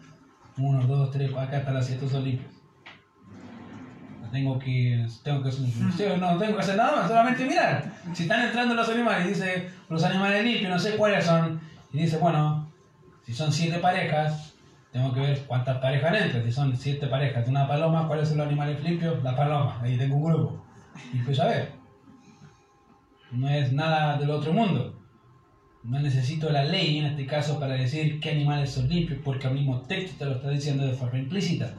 uno, 0.58 0.84
dos, 0.86 1.12
tres, 1.12 1.32
acá 1.32 1.58
están 1.58 1.74
las 1.74 1.86
siete 1.86 2.08
son 2.08 2.24
limpios. 2.24 2.53
Tengo 4.34 4.58
que, 4.58 5.06
tengo 5.22 5.44
que, 5.44 5.50
no 6.18 6.38
tengo 6.38 6.56
que 6.56 6.60
hacer 6.60 6.76
nada 6.76 6.96
más, 6.96 7.06
solamente 7.06 7.46
mirar. 7.46 7.84
Si 8.12 8.24
están 8.24 8.44
entrando 8.44 8.74
los 8.74 8.88
animales, 8.88 9.28
dice 9.28 9.70
los 9.88 10.02
animales 10.02 10.44
limpios, 10.44 10.72
no 10.72 10.78
sé 10.80 10.96
cuáles 10.96 11.24
son, 11.24 11.60
y 11.92 11.98
dice, 11.98 12.16
bueno, 12.16 12.68
si 13.24 13.32
son 13.32 13.52
siete 13.52 13.78
parejas, 13.78 14.54
tengo 14.90 15.14
que 15.14 15.20
ver 15.20 15.44
cuántas 15.46 15.78
parejas 15.78 16.20
entran. 16.20 16.42
Si 16.42 16.50
son 16.50 16.76
siete 16.76 17.06
parejas 17.06 17.44
de 17.44 17.50
una 17.52 17.68
paloma, 17.68 18.08
¿cuáles 18.08 18.28
son 18.28 18.38
los 18.38 18.48
animales 18.48 18.82
limpios? 18.82 19.22
La 19.22 19.36
paloma, 19.36 19.78
ahí 19.80 19.96
tengo 19.96 20.16
un 20.16 20.24
grupo. 20.24 20.64
Y 21.12 21.18
pues 21.18 21.38
a 21.38 21.46
ver, 21.46 21.70
no 23.30 23.48
es 23.48 23.72
nada 23.72 24.18
del 24.18 24.30
otro 24.30 24.52
mundo. 24.52 25.00
No 25.84 26.00
necesito 26.00 26.50
la 26.50 26.64
ley 26.64 26.98
en 26.98 27.04
este 27.04 27.24
caso 27.24 27.60
para 27.60 27.74
decir 27.74 28.18
qué 28.18 28.32
animales 28.32 28.72
son 28.72 28.88
limpios, 28.88 29.20
porque 29.22 29.46
el 29.46 29.54
mismo 29.54 29.82
texto 29.82 30.18
te 30.18 30.24
lo 30.24 30.32
está 30.32 30.50
diciendo 30.50 30.84
de 30.84 30.94
forma 30.94 31.20
implícita. 31.20 31.72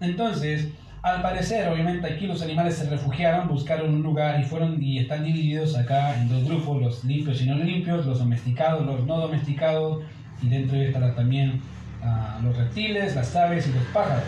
Entonces, 0.00 0.68
al 1.02 1.20
parecer, 1.20 1.68
obviamente 1.68 2.06
aquí 2.06 2.28
los 2.28 2.42
animales 2.42 2.76
se 2.76 2.88
refugiaron, 2.88 3.48
buscaron 3.48 3.92
un 3.92 4.02
lugar 4.02 4.40
y 4.40 4.44
fueron 4.44 4.80
y 4.80 5.00
están 5.00 5.24
divididos 5.24 5.76
acá 5.76 6.16
en 6.16 6.28
dos 6.28 6.44
grupos, 6.44 6.80
los 6.80 7.04
limpios 7.04 7.42
y 7.42 7.46
no 7.46 7.56
limpios, 7.56 8.06
los 8.06 8.20
domesticados, 8.20 8.86
los 8.86 9.04
no 9.04 9.18
domesticados, 9.18 10.04
y 10.40 10.48
dentro 10.48 10.78
de 10.78 10.86
estarán 10.86 11.14
también 11.16 11.60
ah, 12.04 12.38
los 12.42 12.56
reptiles, 12.56 13.16
las 13.16 13.34
aves 13.34 13.66
y 13.66 13.72
los 13.72 13.82
pájaros. 13.86 14.24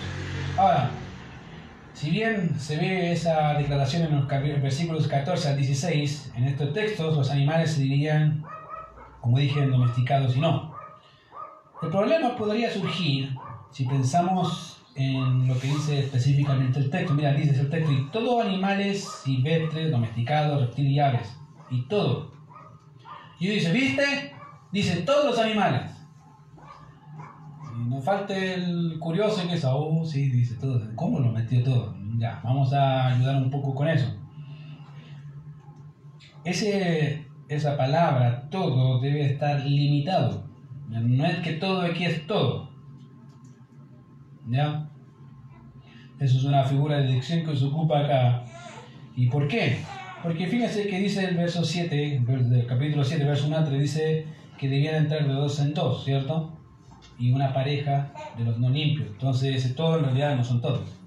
Ahora, 0.57 0.91
si 1.93 2.11
bien 2.11 2.59
se 2.59 2.77
ve 2.77 3.13
esa 3.13 3.55
declaración 3.55 4.03
en 4.03 4.17
los 4.17 4.29
versículos 4.29 5.07
14 5.07 5.51
al 5.51 5.57
16, 5.57 6.33
en 6.37 6.45
estos 6.45 6.73
textos 6.73 7.17
los 7.17 7.31
animales 7.31 7.75
se 7.75 7.83
dirían, 7.83 8.43
como 9.21 9.39
dije, 9.39 9.65
domesticados 9.65 10.37
y 10.37 10.41
no. 10.41 10.75
El 11.83 11.91
problema 11.91 12.37
podría 12.37 12.69
surgir 12.73 13.37
si 13.71 13.85
pensamos 13.85 14.74
en 14.97 15.49
lo 15.49 15.59
que 15.59 15.69
dice 15.69 16.01
específicamente 16.01 16.79
el 16.79 16.91
texto. 16.91 17.15
Mira, 17.15 17.33
dice 17.33 17.61
el 17.61 17.71
texto, 17.71 17.93
y 17.93 18.11
todos 18.11 18.45
animales 18.45 19.05
silvestres, 19.25 19.91
domesticados, 19.91 20.61
reptiles 20.61 20.93
y 20.93 21.01
aves. 21.01 21.37
Y 21.71 21.83
todo. 21.89 22.33
Y 23.41 23.49
dice, 23.49 23.73
¿viste? 23.73 24.35
Dice 24.71 25.03
todos 25.03 25.27
los 25.27 25.39
animales. 25.39 25.91
No 27.77 28.01
falte 28.01 28.55
el 28.55 28.99
curioso 28.99 29.47
que 29.49 29.55
es, 29.55 29.65
oh, 29.65 30.05
sí, 30.05 30.31
dice 30.31 30.55
todo. 30.57 30.81
¿Cómo 30.95 31.19
lo 31.19 31.33
metió 31.33 31.63
todo? 31.63 31.97
Ya, 32.17 32.41
vamos 32.45 32.73
a 32.73 33.09
ayudar 33.09 33.37
un 33.37 33.51
poco 33.51 33.75
con 33.75 33.89
eso. 33.89 34.07
Ese, 36.45 37.27
esa 37.49 37.77
palabra, 37.77 38.49
todo, 38.51 39.01
debe 39.01 39.27
estar 39.33 39.65
limitado. 39.65 40.45
No 40.89 41.27
es 41.27 41.39
que 41.39 41.55
todo 41.55 41.83
aquí 41.83 42.05
es 42.05 42.27
todo. 42.27 42.74
¿Ya? 44.49 44.89
Eso 46.21 46.39
es 46.39 46.45
una 46.45 46.65
figura 46.65 46.99
de 46.99 47.13
dicción 47.13 47.45
que 47.45 47.57
se 47.57 47.65
ocupa 47.65 48.01
acá. 48.01 48.45
¿Y 49.17 49.29
por 49.29 49.49
qué? 49.49 49.79
Porque 50.23 50.47
fíjense 50.47 50.87
que 50.87 51.01
dice 51.01 51.25
el 51.25 51.37
verso 51.37 51.65
7, 51.65 52.23
del 52.27 52.67
capítulo 52.67 53.05
7, 53.05 53.25
verso 53.25 53.47
1 53.47 53.71
dice 53.71 54.27
que 54.59 54.69
debían 54.69 54.95
entrar 54.95 55.27
de 55.27 55.35
dos 55.35 55.61
en 55.61 55.75
dos, 55.75 56.05
¿cierto? 56.05 56.55
y 57.19 57.33
una 57.33 57.53
pareja 57.53 58.13
de 58.37 58.45
los 58.45 58.59
no 58.59 58.71
limpios. 58.71 59.09
Entonces, 59.11 59.57
ese 59.57 59.75
todo 59.75 59.99
en 59.99 60.05
realidad 60.05 60.37
no 60.37 60.45
son 60.45 60.61
todos. 60.61 61.01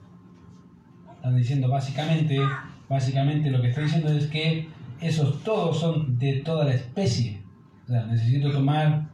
Están 1.15 1.35
diciendo 1.35 1.67
básicamente, 1.67 2.39
básicamente 2.87 3.49
lo 3.49 3.61
que 3.61 3.69
está 3.69 3.81
diciendo 3.81 4.09
es 4.09 4.27
que 4.27 4.69
esos 5.01 5.43
todos 5.43 5.79
son 5.79 6.17
de 6.17 6.37
toda 6.37 6.65
la 6.65 6.73
especie. 6.73 7.41
O 7.85 7.91
sea, 7.91 8.05
necesito 8.05 8.51
tomar 8.51 9.09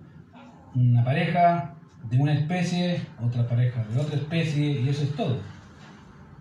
una 0.75 1.03
pareja 1.03 1.72
de 2.09 2.17
una 2.17 2.33
especie, 2.33 3.01
otra 3.21 3.47
pareja 3.47 3.83
de 3.83 3.99
otra 3.99 4.15
especie, 4.15 4.81
y 4.81 4.89
eso 4.89 5.03
es 5.03 5.15
todo. 5.15 5.37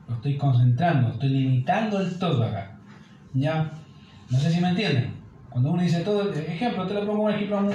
Lo 0.08 0.14
estoy 0.16 0.36
concentrando, 0.36 1.10
estoy 1.10 1.28
limitando 1.28 2.00
el 2.00 2.18
todo 2.18 2.44
acá. 2.44 2.78
¿Ya? 3.34 3.70
No 4.30 4.38
sé 4.38 4.50
si 4.50 4.60
me 4.60 4.70
entienden. 4.70 5.14
Cuando 5.48 5.72
uno 5.72 5.82
dice 5.82 6.00
todo, 6.00 6.32
ejemplo, 6.32 6.86
te 6.86 6.94
lo 6.94 7.06
pongo 7.06 7.24
un 7.24 7.32
ejemplo 7.32 7.60
muy, 7.60 7.74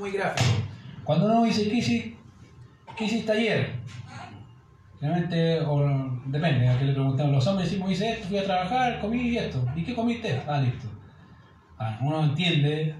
muy, 0.00 0.10
gráfico. 0.12 0.62
Cuando 1.04 1.26
uno 1.26 1.44
dice, 1.44 1.68
¿qué, 1.68 2.16
¿qué 2.96 3.04
hiciste 3.04 3.32
ayer? 3.32 3.70
Realmente, 5.00 5.60
depende, 6.26 6.68
a 6.68 6.78
qué 6.78 6.84
le 6.84 6.92
preguntamos. 6.92 7.32
Los 7.32 7.46
hombres 7.46 7.68
decimos, 7.68 7.90
hice 7.90 8.12
esto, 8.12 8.28
fui 8.28 8.38
a 8.38 8.44
trabajar, 8.44 9.00
comí 9.00 9.36
esto. 9.36 9.64
¿Y 9.74 9.82
qué 9.82 9.94
comiste? 9.94 10.40
Ah, 10.46 10.60
listo. 10.60 10.88
Ah, 11.78 11.98
uno 12.00 12.24
entiende 12.24 12.94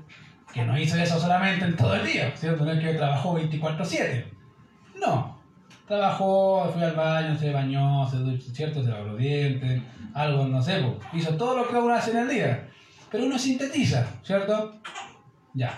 que 0.57 0.65
no 0.65 0.79
hizo 0.79 0.97
eso 0.97 1.21
solamente 1.21 1.67
en 1.67 1.77
todo 1.77 1.95
el 1.95 2.07
día, 2.07 2.35
¿cierto? 2.35 2.65
No 2.65 2.73
es 2.73 2.81
que 2.81 2.95
trabajó 2.95 3.39
24-7. 3.39 4.25
No. 4.99 5.39
Trabajó, 5.87 6.71
fui 6.73 6.83
al 6.83 6.97
baño, 6.97 7.39
se 7.39 7.53
bañó, 7.53 8.09
se 8.09 8.17
duchó, 8.17 8.51
¿cierto? 8.55 8.83
Se 8.83 8.89
lavó 8.89 9.05
los 9.05 9.19
dientes, 9.19 9.83
algo, 10.15 10.49
no 10.49 10.63
sé, 10.63 10.83
hizo 11.13 11.37
todo 11.37 11.59
lo 11.59 11.69
que 11.69 11.77
uno 11.77 11.95
hace 11.95 12.13
en 12.13 12.17
el 12.17 12.29
día. 12.31 12.69
Pero 13.11 13.27
uno 13.27 13.39
sintetiza, 13.39 14.07
¿cierto? 14.23 14.81
Ya. 15.53 15.77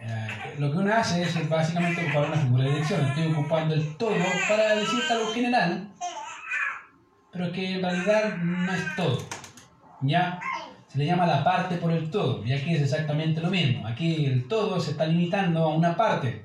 Eh, 0.00 0.54
lo 0.58 0.72
que 0.72 0.78
uno 0.78 0.94
hace 0.94 1.22
es 1.22 1.48
básicamente 1.48 2.02
ocupar 2.06 2.28
una 2.28 2.38
figura 2.38 2.64
de 2.64 2.70
dirección. 2.70 3.04
Estoy 3.04 3.32
ocupando 3.32 3.74
el 3.74 3.96
todo 3.98 4.16
para 4.48 4.76
decir 4.76 5.00
algo 5.10 5.26
general, 5.26 5.90
pero 7.30 7.52
que 7.52 7.74
en 7.74 7.82
realidad 7.82 8.34
no 8.38 8.72
es 8.72 8.96
todo. 8.96 9.18
¿Ya? 10.00 10.40
Se 10.92 10.98
le 10.98 11.06
llama 11.06 11.26
la 11.26 11.42
parte 11.42 11.76
por 11.76 11.90
el 11.90 12.10
todo. 12.10 12.44
Y 12.44 12.52
aquí 12.52 12.74
es 12.74 12.82
exactamente 12.82 13.40
lo 13.40 13.48
mismo. 13.48 13.86
Aquí 13.86 14.26
el 14.26 14.46
todo 14.46 14.78
se 14.78 14.90
está 14.90 15.06
limitando 15.06 15.64
a 15.64 15.74
una 15.74 15.96
parte. 15.96 16.44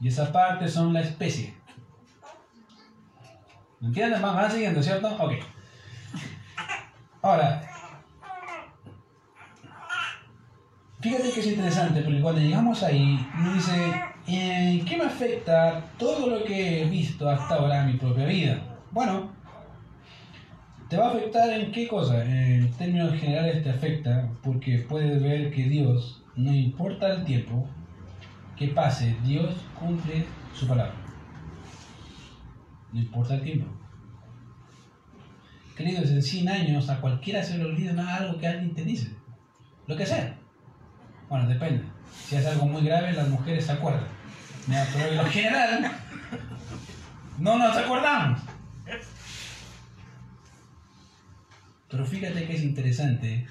Y 0.00 0.08
esa 0.08 0.32
parte 0.32 0.68
son 0.68 0.92
la 0.92 1.02
especie. 1.02 1.54
¿Me 3.78 3.86
entienden? 3.88 4.20
Van, 4.20 4.50
siguiendo, 4.50 4.82
¿cierto? 4.82 5.08
Ok. 5.20 5.34
Ahora, 7.22 7.62
Fíjate 10.98 11.30
que 11.30 11.40
es 11.40 11.46
interesante, 11.46 12.00
porque 12.00 12.20
cuando 12.20 12.40
llegamos 12.40 12.82
ahí, 12.82 13.24
uno 13.38 13.52
dice, 13.52 13.94
¿en 14.26 14.84
qué 14.84 14.96
me 14.96 15.04
afecta 15.04 15.84
todo 15.98 16.26
lo 16.26 16.42
que 16.42 16.82
he 16.82 16.84
visto 16.86 17.30
hasta 17.30 17.54
ahora 17.54 17.82
en 17.82 17.92
mi 17.92 17.92
propia 17.92 18.26
vida? 18.26 18.58
Bueno, 18.90 19.30
¿te 20.88 20.96
va 20.96 21.06
a 21.06 21.10
afectar 21.10 21.50
en 21.50 21.72
qué 21.72 21.88
cosa? 21.88 22.24
En 22.24 22.70
términos 22.72 23.18
generales 23.18 23.62
te 23.62 23.70
afecta 23.70 24.28
porque 24.42 24.84
puedes 24.88 25.22
ver 25.22 25.50
que 25.50 25.64
Dios, 25.64 26.22
no 26.36 26.52
importa 26.52 27.12
el 27.12 27.24
tiempo 27.24 27.68
que 28.56 28.68
pase, 28.68 29.16
Dios 29.24 29.54
cumple 29.78 30.24
su 30.54 30.66
palabra. 30.66 30.94
No 32.92 33.00
importa 33.00 33.34
el 33.34 33.42
tiempo. 33.42 33.66
Queridos, 35.76 36.10
en 36.10 36.22
100 36.22 36.48
años 36.48 36.88
a 36.88 37.00
cualquiera 37.00 37.42
se 37.42 37.58
le 37.58 37.64
olvida 37.64 38.16
algo 38.16 38.38
que 38.38 38.46
alguien 38.46 38.74
te 38.74 38.84
dice. 38.84 39.10
Lo 39.86 39.96
que 39.96 40.06
sea. 40.06 40.34
Bueno, 41.28 41.46
depende. 41.46 41.84
Si 42.24 42.36
es 42.36 42.46
algo 42.46 42.66
muy 42.66 42.82
grave, 42.82 43.12
las 43.12 43.28
mujeres 43.28 43.66
se 43.66 43.72
acuerdan. 43.72 44.06
Pero 44.66 45.06
en 45.10 45.16
lo 45.18 45.26
general, 45.26 45.92
no 47.38 47.58
nos 47.58 47.76
acordamos. 47.76 48.40
Pero 51.88 52.04
fíjate 52.04 52.46
que 52.46 52.54
es 52.54 52.62
interesante 52.62 53.46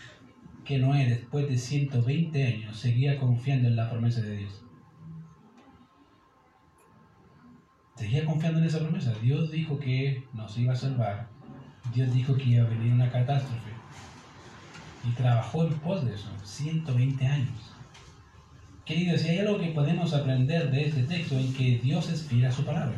que 0.65 0.79
Noé, 0.79 1.05
después 1.07 1.47
de 1.47 1.57
120 1.57 2.47
años, 2.47 2.77
seguía 2.77 3.19
confiando 3.19 3.67
en 3.67 3.75
la 3.75 3.89
promesa 3.89 4.21
de 4.21 4.38
Dios. 4.38 4.63
Seguía 7.95 8.25
confiando 8.25 8.59
en 8.59 8.65
esa 8.65 8.79
promesa. 8.79 9.13
Dios 9.21 9.51
dijo 9.51 9.79
que 9.79 10.25
nos 10.33 10.57
iba 10.57 10.73
a 10.73 10.75
salvar. 10.75 11.29
Dios 11.93 12.13
dijo 12.13 12.36
que 12.36 12.43
iba 12.43 12.65
a 12.65 12.69
venir 12.69 12.91
una 12.91 13.09
catástrofe. 13.09 13.71
Y 15.07 15.11
trabajó 15.11 15.65
en 15.65 15.73
pos 15.75 16.05
de 16.05 16.15
eso, 16.15 16.29
120 16.43 17.25
años. 17.25 17.73
Queridos, 18.86 19.21
si 19.21 19.29
hay 19.29 19.39
algo 19.39 19.59
que 19.59 19.67
podemos 19.67 20.13
aprender 20.13 20.71
de 20.71 20.88
este 20.88 21.03
texto 21.03 21.38
en 21.38 21.53
que 21.53 21.79
Dios 21.79 22.09
es 22.09 22.23
fiel 22.23 22.45
a 22.45 22.51
su 22.51 22.65
palabra. 22.65 22.95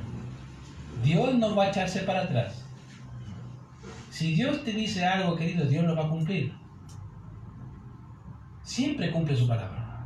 Dios 1.04 1.36
no 1.36 1.56
va 1.56 1.66
a 1.66 1.70
echarse 1.70 2.02
para 2.02 2.24
atrás. 2.24 2.67
Si 4.10 4.34
Dios 4.34 4.64
te 4.64 4.72
dice 4.72 5.06
algo, 5.06 5.36
querido, 5.36 5.66
Dios 5.66 5.86
lo 5.86 5.96
va 5.96 6.06
a 6.06 6.10
cumplir. 6.10 6.54
Siempre 8.64 9.12
cumple 9.12 9.36
su 9.36 9.48
palabra. 9.48 10.06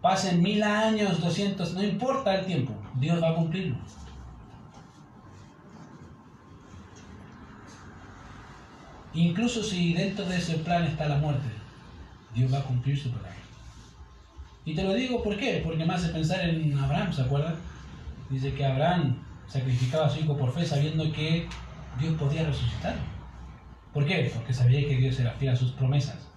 Pasen 0.00 0.42
mil 0.42 0.62
años, 0.62 1.20
doscientos, 1.20 1.74
no 1.74 1.82
importa 1.82 2.34
el 2.34 2.46
tiempo, 2.46 2.74
Dios 2.94 3.22
va 3.22 3.30
a 3.30 3.34
cumplirlo. 3.34 3.76
Incluso 9.12 9.62
si 9.62 9.92
dentro 9.92 10.24
de 10.24 10.38
ese 10.38 10.58
plan 10.58 10.84
está 10.84 11.08
la 11.08 11.18
muerte, 11.18 11.48
Dios 12.34 12.52
va 12.52 12.58
a 12.58 12.64
cumplir 12.64 12.98
su 12.98 13.10
plan. 13.10 13.34
Y 14.64 14.74
te 14.74 14.84
lo 14.84 14.94
digo 14.94 15.22
¿por 15.22 15.36
qué? 15.36 15.60
Porque 15.64 15.84
me 15.84 15.94
hace 15.94 16.10
pensar 16.10 16.40
en 16.40 16.78
Abraham, 16.78 17.12
¿se 17.12 17.22
acuerdan? 17.22 17.56
Dice 18.30 18.54
que 18.54 18.64
Abraham 18.64 19.16
sacrificaba 19.50 20.06
a 20.06 20.10
su 20.10 20.20
hijo 20.20 20.36
por 20.36 20.52
fe 20.52 20.64
sabiendo 20.64 21.10
que 21.12 21.48
Dios 21.98 22.14
podía 22.14 22.44
resucitar. 22.46 22.94
¿Por 23.92 24.06
qué? 24.06 24.30
Porque 24.32 24.54
sabía 24.54 24.86
que 24.86 24.96
Dios 24.96 25.18
era 25.18 25.32
fiel 25.32 25.52
a 25.52 25.56
sus 25.56 25.72
promesas. 25.72 26.28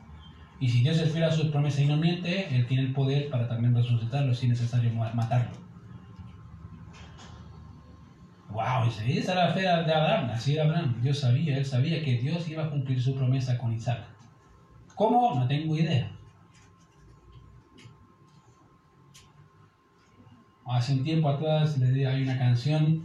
Y 0.59 0.70
si 0.70 0.82
Dios 0.82 0.97
es 0.97 1.11
fiel 1.11 1.26
a 1.26 1.32
sus 1.32 1.51
promesas 1.51 1.82
y 1.82 1.86
no 1.86 1.97
miente, 1.97 2.55
Él 2.55 2.66
tiene 2.66 2.84
el 2.84 2.93
poder 2.93 3.30
para 3.30 3.47
también 3.47 3.76
resucitarlo 3.76 4.34
si 4.34 4.47
es 4.47 4.51
necesario 4.51 4.91
matarlo. 4.93 5.51
¡Wow! 8.49 8.88
Esa 9.07 9.32
era 9.34 9.47
la 9.47 9.53
fe 9.53 9.61
de 9.61 9.70
Abraham, 9.70 10.30
así 10.32 10.53
era 10.53 10.64
Abraham. 10.64 10.99
Dios 11.01 11.20
sabía, 11.20 11.57
él 11.57 11.66
sabía 11.66 12.03
que 12.03 12.18
Dios 12.18 12.47
iba 12.47 12.66
a 12.66 12.70
cumplir 12.70 13.01
su 13.01 13.16
promesa 13.16 13.57
con 13.57 13.74
Isaac. 13.74 14.03
¿Cómo? 14.95 15.36
No 15.36 15.47
tengo 15.47 15.76
idea. 15.76 16.11
Hace 20.66 20.93
un 20.93 21.03
tiempo 21.03 21.30
atrás 21.30 21.78
les 21.78 22.07
hay 22.07 22.24
una 22.24 22.38
canción 22.38 23.03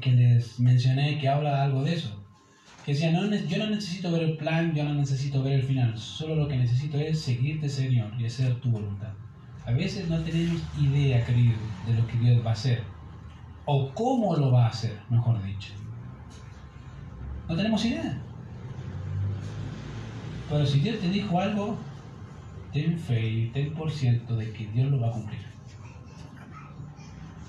que 0.00 0.10
les 0.12 0.58
mencioné 0.58 1.18
que 1.18 1.28
habla 1.28 1.62
algo 1.62 1.84
de 1.84 1.94
eso. 1.94 2.20
Que 2.84 2.92
decía, 2.92 3.12
no, 3.12 3.34
yo 3.34 3.58
no 3.58 3.70
necesito 3.70 4.12
ver 4.12 4.22
el 4.22 4.36
plan, 4.36 4.74
yo 4.74 4.84
no 4.84 4.94
necesito 4.94 5.42
ver 5.42 5.54
el 5.54 5.62
final, 5.62 5.96
solo 5.96 6.34
lo 6.34 6.48
que 6.48 6.56
necesito 6.56 6.98
es 6.98 7.20
seguirte 7.20 7.68
Señor 7.68 8.12
y 8.18 8.26
hacer 8.26 8.60
tu 8.60 8.70
voluntad. 8.70 9.12
A 9.64 9.70
veces 9.70 10.08
no 10.10 10.20
tenemos 10.20 10.60
idea, 10.78 11.24
querido, 11.24 11.56
de 11.86 11.94
lo 11.94 12.06
que 12.06 12.18
Dios 12.18 12.44
va 12.44 12.50
a 12.50 12.52
hacer, 12.52 12.82
o 13.64 13.90
cómo 13.94 14.36
lo 14.36 14.52
va 14.52 14.66
a 14.66 14.68
hacer, 14.68 14.98
mejor 15.08 15.42
dicho. 15.42 15.72
No 17.48 17.56
tenemos 17.56 17.82
idea. 17.86 18.18
Pero 20.50 20.66
si 20.66 20.80
Dios 20.80 20.98
te 20.98 21.08
dijo 21.08 21.40
algo, 21.40 21.78
ten 22.72 22.98
fe 22.98 23.26
y 23.26 23.46
ten 23.48 23.72
por 23.72 23.90
cierto 23.90 24.36
de 24.36 24.52
que 24.52 24.66
Dios 24.66 24.90
lo 24.90 25.00
va 25.00 25.08
a 25.08 25.12
cumplir. 25.12 25.53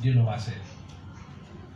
Dios 0.01 0.15
lo 0.15 0.25
va 0.25 0.33
a 0.33 0.37
hacer. 0.37 0.57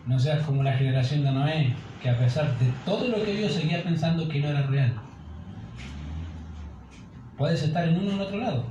No 0.05 0.17
seas 0.19 0.43
como 0.43 0.63
la 0.63 0.73
generación 0.73 1.23
de 1.23 1.31
Noé, 1.31 1.75
que 2.01 2.09
a 2.09 2.17
pesar 2.17 2.57
de 2.57 2.71
todo 2.85 3.07
lo 3.07 3.23
que 3.23 3.33
vio 3.33 3.49
seguía 3.49 3.83
pensando 3.83 4.27
que 4.27 4.39
no 4.39 4.49
era 4.49 4.63
real. 4.63 4.93
Puedes 7.37 7.63
estar 7.63 7.87
en 7.87 7.97
uno 7.97 8.09
o 8.09 8.13
en 8.13 8.21
otro 8.21 8.37
lado. 8.37 8.65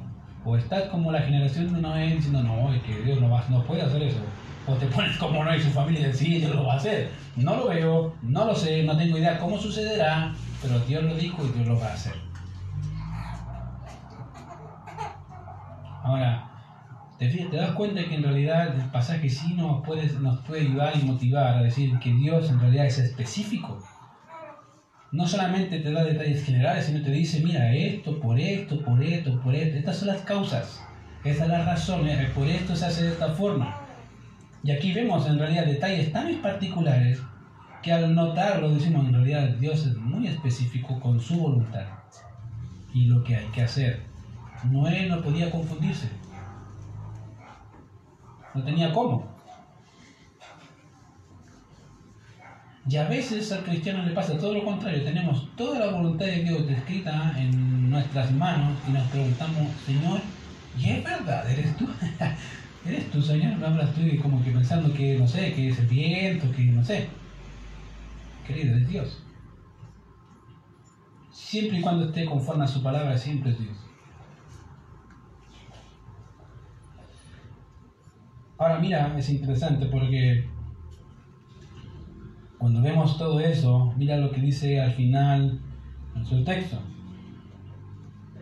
O 0.44 0.56
estás 0.56 0.84
como 0.84 1.12
la 1.12 1.20
generación 1.20 1.72
de 1.72 1.80
Noé 1.80 2.14
diciendo, 2.14 2.42
no, 2.42 2.72
es 2.72 2.82
que 2.82 3.02
Dios 3.02 3.20
no, 3.20 3.30
va, 3.30 3.44
no 3.48 3.62
puede 3.64 3.82
hacer 3.82 4.02
eso. 4.02 4.20
O 4.66 4.74
te 4.74 4.86
pones 4.86 5.16
como 5.16 5.44
Noé 5.44 5.58
y 5.58 5.62
su 5.62 5.70
familia 5.70 6.08
y 6.08 6.12
sí, 6.12 6.38
Dios 6.38 6.54
lo 6.54 6.64
va 6.64 6.74
a 6.74 6.76
hacer. 6.76 7.10
No 7.36 7.56
lo 7.56 7.68
veo, 7.68 8.14
no 8.22 8.44
lo 8.44 8.54
sé, 8.54 8.82
no 8.82 8.96
tengo 8.96 9.18
idea 9.18 9.38
cómo 9.38 9.58
sucederá, 9.58 10.32
pero 10.62 10.78
Dios 10.80 11.04
lo 11.04 11.14
dijo 11.14 11.44
y 11.44 11.52
Dios 11.52 11.68
lo 11.68 11.78
va 11.78 11.86
a 11.86 11.94
hacer. 11.94 12.14
Ahora, 16.02 16.47
te, 17.18 17.48
das 17.56 17.72
cuenta 17.72 18.04
que 18.04 18.14
en 18.14 18.22
realidad 18.22 18.76
el 18.76 18.90
pasaje 18.90 19.28
sí 19.28 19.54
nos 19.54 19.84
puede, 19.84 20.06
nos 20.20 20.40
puede 20.40 20.62
ayudar 20.62 20.94
y 20.96 21.04
motivar 21.04 21.58
a 21.58 21.62
decir 21.62 21.98
que 21.98 22.12
Dios 22.12 22.48
en 22.48 22.60
realidad 22.60 22.86
es 22.86 22.98
específico. 22.98 23.78
No 25.10 25.26
solamente 25.26 25.80
te 25.80 25.90
da 25.90 26.04
detalles 26.04 26.44
generales, 26.44 26.86
sino 26.86 27.02
te 27.02 27.10
dice, 27.10 27.40
mira, 27.40 27.74
esto, 27.74 28.20
por 28.20 28.38
esto, 28.38 28.84
por 28.84 29.02
esto, 29.02 29.40
por 29.40 29.54
esto. 29.54 29.78
Estas 29.78 29.96
son 29.96 30.08
las 30.08 30.22
causas, 30.22 30.80
esta 31.24 31.44
es 31.44 31.50
la 31.50 31.64
razón, 31.64 32.06
eh, 32.06 32.30
por 32.34 32.46
esto 32.46 32.76
se 32.76 32.86
hace 32.86 33.04
de 33.04 33.12
esta 33.12 33.30
forma. 33.30 33.80
Y 34.62 34.70
aquí 34.70 34.92
vemos 34.92 35.26
en 35.26 35.38
realidad 35.38 35.66
detalles 35.66 36.12
tan 36.12 36.32
particulares 36.42 37.20
que 37.82 37.92
al 37.92 38.14
notarlo 38.14 38.74
decimos, 38.74 39.06
en 39.06 39.14
realidad 39.14 39.48
Dios 39.58 39.86
es 39.86 39.96
muy 39.96 40.26
específico 40.26 41.00
con 41.00 41.20
su 41.20 41.38
voluntad 41.38 41.86
y 42.92 43.06
lo 43.06 43.24
que 43.24 43.36
hay 43.36 43.46
que 43.46 43.62
hacer. 43.62 44.02
Noé 44.64 45.06
no 45.06 45.20
podía 45.22 45.50
confundirse. 45.50 46.08
No 48.58 48.64
tenía 48.64 48.92
cómo. 48.92 49.24
Y 52.90 52.96
a 52.96 53.08
veces 53.08 53.52
al 53.52 53.62
cristiano 53.62 54.04
le 54.04 54.12
pasa 54.12 54.36
todo 54.36 54.54
lo 54.54 54.64
contrario. 54.64 55.04
Tenemos 55.04 55.54
toda 55.54 55.78
la 55.78 55.92
voluntad 55.92 56.26
de 56.26 56.42
Dios 56.42 56.66
descrita 56.66 57.34
en 57.38 57.88
nuestras 57.88 58.32
manos 58.32 58.76
y 58.88 58.92
nos 58.92 59.06
preguntamos, 59.08 59.70
Señor, 59.86 60.20
¿y 60.76 60.90
es 60.90 61.04
verdad? 61.04 61.48
¿Eres 61.48 61.76
tú? 61.76 61.86
¿Eres 62.86 63.10
tú, 63.12 63.22
Señor? 63.22 63.64
Hablas 63.64 63.94
tú 63.94 64.00
como 64.20 64.42
que 64.42 64.50
pensando 64.50 64.92
que, 64.92 65.16
no 65.16 65.28
sé, 65.28 65.52
que 65.52 65.68
es 65.68 65.78
el 65.78 65.86
viento, 65.86 66.50
que 66.50 66.64
no 66.64 66.82
sé. 66.82 67.08
Querido, 68.44 68.76
es 68.76 68.88
Dios. 68.88 69.22
Siempre 71.30 71.78
y 71.78 71.82
cuando 71.82 72.06
esté 72.06 72.24
conforme 72.24 72.64
a 72.64 72.68
su 72.68 72.82
palabra, 72.82 73.16
siempre 73.16 73.52
es 73.52 73.58
Dios. 73.60 73.87
Ahora 78.58 78.80
mira, 78.80 79.16
es 79.16 79.30
interesante 79.30 79.86
porque 79.86 80.48
cuando 82.58 82.82
vemos 82.82 83.16
todo 83.16 83.38
eso, 83.38 83.94
mira 83.96 84.16
lo 84.16 84.32
que 84.32 84.40
dice 84.40 84.80
al 84.80 84.92
final 84.92 85.60
su 86.24 86.42
texto. 86.42 86.76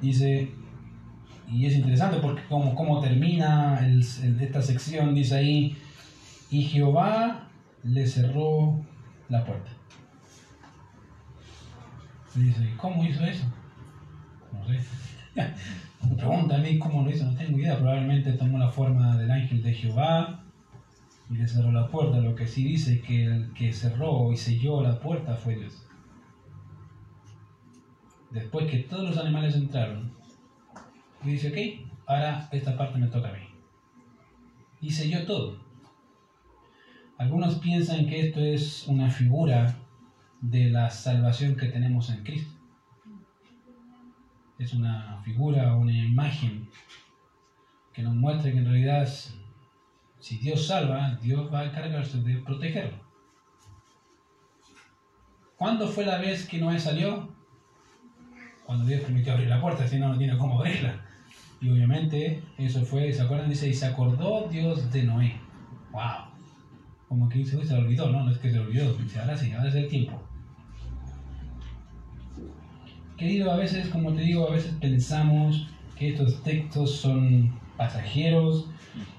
Dice, 0.00 0.50
y 1.46 1.66
es 1.66 1.74
interesante 1.74 2.16
porque 2.18 2.42
como, 2.48 2.74
como 2.74 3.00
termina 3.00 3.86
esta 3.86 4.62
sección, 4.62 5.14
dice 5.14 5.36
ahí, 5.36 5.76
y 6.50 6.62
Jehová 6.62 7.48
le 7.82 8.06
cerró 8.06 8.80
la 9.28 9.44
puerta. 9.44 9.70
dice, 12.34 12.72
¿cómo 12.78 13.04
hizo 13.04 13.22
eso? 13.22 13.44
No 14.52 14.66
sé. 14.66 14.80
Me 16.02 16.14
pregunta 16.14 16.56
a 16.56 16.58
mí 16.58 16.78
cómo 16.78 17.02
lo 17.02 17.10
hizo, 17.10 17.24
no 17.24 17.34
tengo 17.34 17.58
idea. 17.58 17.78
Probablemente 17.78 18.32
tomó 18.32 18.58
la 18.58 18.70
forma 18.70 19.16
del 19.16 19.30
ángel 19.30 19.62
de 19.62 19.74
Jehová 19.74 20.44
y 21.30 21.34
le 21.34 21.48
cerró 21.48 21.72
la 21.72 21.88
puerta. 21.88 22.20
Lo 22.20 22.34
que 22.34 22.46
sí 22.46 22.64
dice 22.64 23.00
que 23.00 23.24
el 23.24 23.52
que 23.52 23.72
cerró 23.72 24.32
y 24.32 24.36
selló 24.36 24.82
la 24.82 24.98
puerta 24.98 25.36
fue 25.36 25.56
Dios. 25.56 25.82
Después 28.30 28.70
que 28.70 28.78
todos 28.80 29.04
los 29.04 29.18
animales 29.18 29.54
entraron, 29.54 30.12
y 31.24 31.30
dice, 31.30 31.48
ok, 31.48 31.88
ahora 32.06 32.48
esta 32.52 32.76
parte 32.76 32.98
me 32.98 33.08
toca 33.08 33.28
a 33.28 33.32
mí. 33.32 33.38
Y 34.80 34.90
selló 34.90 35.24
todo. 35.24 35.58
Algunos 37.18 37.56
piensan 37.56 38.06
que 38.06 38.28
esto 38.28 38.40
es 38.40 38.86
una 38.86 39.10
figura 39.10 39.78
de 40.40 40.70
la 40.70 40.90
salvación 40.90 41.56
que 41.56 41.66
tenemos 41.66 42.10
en 42.10 42.22
Cristo 42.22 42.55
es 44.58 44.72
una 44.72 45.20
figura, 45.24 45.74
una 45.74 45.92
imagen 45.92 46.68
que 47.92 48.02
nos 48.02 48.14
muestra 48.14 48.52
que 48.52 48.58
en 48.58 48.66
realidad 48.66 49.08
si 50.18 50.38
Dios 50.38 50.66
salva, 50.66 51.18
Dios 51.22 51.52
va 51.52 51.60
a 51.60 51.64
encargarse 51.66 52.20
de 52.22 52.36
protegerlo. 52.38 52.98
¿Cuándo 55.56 55.88
fue 55.88 56.04
la 56.04 56.18
vez 56.18 56.48
que 56.48 56.58
Noé 56.58 56.78
salió? 56.78 57.28
Cuando 58.64 58.84
Dios 58.84 59.02
permitió 59.02 59.32
abrir 59.32 59.48
la 59.48 59.60
puerta, 59.60 59.86
si 59.86 59.98
no, 59.98 60.08
no 60.08 60.18
tiene 60.18 60.36
cómo 60.36 60.58
abrirla. 60.58 61.00
Y 61.60 61.70
obviamente 61.70 62.42
eso 62.58 62.84
fue, 62.84 63.12
¿se 63.12 63.22
acuerdan? 63.22 63.48
Dice, 63.48 63.68
y 63.68 63.74
se 63.74 63.86
acordó 63.86 64.48
Dios 64.48 64.90
de 64.92 65.04
Noé. 65.04 65.40
¡Wow! 65.92 66.26
Como 67.08 67.28
que 67.28 67.38
dice, 67.38 67.64
se 67.64 67.74
olvidó, 67.74 68.10
¿no? 68.10 68.24
No 68.24 68.32
es 68.32 68.38
que 68.38 68.50
se 68.50 68.58
olvidó, 68.58 68.92
dice, 68.94 69.20
ahora 69.20 69.36
sí, 69.36 69.52
ahora 69.52 69.68
es 69.68 69.74
el 69.76 69.88
tiempo. 69.88 70.20
Querido, 73.16 73.50
a 73.50 73.56
veces, 73.56 73.88
como 73.88 74.12
te 74.12 74.20
digo, 74.20 74.46
a 74.46 74.52
veces 74.52 74.74
pensamos 74.78 75.68
que 75.96 76.08
estos 76.08 76.42
textos 76.42 76.96
son 76.96 77.58
pasajeros 77.76 78.68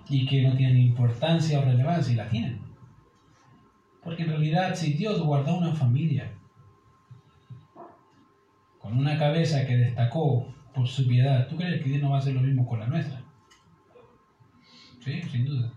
y 0.07 0.25
que 0.25 0.43
no 0.43 0.55
tienen 0.55 0.77
importancia 0.77 1.59
o 1.59 1.63
relevancia, 1.63 2.13
y 2.13 2.15
la 2.15 2.29
tienen. 2.29 2.59
Porque 4.03 4.23
en 4.23 4.29
realidad, 4.29 4.75
si 4.75 4.93
Dios 4.93 5.19
guardó 5.21 5.57
una 5.57 5.73
familia 5.73 6.31
con 8.79 8.97
una 8.97 9.17
cabeza 9.17 9.65
que 9.65 9.75
destacó 9.75 10.47
por 10.73 10.87
su 10.87 11.07
piedad, 11.07 11.47
¿tú 11.47 11.57
crees 11.57 11.81
que 11.81 11.89
Dios 11.89 12.01
no 12.01 12.11
va 12.11 12.17
a 12.17 12.19
hacer 12.19 12.35
lo 12.35 12.41
mismo 12.41 12.67
con 12.67 12.79
la 12.79 12.87
nuestra? 12.87 13.21
Sí, 15.03 15.21
sin 15.23 15.45
duda. 15.45 15.71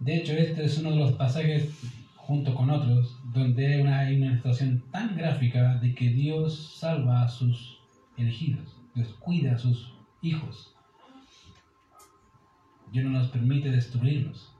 De 0.00 0.16
hecho, 0.16 0.32
este 0.32 0.64
es 0.64 0.76
uno 0.78 0.90
de 0.90 0.96
los 0.96 1.12
pasajes 1.12 1.70
junto 2.16 2.54
con 2.54 2.68
otros, 2.68 3.15
donde 3.36 3.86
hay 3.86 4.16
una, 4.16 4.34
situación 4.36 4.82
tan 4.90 5.16
gráfica 5.16 5.74
de 5.76 5.94
que 5.94 6.08
Dios 6.08 6.76
salva 6.78 7.22
a 7.22 7.28
sus 7.28 7.78
elegidos, 8.16 8.76
Dios 8.94 9.14
cuida 9.20 9.54
a 9.54 9.58
sus 9.58 9.92
hijos. 10.22 10.74
Dios 12.90 13.04
no 13.04 13.18
nos 13.18 13.28
permite 13.28 13.70
destruirlos. 13.70 14.52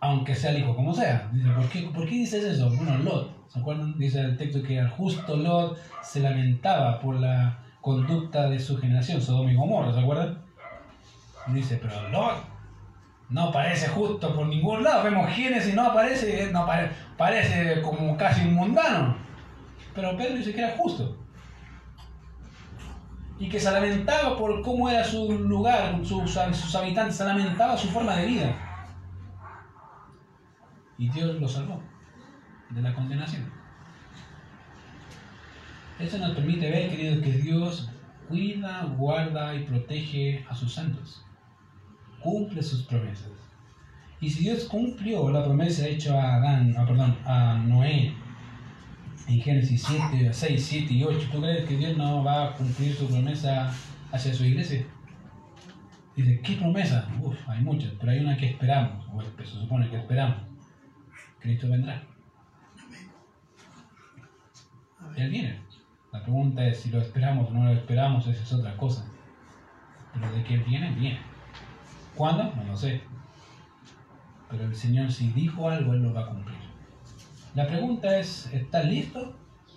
Aunque 0.00 0.34
sea 0.34 0.50
el 0.50 0.62
hijo, 0.62 0.74
como 0.74 0.92
sea. 0.92 1.30
Dice, 1.32 1.48
¿por, 1.50 1.68
qué, 1.68 1.82
¿Por 1.82 2.04
qué 2.06 2.16
dices 2.16 2.44
eso? 2.44 2.70
Bueno, 2.70 2.98
Lot, 2.98 3.48
¿se 3.48 3.60
acuerdan? 3.60 3.98
Dice 3.98 4.20
el 4.20 4.36
texto 4.36 4.62
que 4.62 4.80
al 4.80 4.90
justo 4.90 5.36
Lot 5.36 5.78
se 6.02 6.20
lamentaba 6.20 7.00
por 7.00 7.18
la 7.18 7.64
conducta 7.80 8.50
de 8.50 8.58
su 8.58 8.76
generación, 8.76 9.22
Sodoma 9.22 9.52
y 9.52 9.56
Gomorra, 9.56 9.92
¿se 9.94 10.00
acuerdan? 10.00 10.42
Dice, 11.48 11.78
pero 11.80 12.08
Lot 12.10 12.51
no 13.32 13.44
aparece 13.44 13.88
justo 13.88 14.34
por 14.34 14.46
ningún 14.46 14.82
lado. 14.82 15.04
Vemos 15.04 15.30
Génesis, 15.30 15.74
no 15.74 15.86
aparece, 15.86 16.50
no 16.52 16.68
parece 17.16 17.80
como 17.80 18.16
casi 18.16 18.42
un 18.46 18.54
mundano. 18.54 19.16
Pero 19.94 20.16
Pedro 20.16 20.36
dice 20.36 20.54
que 20.54 20.60
era 20.60 20.76
justo. 20.76 21.18
Y 23.38 23.48
que 23.48 23.58
se 23.58 23.70
lamentaba 23.72 24.36
por 24.36 24.60
cómo 24.60 24.88
era 24.88 25.02
su 25.02 25.32
lugar, 25.32 25.98
sus, 26.04 26.30
sus 26.30 26.74
habitantes, 26.76 27.16
se 27.16 27.24
lamentaba 27.24 27.76
su 27.76 27.88
forma 27.88 28.16
de 28.16 28.26
vida. 28.26 28.54
Y 30.98 31.08
Dios 31.08 31.40
lo 31.40 31.48
salvó 31.48 31.82
de 32.68 32.82
la 32.82 32.94
condenación. 32.94 33.50
Eso 35.98 36.18
nos 36.18 36.32
permite 36.32 36.70
ver, 36.70 36.90
queridos, 36.90 37.22
que 37.22 37.32
Dios 37.32 37.90
cuida, 38.28 38.84
guarda 38.96 39.54
y 39.54 39.64
protege 39.64 40.44
a 40.48 40.54
sus 40.54 40.74
santos. 40.74 41.24
Cumple 42.22 42.62
sus 42.62 42.82
promesas. 42.82 43.30
Y 44.20 44.30
si 44.30 44.44
Dios 44.44 44.64
cumplió 44.64 45.30
la 45.30 45.44
promesa 45.44 45.86
hecha 45.86 46.14
a 46.14 46.36
Adán, 46.36 46.74
ah, 46.78 46.86
perdón, 46.86 47.16
a 47.24 47.58
Noé 47.58 48.14
en 49.26 49.40
Génesis 49.40 49.84
7, 49.84 50.32
6, 50.32 50.64
7 50.64 50.94
y 50.94 51.02
8, 51.02 51.28
¿tú 51.32 51.40
crees 51.40 51.64
que 51.64 51.76
Dios 51.76 51.96
no 51.96 52.22
va 52.22 52.48
a 52.48 52.52
cumplir 52.52 52.94
su 52.94 53.08
promesa 53.08 53.72
hacia 54.12 54.32
su 54.32 54.44
iglesia? 54.44 54.86
Dice, 56.14 56.40
¿qué 56.40 56.54
promesa? 56.54 57.08
Uf, 57.20 57.36
hay 57.48 57.62
muchas, 57.62 57.92
pero 57.98 58.12
hay 58.12 58.20
una 58.20 58.36
que 58.36 58.50
esperamos, 58.50 59.06
o 59.12 59.20
se 59.42 59.44
supone 59.44 59.90
que 59.90 59.96
esperamos. 59.96 60.36
Cristo 61.40 61.68
vendrá. 61.68 62.02
Él 65.16 65.30
viene. 65.30 65.60
La 66.12 66.22
pregunta 66.22 66.64
es 66.66 66.78
si 66.78 66.90
lo 66.90 67.00
esperamos 67.00 67.50
o 67.50 67.54
no 67.54 67.64
lo 67.64 67.72
esperamos, 67.72 68.26
esa 68.26 68.42
es 68.42 68.52
otra 68.52 68.76
cosa. 68.76 69.04
Pero 70.12 70.30
de 70.30 70.44
que 70.44 70.54
Él 70.54 70.64
viene, 70.64 70.94
viene. 70.94 71.31
¿Cuándo? 72.16 72.44
No 72.56 72.64
lo 72.64 72.76
sé. 72.76 73.00
Pero 74.50 74.64
el 74.64 74.74
Señor 74.74 75.10
si 75.10 75.30
dijo 75.30 75.68
algo, 75.68 75.94
Él 75.94 76.02
lo 76.02 76.12
va 76.12 76.22
a 76.22 76.26
cumplir. 76.26 76.58
La 77.54 77.66
pregunta 77.66 78.18
es, 78.18 78.52
¿estás 78.52 78.84
listo 78.86 79.34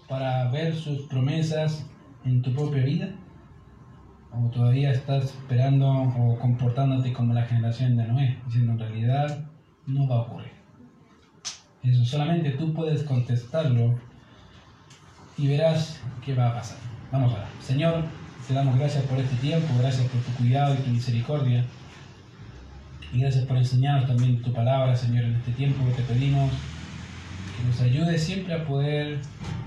para 0.07 0.49
ver 0.51 0.75
sus 0.75 1.01
promesas 1.03 1.85
en 2.23 2.41
tu 2.41 2.53
propia 2.53 2.83
vida? 2.83 3.09
¿O 4.31 4.49
todavía 4.49 4.91
estás 4.91 5.25
esperando 5.25 5.89
o 5.89 6.37
comportándote 6.39 7.13
como 7.13 7.33
la 7.33 7.43
generación 7.43 7.95
de 7.95 8.07
Noé, 8.07 8.39
diciendo 8.45 8.73
en 8.73 8.79
realidad 8.79 9.45
no 9.87 10.07
va 10.07 10.17
a 10.17 10.21
ocurrir? 10.21 10.51
Eso 11.83 12.03
solamente 12.03 12.51
tú 12.51 12.73
puedes 12.73 13.03
contestarlo 13.03 13.95
y 15.37 15.47
verás 15.47 16.01
qué 16.23 16.33
va 16.33 16.49
a 16.49 16.53
pasar. 16.55 16.77
Vamos 17.11 17.33
a 17.33 17.37
ver. 17.37 17.47
Señor, 17.61 18.03
te 18.47 18.53
damos 18.53 18.77
gracias 18.77 19.03
por 19.05 19.19
este 19.19 19.35
tiempo, 19.37 19.67
gracias 19.79 20.07
por 20.07 20.19
tu 20.21 20.31
cuidado 20.33 20.73
y 20.73 20.77
tu 20.77 20.89
misericordia. 20.89 21.63
Y 23.13 23.19
gracias 23.19 23.45
por 23.45 23.57
enseñarnos 23.57 24.07
también 24.07 24.41
tu 24.41 24.51
palabra, 24.51 24.95
Señor, 24.95 25.25
en 25.25 25.35
este 25.35 25.51
tiempo 25.53 25.85
que 25.85 25.93
te 25.93 26.03
pedimos 26.03 26.51
que 27.55 27.63
nos 27.63 27.81
ayude 27.81 28.17
siempre 28.17 28.53
a 28.53 28.65
poder 28.65 29.19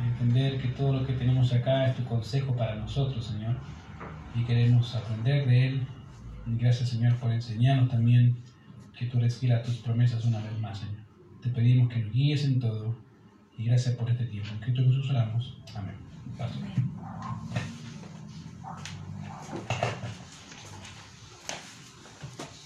entender 0.07 0.61
que 0.61 0.69
todo 0.69 0.93
lo 0.93 1.07
que 1.07 1.15
tenemos 1.15 1.53
acá 1.53 1.87
es 1.87 1.97
tu 1.97 2.05
consejo 2.05 2.55
para 2.55 2.75
nosotros, 2.75 3.25
Señor. 3.27 3.57
Y 4.35 4.45
queremos 4.45 4.95
aprender 4.95 5.47
de 5.47 5.69
él. 5.69 5.87
Y 6.47 6.59
gracias, 6.59 6.91
Señor, 6.91 7.17
por 7.17 7.33
enseñarnos 7.33 7.89
también 7.89 8.37
que 8.99 9.07
tú 9.07 9.19
eres 9.19 9.41
tus 9.65 9.77
promesas 9.77 10.25
una 10.25 10.41
vez 10.41 10.59
más, 10.61 10.79
Señor. 10.79 11.03
Te 11.43 11.49
pedimos 11.51 11.89
que 11.89 12.01
nos 12.01 12.13
guíes 12.13 12.45
en 12.45 12.61
todo 12.61 12.95
y 13.57 13.65
gracias 13.65 13.95
por 13.95 14.11
este 14.11 14.25
tiempo. 14.27 14.49
En 14.53 14.61
Cristo 14.61 14.83
Jesús 14.85 15.11
oramos. 15.11 15.57
Amén. 15.75 15.95
Amén. 16.39 16.89